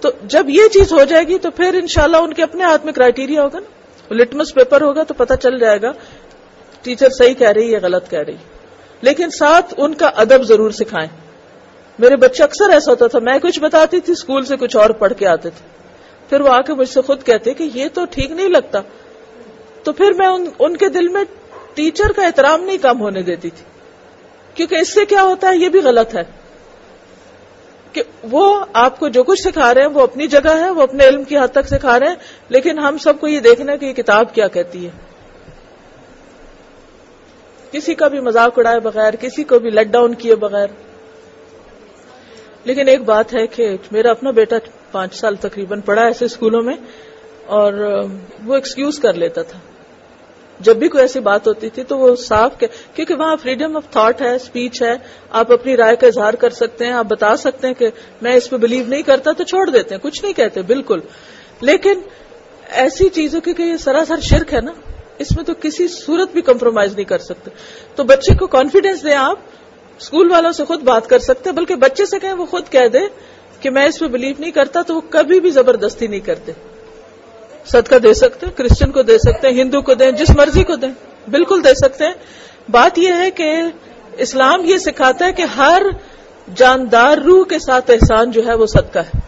تو 0.00 0.10
جب 0.22 0.46
یہ 0.48 0.62
چیز 0.72 0.92
ہو 0.92 1.04
جائے 1.04 1.24
گی 1.24 1.38
تو 1.38 1.50
پھر 1.50 1.74
انشاءاللہ 1.74 2.16
ان 2.16 2.32
کے 2.32 2.42
اپنے 2.42 2.64
ہاتھ 2.64 2.84
میں 2.84 2.92
کرائٹیریا 2.92 3.42
ہوگا 3.42 3.58
نا؟ 3.58 4.14
لٹمس 4.14 4.54
پیپر 4.54 4.82
ہوگا 4.82 5.02
تو 5.02 5.14
پتہ 5.14 5.34
چل 5.34 5.58
جائے 5.58 5.82
گا۔ 5.82 5.90
ٹیچر 6.82 7.08
صحیح 7.08 7.34
کہہ 7.34 7.50
رہی 7.50 7.74
ہے 7.74 7.78
غلط 7.82 8.10
کہہ 8.10 8.22
رہی 8.26 8.36
لیکن 9.02 9.30
ساتھ 9.30 9.74
ان 9.76 9.94
کا 9.94 10.06
ادب 10.06 10.42
ضرور 10.42 10.70
سکھائیں۔ 10.70 11.08
میرے 11.98 12.16
بچے 12.16 12.42
اکثر 12.44 12.70
ایسا 12.70 12.90
ہوتا 12.90 13.06
تھا، 13.06 13.18
میں 13.18 13.38
کچھ 13.38 13.60
بتاتی 13.60 14.00
تھی 14.00 14.12
اسکول 14.12 14.44
سے 14.44 14.56
کچھ 14.56 14.76
اور 14.76 14.90
پڑھ 14.90 15.12
کے 15.12 15.26
آتے 15.26 15.50
تھے۔ 15.50 15.76
پھر 16.30 16.40
وہ 16.40 16.48
آ 16.48 16.60
کے 16.60 16.74
مجھ 16.74 16.88
سے 16.88 17.00
خود 17.00 17.22
کہتے 17.22 17.54
کہ 17.54 17.68
یہ 17.74 17.84
تو 17.94 18.04
ٹھیک 18.10 18.30
نہیں 18.30 18.48
لگتا۔ 18.48 18.78
تو 19.82 19.92
پھر 19.92 20.12
میں 20.12 20.28
ان 20.58 20.76
کے 20.76 20.88
دل 20.88 21.08
میں 21.08 21.24
ٹیچر 21.74 22.12
کا 22.12 22.26
احترام 22.26 22.62
نہیں 22.62 22.78
کم 22.78 23.00
ہونے 23.00 23.22
دیتی 23.22 23.50
تھی۔ 23.50 23.64
کیونکہ 24.54 24.74
اس 24.74 24.94
سے 24.94 25.04
کیا 25.04 25.22
ہوتا 25.22 25.48
ہے، 25.48 25.56
یہ 25.56 25.68
بھی 25.68 25.80
غلط 25.80 26.16
ہے۔ 26.16 26.45
کہ 27.96 28.02
وہ 28.22 28.64
آپ 28.72 28.98
کو 28.98 29.08
جو 29.08 29.22
کچھ 29.24 29.40
سکھا 29.40 29.74
رہے 29.74 29.80
ہیں، 29.80 29.88
وہ 29.88 30.00
اپنی 30.00 30.26
جگہ 30.26 30.56
ہے، 30.56 30.70
وہ 30.70 30.82
اپنے 30.82 31.08
علم 31.08 31.24
کی 31.24 31.38
حد 31.38 31.48
تک 31.52 31.66
سکھا 31.66 32.00
رہے 32.00 32.08
ہیں، 32.08 32.14
لیکن 32.48 32.78
ہم 32.78 32.98
سب 32.98 33.20
کو 33.20 33.28
یہ 33.28 33.40
دیکھنا 33.40 33.72
ہے 33.72 33.78
کہ 33.78 33.86
یہ 33.86 33.92
کتاب 33.92 34.34
کیا 34.34 34.48
کہتی 34.48 34.84
ہے۔ 34.84 34.90
کسی 37.70 37.94
کا 37.94 38.08
بھی 38.08 38.20
مذاق 38.20 38.58
اڑائے 38.58 38.80
بغیر، 38.80 39.16
کسی 39.16 39.44
کو 39.44 39.58
بھی 39.58 39.70
لیٹ 39.70 39.86
ڈاؤن 39.86 40.14
کیے 40.14 40.34
بغیر۔ 40.34 40.66
لیکن 42.64 42.88
ایک 42.88 43.04
بات 43.04 43.34
ہے 43.34 43.46
کہ 43.46 43.76
میرا 43.90 44.10
اپنا 44.10 44.30
بیٹا 44.30 44.56
پانچ 44.92 45.14
سال 45.14 45.36
تقریباً 45.36 45.80
پڑھا 45.80 46.02
ایسے 46.02 46.24
اسکولوں 46.24 46.62
میں، 46.62 46.76
اور 47.46 47.72
وہ 48.44 48.54
ایکسکیوز 48.54 48.98
کر 48.98 49.12
لیتا 49.12 49.42
تھا۔ 49.42 49.58
جب 50.60 50.76
بھی 50.76 50.88
کوئی 50.88 51.02
ایسی 51.02 51.20
بات 51.20 51.48
ہوتی 51.48 51.70
تھی 51.70 51.82
تو 51.82 51.98
وہ 51.98 52.16
صاف 52.16 52.58
کہ 52.58 52.66
کیونکہ 52.94 53.14
وہاں 53.14 53.36
فریڈم 53.42 53.76
آف 53.76 53.90
تھاٹ 53.90 54.22
ہے 54.22 54.34
اسپیچ 54.34 54.82
ہے۔ 54.82 54.96
آپ 55.30 55.52
اپنی 55.52 55.76
رائے 55.76 55.96
کا 55.96 56.06
اظہار 56.06 56.34
کر 56.34 56.50
سکتے 56.50 56.84
ہیں، 56.84 56.92
آپ 56.92 57.04
بتا 57.04 57.36
سکتے 57.36 57.66
ہیں 57.66 57.74
کہ 57.74 57.88
میں 58.22 58.34
اس 58.34 58.50
پہ 58.50 58.56
بلیو 58.56 58.84
نہیں 58.88 59.02
کرتا 59.02 59.32
تو 59.32 59.44
چھوڑ 59.44 59.70
دیتے 59.70 59.94
ہیں، 59.94 60.02
کچھ 60.02 60.24
نہیں 60.24 60.32
کہتے، 60.32 60.62
بالکل۔ 60.62 61.00
لیکن 61.60 62.00
ایسی 62.70 63.08
چیزوں 63.08 63.40
کی 63.40 63.54
کہ 63.54 63.62
یہ 63.62 63.76
سراسر 63.76 64.20
شرک 64.20 64.54
ہے 64.54 64.60
نا، 64.60 64.72
اس 65.18 65.36
میں 65.36 65.44
تو 65.44 65.52
کسی 65.62 65.88
صورت 65.88 66.32
بھی 66.32 66.42
کمپرومائز 66.42 66.94
نہیں 66.94 67.04
کر 67.04 67.18
سکتے۔ 67.18 67.50
تو 67.94 68.04
بچے 68.04 68.34
کو 68.34 68.46
کانفیڈینس 68.46 69.04
دیں 69.04 69.14
آپ 69.14 69.38
اسکول 69.98 70.30
والوں 70.30 70.52
سے 70.52 70.64
خود 70.64 70.82
بات 70.82 71.06
کر 71.06 71.18
سکتے 71.18 71.52
بلکہ 71.52 71.74
بچے 71.74 72.06
سے 72.06 72.18
کہیں 72.18 72.32
وہ 72.32 72.46
خود 72.46 72.68
کہہ 72.70 72.88
دے 72.92 72.98
کہ 73.60 73.70
میں 73.70 73.86
اس 73.86 73.98
پہ 73.98 74.06
بلیو 74.06 74.34
نہیں 74.38 74.50
کرتا 74.50 74.82
تو 74.82 74.94
وہ 74.94 75.00
کبھی 75.10 75.40
بھی 75.40 75.50
زبردستی 75.50 76.06
نہیں 76.06 76.20
کرتے۔ 76.20 76.52
صدقہ 77.66 77.94
دے 77.94 78.14
سکتے 78.14 78.46
ہیں، 78.46 78.52
کرسچن 78.52 78.90
کو 78.90 79.02
دے 79.02 79.18
سکتے 79.18 79.48
ہیں، 79.48 79.54
ہندو 79.54 79.82
کو 79.82 79.94
دیں، 79.94 80.10
جس 80.10 80.30
مرضی 80.30 80.64
کو 80.64 80.76
دیں، 80.76 80.90
بالکل 81.30 81.64
دے 81.64 81.74
سکتے 81.74 82.04
ہیں۔ 82.04 82.12
بات 82.70 82.98
یہ 82.98 83.12
ہے 83.12 83.30
کہ 83.30 83.62
اسلام 84.16 84.64
یہ 84.64 84.78
سکھاتا 84.78 85.26
ہے 85.26 85.32
کہ 85.32 85.42
ہر 85.42 85.82
جاندار 86.54 87.18
روح 87.18 87.44
کے 87.44 87.58
ساتھ 87.58 87.90
احسان 87.90 88.30
جو 88.30 88.46
ہے 88.46 88.54
وہ 88.54 88.66
صدقہ 88.66 88.98
ہے۔ 88.98 89.18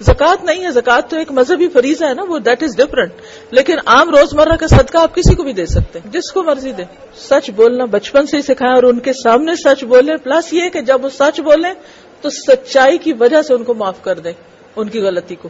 زکوٰۃ 0.00 0.44
نہیں 0.44 0.64
ہے، 0.64 0.70
زکوٰۃ 0.70 1.00
تو 1.08 1.16
ایک 1.16 1.32
مذہبی 1.32 1.68
فریضہ 1.68 2.04
ہے 2.04 2.14
نا، 2.14 2.22
وہ 2.28 2.38
دیٹ 2.38 2.62
از 2.62 2.76
ڈفرنٹ 2.76 3.12
لیکن 3.50 3.76
عام 3.86 4.10
روزمرہ 4.10 4.56
کا 4.56 4.66
صدقہ 4.66 4.98
آپ 4.98 5.14
کسی 5.14 5.34
کو 5.34 5.42
بھی 5.42 5.52
دے 5.52 5.66
سکتے 5.66 5.98
ہیں، 5.98 6.12
جس 6.12 6.32
کو 6.32 6.42
مرضی 6.42 6.72
دیں۔ 6.72 6.84
سچ 7.16 7.50
بولنا 7.50 7.84
بچپن 7.84 8.26
سے 8.26 8.36
ہی 8.36 8.42
سکھائیں 8.42 8.74
اور 8.74 8.82
ان 8.82 8.98
کے 8.98 9.12
سامنے 9.12 9.54
سچ 9.54 9.84
بولیں۔ 9.84 10.16
پلس 10.16 10.52
یہ 10.52 10.68
کہ 10.68 10.80
جب 10.80 11.04
وہ 11.04 11.08
سچ 11.08 11.40
بولیں 11.40 11.74
تو 12.20 12.30
سچائی 12.30 12.98
کی 12.98 13.12
وجہ 13.12 13.42
سے 13.42 13.54
ان 13.54 13.64
کو 13.64 13.74
معاف 13.74 14.02
کر 14.02 14.18
دیں، 14.18 14.32
ان 14.76 14.88
کی 14.88 15.00
غلطی 15.00 15.34
کو۔ 15.34 15.48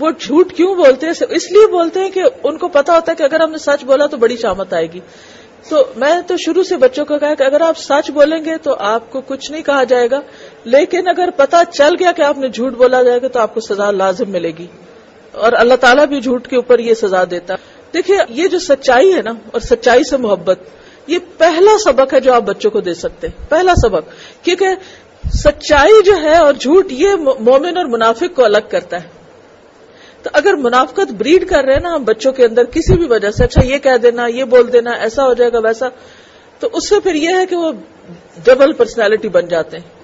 وہ 0.00 0.10
جھوٹ 0.20 0.52
کیوں 0.52 0.74
بولتے 0.74 1.06
ہیں؟ 1.06 1.12
اس 1.28 1.52
لیے 1.52 1.66
بولتے 1.66 2.00
ہیں 2.00 2.10
کہ 2.10 2.22
ان 2.44 2.58
کو 2.58 2.68
پتا 2.68 2.94
ہوتا 2.94 3.12
ہے 3.12 3.16
کہ 3.16 3.22
اگر 3.22 3.40
ہم 3.40 3.50
نے 3.50 3.58
سچ 3.58 3.84
بولا 3.84 4.06
تو 4.06 4.16
بڑی 4.16 4.36
شامت 4.36 4.74
آئے 4.74 4.92
گی۔ 4.92 5.00
تو 5.68 5.84
میں 5.96 6.20
تو 6.26 6.36
شروع 6.36 6.62
سے 6.62 6.76
بچوں 6.76 7.04
کو 7.04 7.18
کہا 7.18 7.34
کہ 7.34 7.42
اگر 7.42 7.60
آپ 7.60 7.78
سچ 7.78 8.10
بولیں 8.10 8.44
گے 8.44 8.56
تو 8.62 8.74
آپ 8.78 9.12
کو 9.12 9.20
کچھ 9.20 9.52
نہیں 9.52 9.62
کہا 9.62 9.84
جائے 9.84 10.10
گا، 10.10 10.20
لیکن 10.64 11.08
اگر 11.08 11.28
پتا 11.36 11.64
چل 11.64 11.94
گیا 12.00 12.12
کہ 12.12 12.22
آپ 12.22 12.38
نے 12.38 12.48
جھوٹ 12.48 12.72
بولا 12.72 13.02
جائے 13.02 13.22
گا 13.22 13.28
تو 13.28 13.38
آپ 13.38 13.54
کو 13.54 13.60
سزا 13.60 13.90
لازم 13.90 14.30
ملے 14.30 14.52
گی۔ 14.58 14.66
اور 15.32 15.52
اللہ 15.52 15.74
تعالیٰ 15.74 16.06
بھی 16.06 16.20
جھوٹ 16.20 16.48
کے 16.48 16.56
اوپر 16.56 16.78
یہ 16.78 16.94
سزا 16.94 17.24
دیتا 17.30 17.54
دیکھیے، 17.94 18.18
یہ 18.28 18.48
جو 18.48 18.58
سچائی 18.58 19.14
ہے 19.14 19.22
نا، 19.22 19.30
اور 19.30 19.60
سچائی 19.60 20.04
سے 20.04 20.16
محبت، 20.16 20.58
یہ 21.06 21.18
پہلا 21.38 21.78
سبق 21.84 22.14
ہے 22.14 22.20
جو 22.20 22.32
آپ 22.32 22.42
بچوں 22.42 22.70
کو 22.70 22.80
دے 22.80 22.94
سکتے 22.94 23.26
ہیں۔ 23.26 23.50
پہلا 23.50 23.74
سبق، 23.82 24.08
کیونکہ 24.44 24.66
سچائی 25.32 26.02
جو 26.04 26.16
ہے 26.22 26.36
اور 26.36 26.54
جھوٹ، 26.54 26.86
یہ 26.90 27.08
مومن 27.40 27.76
اور 27.76 27.84
منافق 27.84 28.36
کو 28.36 28.44
الگ 28.44 28.68
کرتا 28.68 29.02
ہے۔ 29.04 29.17
تو 30.22 30.30
اگر 30.32 30.54
منافقت 30.54 31.12
بریڈ 31.12 31.48
کر 31.48 31.64
رہے 31.64 31.72
ہیں 31.72 31.80
نا 31.80 31.94
ہم 31.94 32.04
بچوں 32.04 32.32
کے 32.32 32.44
اندر 32.44 32.64
کسی 32.64 32.96
بھی 32.96 33.06
وجہ 33.06 33.30
سے 33.30 33.44
اچھا 33.44 33.64
یہ 33.64 33.78
کہہ 33.78 33.96
دینا، 33.96 34.26
یہ 34.26 34.44
بول 34.44 34.72
دینا، 34.72 34.90
ایسا 34.90 35.24
ہو 35.24 35.34
جائے 35.34 35.52
گا، 35.52 35.58
ویسا، 35.58 35.86
تو 36.58 36.68
اس 36.72 36.88
سے 36.88 37.00
پھر 37.00 37.14
یہ 37.14 37.28
ہے 37.28 37.46
کہ 37.46 37.56
وہ 37.56 37.72
ڈبل 38.44 38.72
پرسنالٹی 38.72 39.28
بن 39.28 39.46
جاتے 39.46 39.78
ہیں۔ 39.78 39.98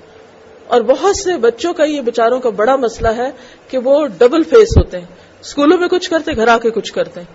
اور 0.66 0.80
بہت 0.80 1.16
سے 1.16 1.36
بچوں 1.36 1.72
کا 1.72 1.84
یہ 1.84 2.00
بچاروں 2.00 2.40
کا 2.40 2.50
بڑا 2.50 2.76
مسئلہ 2.76 3.08
ہے 3.08 3.30
کہ 3.68 3.78
وہ 3.78 4.06
ڈبل 4.18 4.42
فیس 4.42 4.68
ہوتے 4.76 4.98
ہیں۔ 4.98 5.06
اسکولوں 5.40 5.78
میں 5.78 5.88
کچھ 5.88 6.10
کرتے، 6.10 6.36
گھر 6.36 6.48
آ 6.48 6.58
کے 6.58 6.70
کچھ 6.70 6.92
کرتے 6.92 7.20
ہیں۔ 7.20 7.26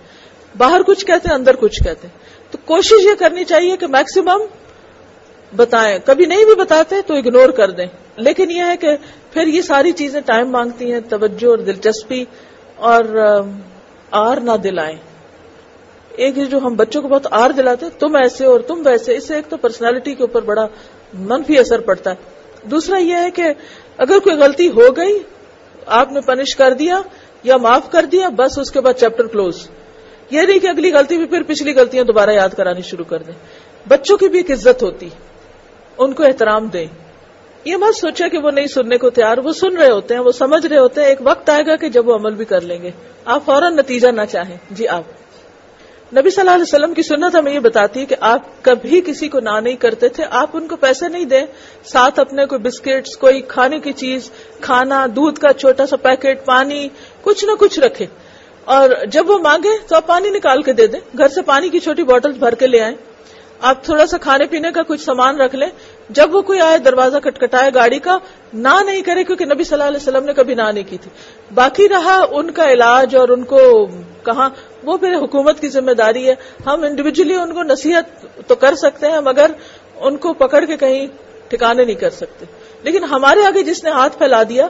باہر 0.58 0.82
کچھ 0.86 1.06
کہتے 1.06 1.28
ہیں 1.28 1.34
اندر 1.34 1.56
کچھ 1.56 1.82
کہتے 1.84 2.08
ہیں۔ 2.08 2.18
تو 2.50 2.58
کوشش 2.64 2.92
یہ 2.92 3.14
کرنی 3.18 3.44
چاہیے 3.44 3.76
کہ 3.76 3.86
میکسیمم 3.86 4.42
بتائیں۔ 5.56 5.98
کبھی 6.04 6.24
نہیں 6.24 6.44
بھی 6.44 6.54
بتاتے 6.54 6.96
تو 7.06 7.14
اگنور 7.14 7.48
کر 7.48 7.70
دیں۔ 7.70 7.86
لیکن 8.16 8.50
یہ 8.50 8.62
ہے 8.66 8.76
کہ 8.76 8.88
پھر 9.32 9.46
یہ 9.46 9.62
ساری 9.62 9.92
چیزیں 9.92 10.20
ٹائم 10.20 10.48
مانگتی 10.48 10.92
ہیں، 10.92 11.00
توجہ 11.00 11.46
اور 11.46 11.58
دلچسپی۔ 11.58 12.24
اور 12.80 13.04
آر 14.10 14.36
نہ 14.36 14.56
دلائیں۔ 14.64 14.96
ایک 16.10 16.36
جو 16.50 16.58
ہم 16.58 16.74
بچوں 16.74 17.02
کو 17.02 17.08
بہت 17.08 17.26
آر 17.30 17.50
دلاتے 17.50 17.86
تم 17.98 18.16
ایسے 18.16 18.46
اور 18.46 18.60
تم 18.60 18.82
ویسے، 18.84 19.16
اس 19.16 19.28
سے 19.28 19.34
ایک 19.34 19.48
تو 19.48 19.56
پرسنالٹی 19.56 20.14
کے 20.14 20.22
اوپر 20.22 20.42
بڑا 20.42 20.66
منفی 21.14 21.58
اثر 21.58 21.80
پڑتا 21.80 22.10
ہے۔ 22.10 22.16
دوسرا 22.62 22.98
یہ 22.98 23.14
ہے 23.14 23.30
کہ 23.30 23.42
اگر 23.98 24.18
کوئی 24.18 24.36
غلطی 24.36 24.68
ہو 24.68 24.96
گئی، 24.96 25.18
آپ 25.86 26.12
نے 26.12 26.20
پنش 26.20 26.56
کر 26.56 26.72
دیا 26.72 27.00
یا 27.42 27.56
معاف 27.56 27.90
کر 27.90 28.04
دیا، 28.04 28.28
بس 28.28 28.58
اس 28.58 28.70
کے 28.70 28.80
بعد 28.80 28.94
چیپٹر 28.94 29.26
کلوز 29.26 29.68
یہ 30.30 30.40
نہیں 30.40 30.58
کہ 30.58 30.66
اگلی 30.66 30.92
غلطی 30.92 31.16
بھی 31.16 31.26
پھر 31.26 31.42
پچھلی 31.42 31.74
غلطیاں 31.74 32.04
دوبارہ 32.04 32.30
یاد 32.30 32.48
کرانی 32.48 32.82
شروع 32.82 33.04
کر 33.04 33.22
دیں۔ 33.22 33.34
بچوں 33.88 34.16
کی 34.16 34.28
بھی 34.28 34.38
ایک 34.38 34.50
عزت 34.50 34.82
ہوتی، 34.82 35.08
ان 35.98 36.12
کو 36.12 36.22
احترام 36.22 36.66
دیں۔ 36.66 36.86
یہ 37.64 37.76
مت 37.76 37.96
سوچا 37.96 38.28
کہ 38.28 38.38
وہ 38.38 38.50
نہیں 38.50 38.66
سننے 38.66 38.98
کو 38.98 39.10
تیار، 39.10 39.38
وہ 39.38 39.52
سن 39.52 39.76
رہے 39.76 39.90
ہوتے 39.90 40.14
ہیں، 40.14 40.20
وہ 40.20 40.32
سمجھ 40.32 40.66
رہے 40.66 40.78
ہوتے 40.78 41.00
ہیں، 41.00 41.08
ایک 41.08 41.18
وقت 41.20 41.50
آئے 41.50 41.66
گا 41.66 41.76
کہ 41.76 41.88
جب 41.88 42.08
وہ 42.08 42.14
عمل 42.14 42.34
بھی 42.34 42.44
کر 42.44 42.60
لیں 42.60 42.82
گے۔ 42.82 42.90
آپ 43.24 43.44
فوراً 43.44 43.76
نتیجہ 43.76 44.08
نہ 44.08 44.20
چاہیں۔ 44.32 44.56
جی 44.70 44.88
آپ۔ 44.88 45.02
نبی 46.16 46.30
صلی 46.30 46.40
اللہ 46.40 46.50
علیہ 46.50 46.62
وسلم 46.62 46.94
کی 46.94 47.02
سنت 47.02 47.36
ہمیں 47.36 47.52
یہ 47.52 47.58
بتاتی 47.58 48.00
ہے 48.00 48.04
کہ 48.04 48.16
آپ 48.20 48.42
کبھی 48.62 49.00
کسی 49.00 49.28
کو 49.28 49.40
نہ 49.40 49.60
نہیں 49.62 49.76
کرتے 49.76 50.08
تھے، 50.08 50.24
آپ 50.30 50.50
ان 50.52 50.68
کو 50.68 50.76
پیسے 50.76 51.08
نہیں 51.08 51.24
دیں۔ 51.24 51.46
ساتھ 51.84 52.20
اپنے 52.20 52.46
کوئی 52.46 52.60
بسکٹس، 52.60 53.16
کوئی 53.16 53.40
کھانے 53.40 53.78
کی 53.78 53.92
چیز، 53.92 54.30
کھانا، 54.60 55.06
دودھ 55.06 55.40
کا 55.40 55.52
چھوٹا 55.52 55.86
سا 55.86 55.96
پیکٹ، 55.96 56.44
پانی، 56.44 56.88
کچھ 57.22 57.44
نہ 57.44 57.50
کچھ 57.58 57.80
رکھے۔ 57.80 58.06
اور 58.64 58.90
جب 59.06 59.30
وہ 59.30 59.38
مانگے 59.38 59.68
تو 59.88 59.96
آپ 59.96 60.06
پانی 60.06 60.30
نکال 60.30 60.62
کے 60.62 60.72
دے 60.72 60.86
دیں۔ 60.86 61.00
گھر 61.18 61.28
سے 61.28 61.42
پانی 61.42 61.68
کی 61.68 61.78
چھوٹی 61.78 62.02
بوٹل 62.02 62.32
بھر 62.32 62.54
کے 62.54 62.66
لے 62.66 62.80
آئیں۔ 62.80 62.96
آپ 63.60 63.84
تھوڑا 63.84 64.06
سا 64.06 64.18
کھانے 64.18 64.46
پینے 64.46 64.70
کا 64.70 64.82
کچھ 64.82 65.00
سامان 65.00 65.40
رکھ 65.40 65.56
لیں۔ 65.56 65.68
جب 66.10 66.34
وہ 66.34 66.42
کوئی 66.42 66.60
آئے 66.60 66.78
دروازہ 66.78 67.18
کٹکھٹائے 67.18 67.70
گاڑی 67.74 67.98
کا 67.98 68.18
نہ 68.52 68.82
نہیں 68.86 69.02
کرے 69.02 69.24
کیونکہ 69.24 69.44
نبی 69.44 69.64
صلی 69.64 69.72
اللہ 69.72 69.84
علیہ 69.84 69.96
وسلم 69.96 70.24
نے 70.24 70.32
کبھی 70.32 70.54
نہ 70.54 70.62
نہیں 70.62 70.84
کی 70.90 70.98
تھی۔ 70.98 71.10
باقی 71.54 71.88
رہا 71.88 72.24
ان 72.30 72.50
کا 72.50 72.72
علاج 72.72 73.16
اور 73.16 73.28
ان 73.28 73.44
کو 73.44 73.86
کہاں، 74.24 74.50
وہ 74.84 74.96
پھر 74.96 75.14
حکومت 75.14 75.60
کی 75.60 75.68
ذمہ 75.68 75.90
داری 75.90 76.28
ہے۔ 76.28 76.34
ہم 76.66 76.82
انڈیویجلی 76.82 77.34
ان 77.34 77.54
کو 77.54 77.62
نصیحت 77.62 78.26
تو 78.46 78.54
کر 78.54 78.74
سکتے 78.74 79.06
ہیں، 79.06 79.20
مگر 79.20 79.50
ان 79.96 80.16
کو 80.16 80.32
پکڑ 80.32 80.64
کے 80.64 80.76
کہیں 80.76 81.06
ٹھکانے 81.48 81.84
نہیں 81.84 81.94
کر 81.94 82.10
سکتے۔ 82.10 82.44
لیکن 82.82 83.04
ہمارے 83.04 83.46
آگے 83.46 83.62
جس 83.62 83.84
نے 83.84 83.90
ہاتھ 83.90 84.18
پھیلا 84.18 84.42
دیا، 84.42 84.68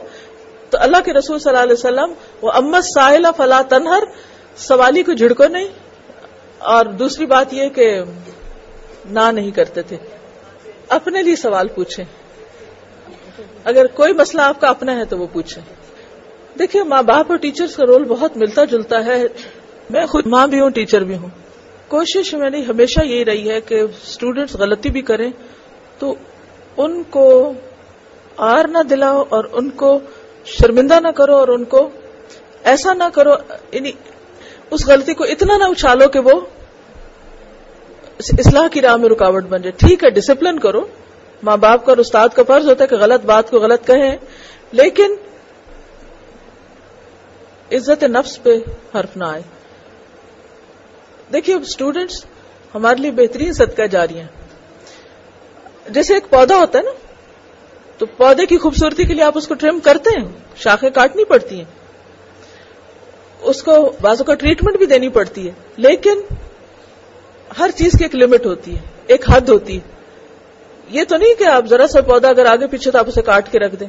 تو 0.69 0.77
اللہ 0.81 0.97
کے 1.05 1.13
رسول 1.13 1.39
صلی 1.39 1.49
اللہ 1.49 1.63
علیہ 1.63 1.73
وسلم، 1.73 2.13
وہ 2.41 2.51
امت 2.51 2.83
ساحل 2.83 3.25
فلا 3.37 3.61
تنہر، 3.69 4.03
سوالی 4.57 5.03
کو 5.03 5.13
جھڑکو 5.13 5.47
نہیں۔ 5.47 5.67
اور 6.57 6.85
دوسری 6.85 7.25
بات 7.25 7.53
یہ 7.53 7.69
کہ 7.69 8.01
نہ 9.09 9.31
نہیں 9.31 9.51
کرتے 9.51 9.81
تھے۔ 9.81 9.97
اپنے 10.91 11.23
لیے 11.23 11.35
سوال 11.35 11.67
پوچھیں۔ 11.67 12.05
اگر 13.63 13.87
کوئی 13.87 14.13
مسئلہ 14.13 14.41
آپ 14.41 14.61
کا 14.61 14.67
اپنا 14.67 14.95
ہے 14.95 15.05
تو 15.05 15.17
وہ 15.17 15.27
پوچھیں۔ 15.33 15.63
دیکھیے، 16.59 16.83
ماں 16.83 17.03
باپ 17.03 17.25
اور 17.29 17.37
ٹیچرز 17.37 17.75
کا 17.75 17.85
رول 17.85 18.03
بہت 18.03 18.37
ملتا 18.37 18.65
جلتا 18.65 19.05
ہے۔ 19.05 19.23
میں 19.89 20.05
خود 20.05 20.27
ماں 20.27 20.47
بھی 20.47 20.59
ہوں، 20.59 20.69
ٹیچر 20.69 21.03
بھی 21.03 21.17
ہوں۔ 21.17 21.27
کوشش 21.87 22.33
میں 22.33 22.49
نے 22.49 22.61
ہمیشہ 22.61 23.05
یہی 23.05 23.25
رہی 23.25 23.49
ہے 23.49 23.61
کہ 23.61 23.81
اسٹوڈینٹس 23.81 24.55
غلطی 24.55 24.89
بھی 24.89 25.01
کریں۔ 25.01 25.31
تو 25.99 26.15
ان 26.77 27.03
کو 27.03 27.53
آر 28.37 28.67
نہ 28.67 28.83
دلاؤ 28.89 29.23
اور 29.29 29.45
ان 29.51 29.69
کو 29.69 29.99
شرمندہ 30.45 30.99
نہ 30.99 31.07
کرو 31.07 31.35
اور 31.35 31.47
ان 31.47 31.63
کو 31.63 31.89
ایسا 32.63 32.93
نہ 32.93 33.03
کرو 33.13 33.31
یعنی 33.71 33.91
اس 34.71 34.87
غلطی 34.87 35.13
کو 35.13 35.23
اتنا 35.23 35.57
نہ 35.57 35.63
اچھالو 35.63 36.07
کہ 36.07 36.19
وہ 36.19 36.41
اصلاح 38.29 38.67
کی 38.67 38.81
راہ 38.81 38.95
میں 38.95 39.09
رکاوٹ 39.09 39.43
بن 39.43 39.61
جائے۔ 39.61 39.71
ٹھیک 39.71 40.03
ہے 40.03 40.09
ڈسپلن 40.09 40.59
کرو۔ 40.59 40.87
ماں 41.43 41.57
باپ 41.57 41.85
کا 41.85 41.91
اور 41.91 41.97
استاد 41.97 42.29
کا 42.35 42.43
فرض 42.47 42.69
ہوتا 42.69 42.83
ہے 42.83 42.87
کہ 42.87 42.95
غلط 42.95 43.25
بات 43.25 43.49
کو 43.49 43.59
غلط 43.59 43.87
کہیں 43.87 44.17
لیکن 44.71 45.15
عزت 47.71 48.03
نفس 48.03 48.43
پہ 48.43 48.55
حرف 48.95 49.17
نہ 49.17 49.23
آئے۔ 49.23 49.41
دیکھیے 51.33 51.55
اسٹوڈینٹس 51.55 52.25
ہمارے 52.75 53.01
لیے 53.01 53.11
بہترین 53.11 53.53
صدقہ 53.53 53.81
جاری 53.81 54.19
ہیں۔ 54.19 54.27
جیسے 55.89 56.13
ایک 56.13 56.29
پودا 56.29 56.55
ہوتا 56.55 56.77
ہے 56.77 56.83
نا، 56.83 56.91
تو 57.97 58.05
پودے 58.05 58.45
کی 58.45 58.57
خوبصورتی 58.57 59.05
کے 59.05 59.13
لیے 59.13 59.23
آپ 59.23 59.37
اس 59.37 59.47
کو 59.47 59.53
ٹرم 59.53 59.79
کرتے 59.79 60.21
ہیں۔ 60.21 60.27
شاخیں 60.55 60.89
کاٹنی 60.89 61.25
پڑتی 61.25 61.57
ہیں۔ 61.57 61.65
اس 63.41 63.63
کو 63.63 63.91
بازو 64.01 64.23
کا 64.23 64.33
ٹریٹمنٹ 64.33 64.77
بھی 64.77 64.85
دینی 64.85 65.09
پڑتی 65.09 65.47
ہے۔ 65.47 65.51
لیکن 65.77 66.21
ہر 67.59 67.69
چیز 67.75 67.91
کی 67.91 68.03
ایک 68.05 68.15
لمٹ 68.15 68.45
ہوتی 68.45 68.75
ہے، 68.75 68.79
ایک 69.07 69.29
حد 69.29 69.49
ہوتی 69.49 69.75
ہے۔ 69.75 69.89
یہ 70.89 71.03
تو 71.07 71.17
نہیں 71.17 71.33
کہ 71.39 71.43
آپ 71.43 71.65
ذرا 71.65 71.87
سا 71.87 72.01
پودا 72.01 72.29
اگر 72.29 72.45
آگے 72.45 72.67
پیچھے 72.67 72.91
تو 72.91 72.97
آپ 72.97 73.07
اسے 73.07 73.21
کاٹ 73.21 73.51
کے 73.51 73.59
رکھ 73.59 73.75
دیں 73.75 73.87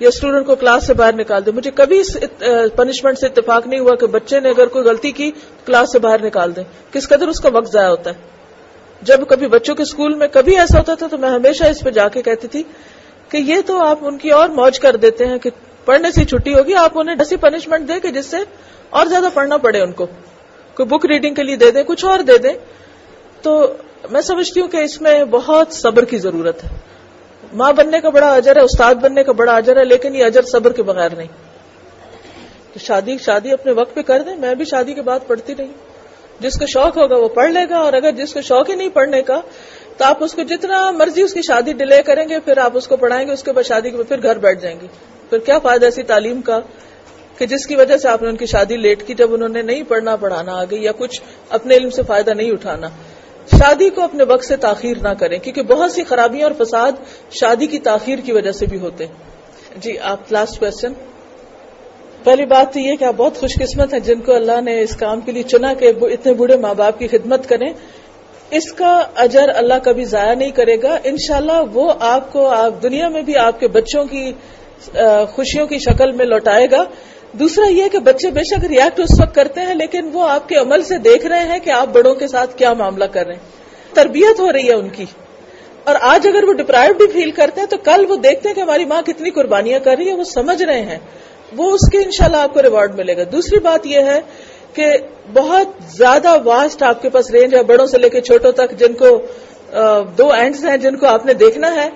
یا 0.00 0.08
اسٹوڈنٹ 0.08 0.46
کو 0.46 0.54
کلاس 0.54 0.86
سے 0.86 0.94
باہر 0.94 1.14
نکال 1.14 1.46
دیں۔ 1.46 1.52
مجھے 1.52 1.70
کبھی 1.74 1.98
اس 1.98 2.16
پنشمنٹ 2.76 3.18
سے 3.18 3.26
اتفاق 3.26 3.66
نہیں 3.66 3.80
ہوا 3.80 3.94
کہ 3.94 4.06
بچے 4.06 4.40
نے 4.40 4.48
اگر 4.48 4.66
کوئی 4.66 4.84
غلطی 4.84 5.10
کی 5.12 5.30
کلاس 5.66 5.92
سے 5.92 5.98
باہر 5.98 6.24
نکال 6.24 6.56
دیں۔ 6.56 6.64
کس 6.92 7.08
قدر 7.08 7.28
اس 7.28 7.40
کا 7.40 7.48
وقت 7.52 7.72
ضائع 7.72 7.88
ہوتا 7.88 8.10
ہے۔ 8.10 8.14
جب 9.02 9.20
کبھی 9.28 9.46
بچوں 9.46 9.74
کے 9.74 9.82
اسکول 9.82 10.14
میں 10.14 10.28
کبھی 10.28 10.58
ایسا 10.58 10.78
ہوتا 10.78 10.94
تھا 10.94 11.06
تو 11.06 11.18
میں 11.18 11.30
ہمیشہ 11.30 11.64
اس 11.64 11.80
پہ 11.80 11.90
جا 11.90 12.08
کے 12.08 12.22
کہتی 12.22 12.48
تھی 12.48 12.62
کہ 13.28 13.36
یہ 13.36 13.60
تو 13.66 13.80
آپ 13.82 13.98
ان 14.00 14.18
کی 14.18 14.30
اور 14.30 14.48
موج 14.48 14.80
کر 14.80 14.96
دیتے 14.96 15.26
ہیں 15.26 15.38
کہ 15.38 15.50
پڑھنے 15.84 16.10
سے 16.10 16.24
چھٹی 16.24 16.54
ہوگی، 16.54 16.74
آپ 16.74 16.98
انہیں 16.98 17.16
ایسی 17.18 17.36
پنشمنٹ 17.36 17.88
دیں 17.88 17.98
کہ 18.00 18.10
جس 18.10 18.26
سے 18.26 18.36
اور 18.90 19.06
زیادہ 19.06 19.28
پڑھنا 19.34 19.56
پڑے 19.56 19.80
ان 19.80 19.92
کو۔ 19.92 20.06
کوئی 20.76 20.86
بک 20.86 21.06
ریڈنگ 21.06 21.34
کے 21.34 21.42
لیے 21.42 21.56
دے 21.56 21.70
دیں، 21.70 21.82
کچھ 21.82 22.04
اور 22.04 22.18
دے 22.18 22.38
دیں۔ 22.38 22.52
تو 23.42 23.72
میں 24.10 24.20
سمجھتی 24.20 24.60
ہوں 24.60 24.68
کہ 24.68 24.76
اس 24.76 25.00
میں 25.00 25.24
بہت 25.24 25.72
صبر 25.72 26.04
کی 26.04 26.18
ضرورت 26.18 26.64
ہے۔ 26.64 26.68
ماں 27.52 27.72
بننے 27.72 28.00
کا 28.00 28.08
بڑا 28.08 28.34
اجر 28.34 28.56
ہے، 28.56 28.60
استاد 28.60 28.94
بننے 28.94 29.24
کا 29.24 29.32
بڑا 29.32 29.56
اجر 29.56 29.76
ہے، 29.76 29.84
لیکن 29.84 30.16
یہ 30.16 30.24
اجر 30.24 30.42
صبر 30.42 30.72
کے 30.72 30.82
بغیر 30.82 31.10
نہیں۔ 31.16 31.28
تو 32.72 32.78
شادی 32.78 33.18
شادی 33.18 33.52
اپنے 33.52 33.72
وقت 33.72 33.94
پہ 33.94 34.02
کر 34.02 34.22
دیں، 34.22 34.36
میں 34.36 34.54
بھی 34.54 34.64
شادی 34.64 34.94
کے 34.94 35.02
بعد 35.02 35.20
پڑھتی 35.26 35.54
نہیں۔ 35.58 35.72
جس 36.40 36.58
کو 36.58 36.66
شوق 36.66 36.96
ہوگا 36.96 37.16
وہ 37.16 37.28
پڑھ 37.28 37.50
لے 37.50 37.60
گا، 37.70 37.76
اور 37.76 37.92
اگر 37.92 38.12
جس 38.12 38.34
کو 38.34 38.40
شوق 38.40 38.70
ہی 38.70 38.74
نہیں 38.74 38.88
پڑھنے 38.88 39.22
کا، 39.22 39.40
تو 39.96 40.04
آپ 40.04 40.24
اس 40.24 40.34
کو 40.34 40.42
جتنا 40.42 40.90
مرضی 40.90 41.22
اس 41.22 41.32
کی 41.32 41.42
شادی 41.42 41.72
ڈیلے 41.72 42.02
کریں 42.02 42.28
گے، 42.28 42.40
پھر 42.40 42.58
آپ 42.58 42.76
اس 42.76 42.88
کو 42.88 42.96
پڑھائیں 42.96 43.28
گے، 43.28 43.32
اس 43.32 43.42
کے 43.42 43.52
بعد 43.52 43.62
شادی 43.62 43.90
کے 43.90 43.96
بعد 43.96 44.08
پھر 44.08 44.22
گھر 44.22 44.38
بیٹھ 44.38 44.60
جائیں 44.60 44.80
گے۔ 44.80 44.86
پھر 45.30 45.38
کیا 45.38 45.58
فائدہ 45.58 45.84
ایسی 45.84 46.02
تعلیم 46.02 46.40
کا؟ 46.40 46.60
کہ 47.38 47.46
جس 47.46 47.66
کی 47.66 47.76
وجہ 47.76 47.96
سے 47.96 48.08
آپ 48.08 48.22
نے 48.22 48.28
ان 48.28 48.36
کی 48.36 48.46
شادی 48.46 48.76
لیٹ 48.76 49.06
کی 49.06 49.14
جب 49.14 49.34
انہوں 49.34 49.48
نے 49.48 49.62
نہیں 49.62 49.82
پڑھنا، 49.82 50.16
پڑھانا 50.16 50.52
آگے 50.54 50.76
یا 50.76 50.92
کچھ 50.98 51.20
اپنے 51.50 51.76
علم 51.76 51.90
سے 51.90 52.02
فائدہ 52.02 52.30
نہیں 52.30 52.50
اٹھانا۔ 52.50 52.88
شادی 53.58 53.88
کو 53.90 54.02
اپنے 54.02 54.24
وقت 54.24 54.44
سے 54.44 54.56
تاخیر 54.56 54.96
نہ 55.02 55.12
کریں، 55.18 55.38
کیونکہ 55.38 55.62
بہت 55.62 55.92
سی 55.92 56.04
خرابیاں 56.04 56.48
اور 56.48 56.64
فساد 56.64 56.92
شادی 57.30 57.66
کی 57.66 57.78
تاخیر 57.78 58.18
کی 58.18 58.32
وجہ 58.32 58.52
سے 58.52 58.66
بھی 58.66 58.78
ہوتے 58.78 59.06
جی 59.76 59.98
آپ 59.98 60.32
لاسٹ 60.32 60.60
کوشچن 60.60 60.92
پہلی 62.24 62.44
بات 62.46 62.72
تو 62.72 62.78
یہ 62.80 62.96
کہ 62.96 63.04
آپ 63.04 63.14
بہت 63.16 63.36
خوش 63.36 63.54
قسمت 63.54 63.92
ہیں 63.92 64.00
جن 64.00 64.20
کو 64.20 64.34
اللہ 64.34 64.60
نے 64.60 64.80
اس 64.80 64.96
کام 64.96 65.20
کے 65.20 65.32
لیے 65.32 65.42
چنا 65.42 65.72
کہ 65.74 65.92
اتنے 66.00 66.32
بوڑھے 66.32 66.56
ماں 66.56 66.74
باپ 66.74 66.98
کی 66.98 67.06
خدمت 67.06 67.48
کریں۔ 67.48 67.72
اس 68.50 68.72
کا 68.72 68.92
اجر 69.16 69.48
اللہ 69.54 69.74
کبھی 69.82 70.04
ضائع 70.04 70.34
نہیں 70.34 70.50
کرے 70.50 70.76
گا۔ 70.82 70.96
انشاءاللہ 71.04 71.60
وہ 71.72 71.92
آپ 72.00 72.32
کو، 72.32 72.46
آپ 72.48 72.82
دنیا 72.82 73.08
میں 73.08 73.22
بھی 73.22 73.36
آپ 73.36 73.60
کے 73.60 73.68
بچوں 73.68 74.04
کی 74.04 74.32
خوشیوں 75.32 75.66
کی 75.66 75.78
شکل 75.78 76.12
میں 76.12 76.26
لوٹائے 76.26 76.66
گا۔ 76.70 76.84
دوسرا 77.38 77.70
یہ 77.70 77.88
کہ 77.92 77.98
بچے 77.98 78.30
بے 78.30 78.40
شک 78.44 78.64
ریئیکٹ 78.64 79.00
اس 79.00 79.20
وقت 79.20 79.34
کرتے 79.34 79.60
ہیں، 79.60 79.74
لیکن 79.74 80.10
وہ 80.12 80.28
آپ 80.28 80.48
کے 80.48 80.56
عمل 80.56 80.82
سے 80.82 80.98
دیکھ 80.98 81.26
رہے 81.26 81.40
ہیں 81.40 81.58
کہ 81.58 81.70
آپ 81.70 81.86
بڑوں 81.86 82.14
کے 82.14 82.28
ساتھ 82.28 82.56
کیا 82.56 82.72
معاملہ 82.72 83.04
کر 83.04 83.26
رہے 83.26 83.34
ہیں۔ 83.34 83.40
تربیت 83.94 84.40
ہو 84.40 84.52
رہی 84.52 84.68
ہے 84.68 84.74
ان 84.74 84.88
کی۔ 84.88 85.04
اور 85.84 85.94
آج 86.00 86.26
اگر 86.26 86.44
وہ 86.44 86.52
ڈپرائڈ 86.52 86.96
بھی 86.96 87.06
فیل 87.06 87.30
کرتے 87.30 87.60
ہیں 87.60 87.66
تو 87.66 87.76
کل 87.76 88.06
وہ 88.08 88.16
دیکھتے 88.16 88.48
ہیں 88.48 88.56
کہ 88.56 88.60
ہماری 88.60 88.84
ماں 88.84 89.02
کتنی 89.02 89.30
قربانیاں 89.30 89.78
کر 89.78 89.96
رہی 89.98 90.08
ہے، 90.08 90.14
وہ 90.14 90.24
سمجھ 90.24 90.62
رہے 90.62 90.80
ہیں۔ 90.80 90.98
وہ 91.56 91.70
اس 91.70 91.90
کے 91.92 91.98
انشاءاللہ 91.98 92.36
شاء 92.36 92.44
آپ 92.44 92.54
کو 92.54 92.62
ریوارڈ 92.62 92.94
ملے 92.94 93.16
گا۔ 93.16 93.22
دوسری 93.32 93.58
بات 93.58 93.86
یہ 93.86 94.00
ہے 94.00 94.20
کہ 94.72 94.86
بہت 95.32 95.68
زیادہ 95.96 96.42
واسٹ 96.44 96.82
آپ 96.82 97.02
کے 97.02 97.08
پاس 97.08 97.30
رینج 97.30 97.54
ہے، 97.54 97.62
بڑوں 97.62 97.86
سے 97.86 97.98
لے 97.98 98.08
کے 98.08 98.20
چھوٹوں 98.20 98.52
تک، 98.52 98.70
جن 98.78 98.92
کو 98.92 99.22
دو 100.18 100.32
اینڈز 100.32 100.66
ہیں 100.66 100.76
جن 100.76 100.96
کو 100.96 101.06
آپ 101.06 101.26
نے 101.26 101.34
دیکھنا 101.34 101.74
ہے۔ 101.74 101.90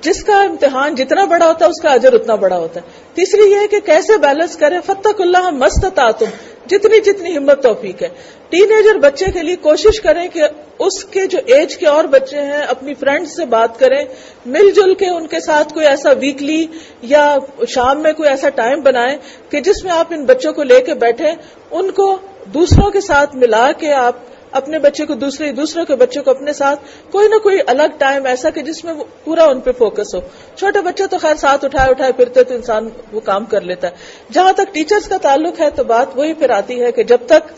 جس 0.00 0.24
کا 0.24 0.42
امتحان 0.42 0.94
جتنا 0.94 1.24
بڑا 1.24 1.46
ہوتا 1.46 1.64
ہے، 1.64 1.70
اس 1.70 1.80
کا 1.80 1.88
اجر 1.88 2.12
اتنا 2.12 2.34
بڑا 2.34 2.58
ہوتا 2.58 2.80
ہے۔ 2.80 2.86
تیسری 3.14 3.50
یہ 3.50 3.56
ہے 3.56 3.66
کہ 3.66 3.80
کیسے 3.80 4.16
بیلنس 4.16 4.56
کریں؟ 4.56 4.80
فتق 4.86 5.20
اللہ 5.20 5.50
مست 5.50 5.86
تم 5.96 6.24
جتنی 6.66 7.00
جتنی 7.00 7.36
ہمت 7.36 7.62
توفیق 7.62 8.02
ہے۔ 8.02 8.08
ٹین 8.48 8.72
ایجر 8.72 8.98
بچے 8.98 9.24
کے 9.24 9.42
لیے 9.42 9.56
کوشش 9.56 10.00
کریں 10.00 10.28
کہ 10.28 10.42
اس 10.78 11.04
کے 11.04 11.26
جو 11.26 11.38
ایج 11.46 11.76
کے 11.76 11.86
اور 11.86 12.04
بچے 12.04 12.40
ہیں، 12.40 12.62
اپنی 12.68 12.94
فرینڈ 12.94 13.28
سے 13.28 13.44
بات 13.44 13.78
کریں۔ 13.78 14.04
مل 14.46 14.70
جل 14.70 14.94
کے 14.94 15.06
ان 15.06 15.26
کے 15.26 15.40
ساتھ 15.40 15.74
کوئی 15.74 15.86
ایسا 15.86 16.10
ویکلی 16.12 16.66
یا 17.02 17.36
شام 17.68 18.02
میں 18.02 18.12
کوئی 18.12 18.28
ایسا 18.28 18.48
ٹائم 18.48 18.80
بنائیں 18.80 19.18
کہ 19.50 19.60
جس 19.60 19.84
میں 19.84 19.92
آپ 19.92 20.06
ان 20.10 20.24
بچوں 20.24 20.52
کو 20.52 20.62
لے 20.62 20.80
کے 20.80 20.94
بیٹھیں۔ 20.94 21.32
ان 21.70 21.90
کو 21.90 22.16
دوسروں 22.54 22.90
کے 22.90 23.00
ساتھ 23.00 23.36
ملا 23.36 23.72
کے 23.72 23.92
آپ 23.92 24.16
اپنے 24.52 24.78
بچے 24.78 25.06
کو 25.06 25.14
دوسرے 25.14 25.52
دوسروں 25.52 25.84
کے 25.84 25.94
بچے 25.94 26.20
کو 26.20 26.30
اپنے 26.30 26.52
ساتھ 26.52 26.80
کوئی 27.10 27.28
نہ 27.28 27.38
کوئی 27.38 27.58
الگ 27.66 27.96
ٹائم 27.98 28.26
ایسا 28.26 28.50
کہ 28.50 28.62
جس 28.62 28.84
میں 28.84 28.94
پورا 29.24 29.44
ان 29.44 29.60
پہ 29.60 29.72
فوکس 29.72 30.14
ہو۔ 30.14 30.20
چھوٹے 30.56 30.80
بچے 30.80 31.06
تو 31.06 31.18
خیر 31.18 31.34
ساتھ 31.34 31.64
اٹھائے 31.64 31.90
اٹھائے 31.90 32.12
پھرتے 32.12 32.42
تو 32.44 32.54
انسان 32.54 32.88
وہ 33.12 33.20
کام 33.20 33.44
کر 33.44 33.60
لیتا 33.60 33.88
ہے۔ 33.88 34.32
جہاں 34.32 34.52
تک 34.52 34.74
ٹیچرز 34.74 35.08
کا 35.08 35.16
تعلق 35.22 35.60
ہے 35.60 35.70
تو 35.70 35.84
بات 35.84 36.16
وہی 36.16 36.34
پھر 36.34 36.50
آتی 36.50 36.82
ہے 36.82 36.92
کہ 36.92 37.02
جب 37.02 37.26
تک 37.26 37.52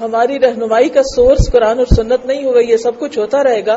ہماری 0.00 0.38
رہنمائی 0.38 0.88
کا 0.88 1.02
سورس 1.02 1.50
قرآن 1.52 1.78
اور 1.78 1.86
سنت 1.86 2.26
نہیں 2.26 2.44
ہوگا، 2.44 2.60
یہ 2.60 2.76
سب 2.76 2.98
کچھ 2.98 3.18
ہوتا 3.18 3.42
رہے 3.44 3.66
گا۔ 3.66 3.76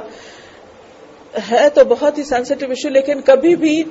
ہے 1.51 1.67
تو 1.69 1.83
بہت 1.83 2.17
ہی 2.17 2.23
سینسٹیو 2.23 2.69
ایشو 2.69 2.89
لیکن 2.89 3.21
کبھی 3.21 3.55
بھی 3.55 3.83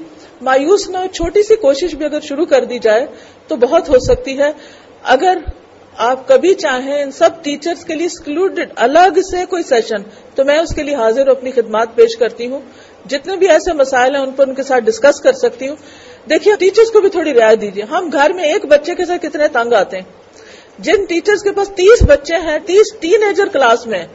مایوس 0.43 0.89
نہ 0.91 0.99
چھوٹی 1.13 1.43
سی 1.43 1.57
کوشش 1.57 1.95
بھی 1.95 2.05
اگر 2.05 2.21
شروع 2.21 2.45
کر 2.47 2.65
دی 2.65 2.79
جائے 2.79 3.07
تو 3.49 3.57
بہت 3.57 3.89
ہو 3.89 3.99
سکتی 3.99 4.39
ہے۔ 4.39 4.51
اگر 5.05 5.39
آپ 5.99 6.29
کبھی 6.29 6.55
چاہیں 6.55 7.03
ان 7.03 7.11
سب 7.11 7.31
ٹیچرز 7.43 7.85
کے 7.85 7.95
لیے 7.95 8.07
اسکلوڈیڈ 8.07 8.73
الگ 8.77 9.21
سے 9.31 9.45
کوئی 9.49 9.63
سیشن 9.63 10.03
تو 10.35 10.45
میں 10.45 10.59
اس 10.59 10.75
کے 10.75 10.83
لیے 10.83 10.95
حاضر 10.95 11.27
اپنی 11.27 11.51
خدمات 11.51 11.89
پیش 11.95 12.17
کرتی 12.17 12.47
ہوں۔ 12.47 12.61
جتنے 13.09 13.37
بھی 13.37 13.49
ایسے 13.49 13.73
مسائل 13.73 14.15
ہیں 14.15 14.23
ان 14.23 14.31
پر 14.31 14.49
ان 14.49 14.55
کے 14.55 14.63
ساتھ 14.63 14.85
ڈسکس 14.85 15.21
کر 15.21 15.33
سکتی 15.33 15.69
ہوں۔ 15.69 15.77
دیکھیے 16.29 16.55
ٹیچرز 16.57 16.91
کو 16.91 17.01
بھی 17.01 17.09
تھوڑی 17.09 17.35
رعایت 17.35 17.61
دیجیے۔ 17.61 17.85
ہم 17.85 18.09
گھر 18.13 18.33
میں 18.33 18.45
ایک 18.45 18.67
بچے 18.67 18.95
کے 18.95 19.05
ساتھ 19.05 19.27
کتنے 19.27 19.49
تنگ 19.49 19.73
آتے 19.73 19.97
ہیں۔ 19.97 20.05
جن 20.79 21.05
ٹیچرز 21.05 21.43
کے 21.43 21.53
پاس 21.53 21.69
تیس 21.69 22.03
بچے 22.03 22.35
ہیں، 22.35 22.59
تیس 22.67 22.87
ٹین 23.01 23.23
ایجر 23.23 23.47
کلاس 23.47 23.87
میں 23.87 24.07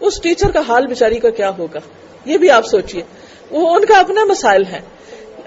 اس 0.00 0.20
ٹیچر 0.20 0.50
کا 0.50 0.60
حال 0.68 0.86
بچاری 0.86 1.18
کا 1.18 1.30
کیا 1.30 1.50
ہوگا؟ 1.58 1.78
یہ 2.24 2.38
بھی 2.38 2.50
آپ 2.50 2.66
سوچیے 2.66 3.02
وہ 3.50 3.74
ان 3.74 3.84
کا 3.84 3.98
اپنے 3.98 4.24
مسائل 4.24 4.64
ہیں۔ 4.64 4.80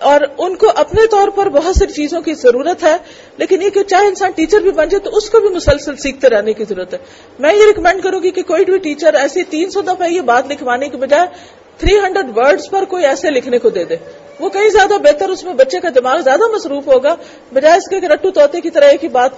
اور 0.02 0.22
ان 0.38 0.56
کو 0.56 0.72
اپنے 0.76 1.08
طور 1.08 1.28
پر 1.28 1.50
بہت 1.50 1.76
سی 1.76 1.88
چیزوں 1.88 2.22
کی 2.22 2.34
ضرورت 2.34 2.84
ہے، 2.84 2.96
لیکن 3.38 3.62
یہ 3.62 3.70
کہ 3.70 3.84
چاہے 3.84 4.08
انسان 4.08 4.32
ٹیچر 4.32 4.60
بھی 4.60 4.72
بن 4.72 4.90
جائے 4.90 5.00
تو 5.00 5.18
اس 5.18 5.30
کو 5.30 5.40
بھی 5.40 5.50
مسلسل 5.50 5.96
سیکھتے 5.96 6.30
رہنے 6.30 6.54
کی 6.54 6.64
ضرورت 6.64 6.94
ہے۔ 6.94 7.00
میں 7.40 7.54
یہ 7.54 7.66
ریکمینڈ 7.68 8.04
کروں 8.04 8.24
گی 8.24 8.32
کہ 8.32 8.42
کوئی 8.42 8.66
بھی 8.66 8.78
ٹیچر 8.78 9.14
ایسی 9.14 9.44
تین 9.44 9.70
سو 9.70 9.82
دفعہ 9.82 10.08
یہ 10.08 10.22
بات 10.22 10.52
لکھوانے 10.52 10.90
کے 10.90 10.98
بجائے 10.98 11.28
تھری 11.78 11.98
ہنڈریڈ 12.00 12.38
ورڈز 12.38 12.70
پر 12.70 12.86
کوئی 12.86 13.06
ایسے 13.06 13.30
لکھنے 13.30 13.58
کو 13.58 13.70
دے 13.70 13.84
دے۔ 13.84 13.96
وہ 14.40 14.50
کہیں 14.50 14.70
زیادہ 14.70 14.98
بہتر 14.98 15.30
اس 15.30 15.44
میں 15.44 15.54
بچے 15.54 15.80
کا 15.80 15.90
دماغ 15.96 16.18
زیادہ 16.18 16.48
مصروف 16.54 16.88
ہوگا، 16.88 17.16
بجائے 17.54 17.78
اس 17.78 17.90
کے 17.90 18.00
کہ 18.00 18.06
رٹو 18.06 18.32
توتے 18.32 18.62
کی 18.62 18.70
طرح 18.70 18.86
ایک 18.86 19.04
ہی 19.04 19.10
بات 19.10 19.32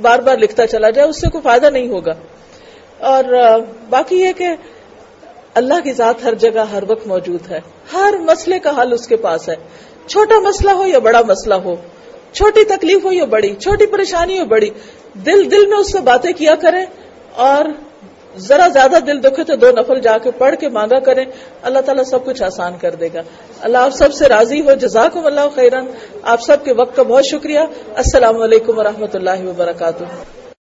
بار 0.00 0.18
بار 0.18 0.36
لکھتا 0.36 0.66
چلا 0.66 0.90
جائے، 0.90 1.08
اس 1.08 1.20
سے 1.20 1.30
کوئی 1.30 1.42
فائدہ 1.42 1.66
نہیں 1.66 1.88
ہوگا۔ 1.88 2.12
اور 2.98 3.24
باقی 3.90 4.20
یہ 4.20 4.32
کہ 4.32 4.48
اللہ 5.54 5.80
کی 5.84 5.92
ذات 5.92 6.24
ہر 6.24 6.34
جگہ 6.34 6.64
ہر 6.72 6.82
وقت 6.88 7.06
موجود 7.06 7.50
ہے، 7.50 7.60
ہر 7.92 8.14
مسئلے 8.20 8.58
کا 8.58 8.82
حل 8.82 8.92
اس 8.92 9.06
کے 9.06 9.16
پاس 9.16 9.48
ہے۔ 9.48 9.54
چھوٹا 10.10 10.38
مسئلہ 10.38 10.70
ہو 10.70 10.86
یا 10.86 10.98
بڑا 10.98 11.20
مسئلہ 11.28 11.54
ہو، 11.54 11.74
چھوٹی 12.32 12.64
تکلیف 12.64 13.04
ہو 13.04 13.12
یا 13.12 13.24
بڑی، 13.24 13.54
چھوٹی 13.54 13.86
پریشانی 13.86 14.40
ہو 14.40 14.44
بڑی، 14.44 14.70
دل 15.14 15.50
دل 15.50 15.66
میں 15.66 15.78
اس 15.78 15.92
سے 15.92 16.00
باتیں 16.00 16.32
کیا 16.32 16.54
کریں 16.54 16.86
اور 17.34 17.64
ذرا 18.36 18.68
زیادہ 18.68 18.96
دل 19.06 19.22
دکھے 19.22 19.44
تو 19.44 19.56
دو 19.56 19.70
نفل 19.70 20.00
جا 20.00 20.18
کے 20.18 20.30
پڑھ 20.30 20.54
کے 20.56 20.68
مانگا 20.68 20.98
کریں۔ 20.98 21.24
اللہ 21.62 21.78
تعالیٰ 21.78 22.04
سب 22.04 22.24
کچھ 22.24 22.42
آسان 22.42 22.72
کر 22.80 22.94
دے 22.94 23.08
گا۔ 23.14 23.20
اللہ 23.60 23.78
آپ 23.78 23.90
سب 23.90 24.12
سے 24.12 24.28
راضی 24.28 24.60
ہو۔ 24.60 24.72
جزاکم 24.72 25.26
اللہ 25.26 25.48
خیرن 25.54 25.86
آپ 26.22 26.40
سب 26.42 26.64
کے 26.64 26.72
وقت 26.72 26.96
کا 26.96 27.02
بہت 27.02 27.24
شکریہ۔ 27.24 27.60
السلام 27.96 28.42
علیکم 28.42 28.78
و 28.78 28.80
اللہ 28.80 29.46
وبرکاتہ۔ 29.46 30.04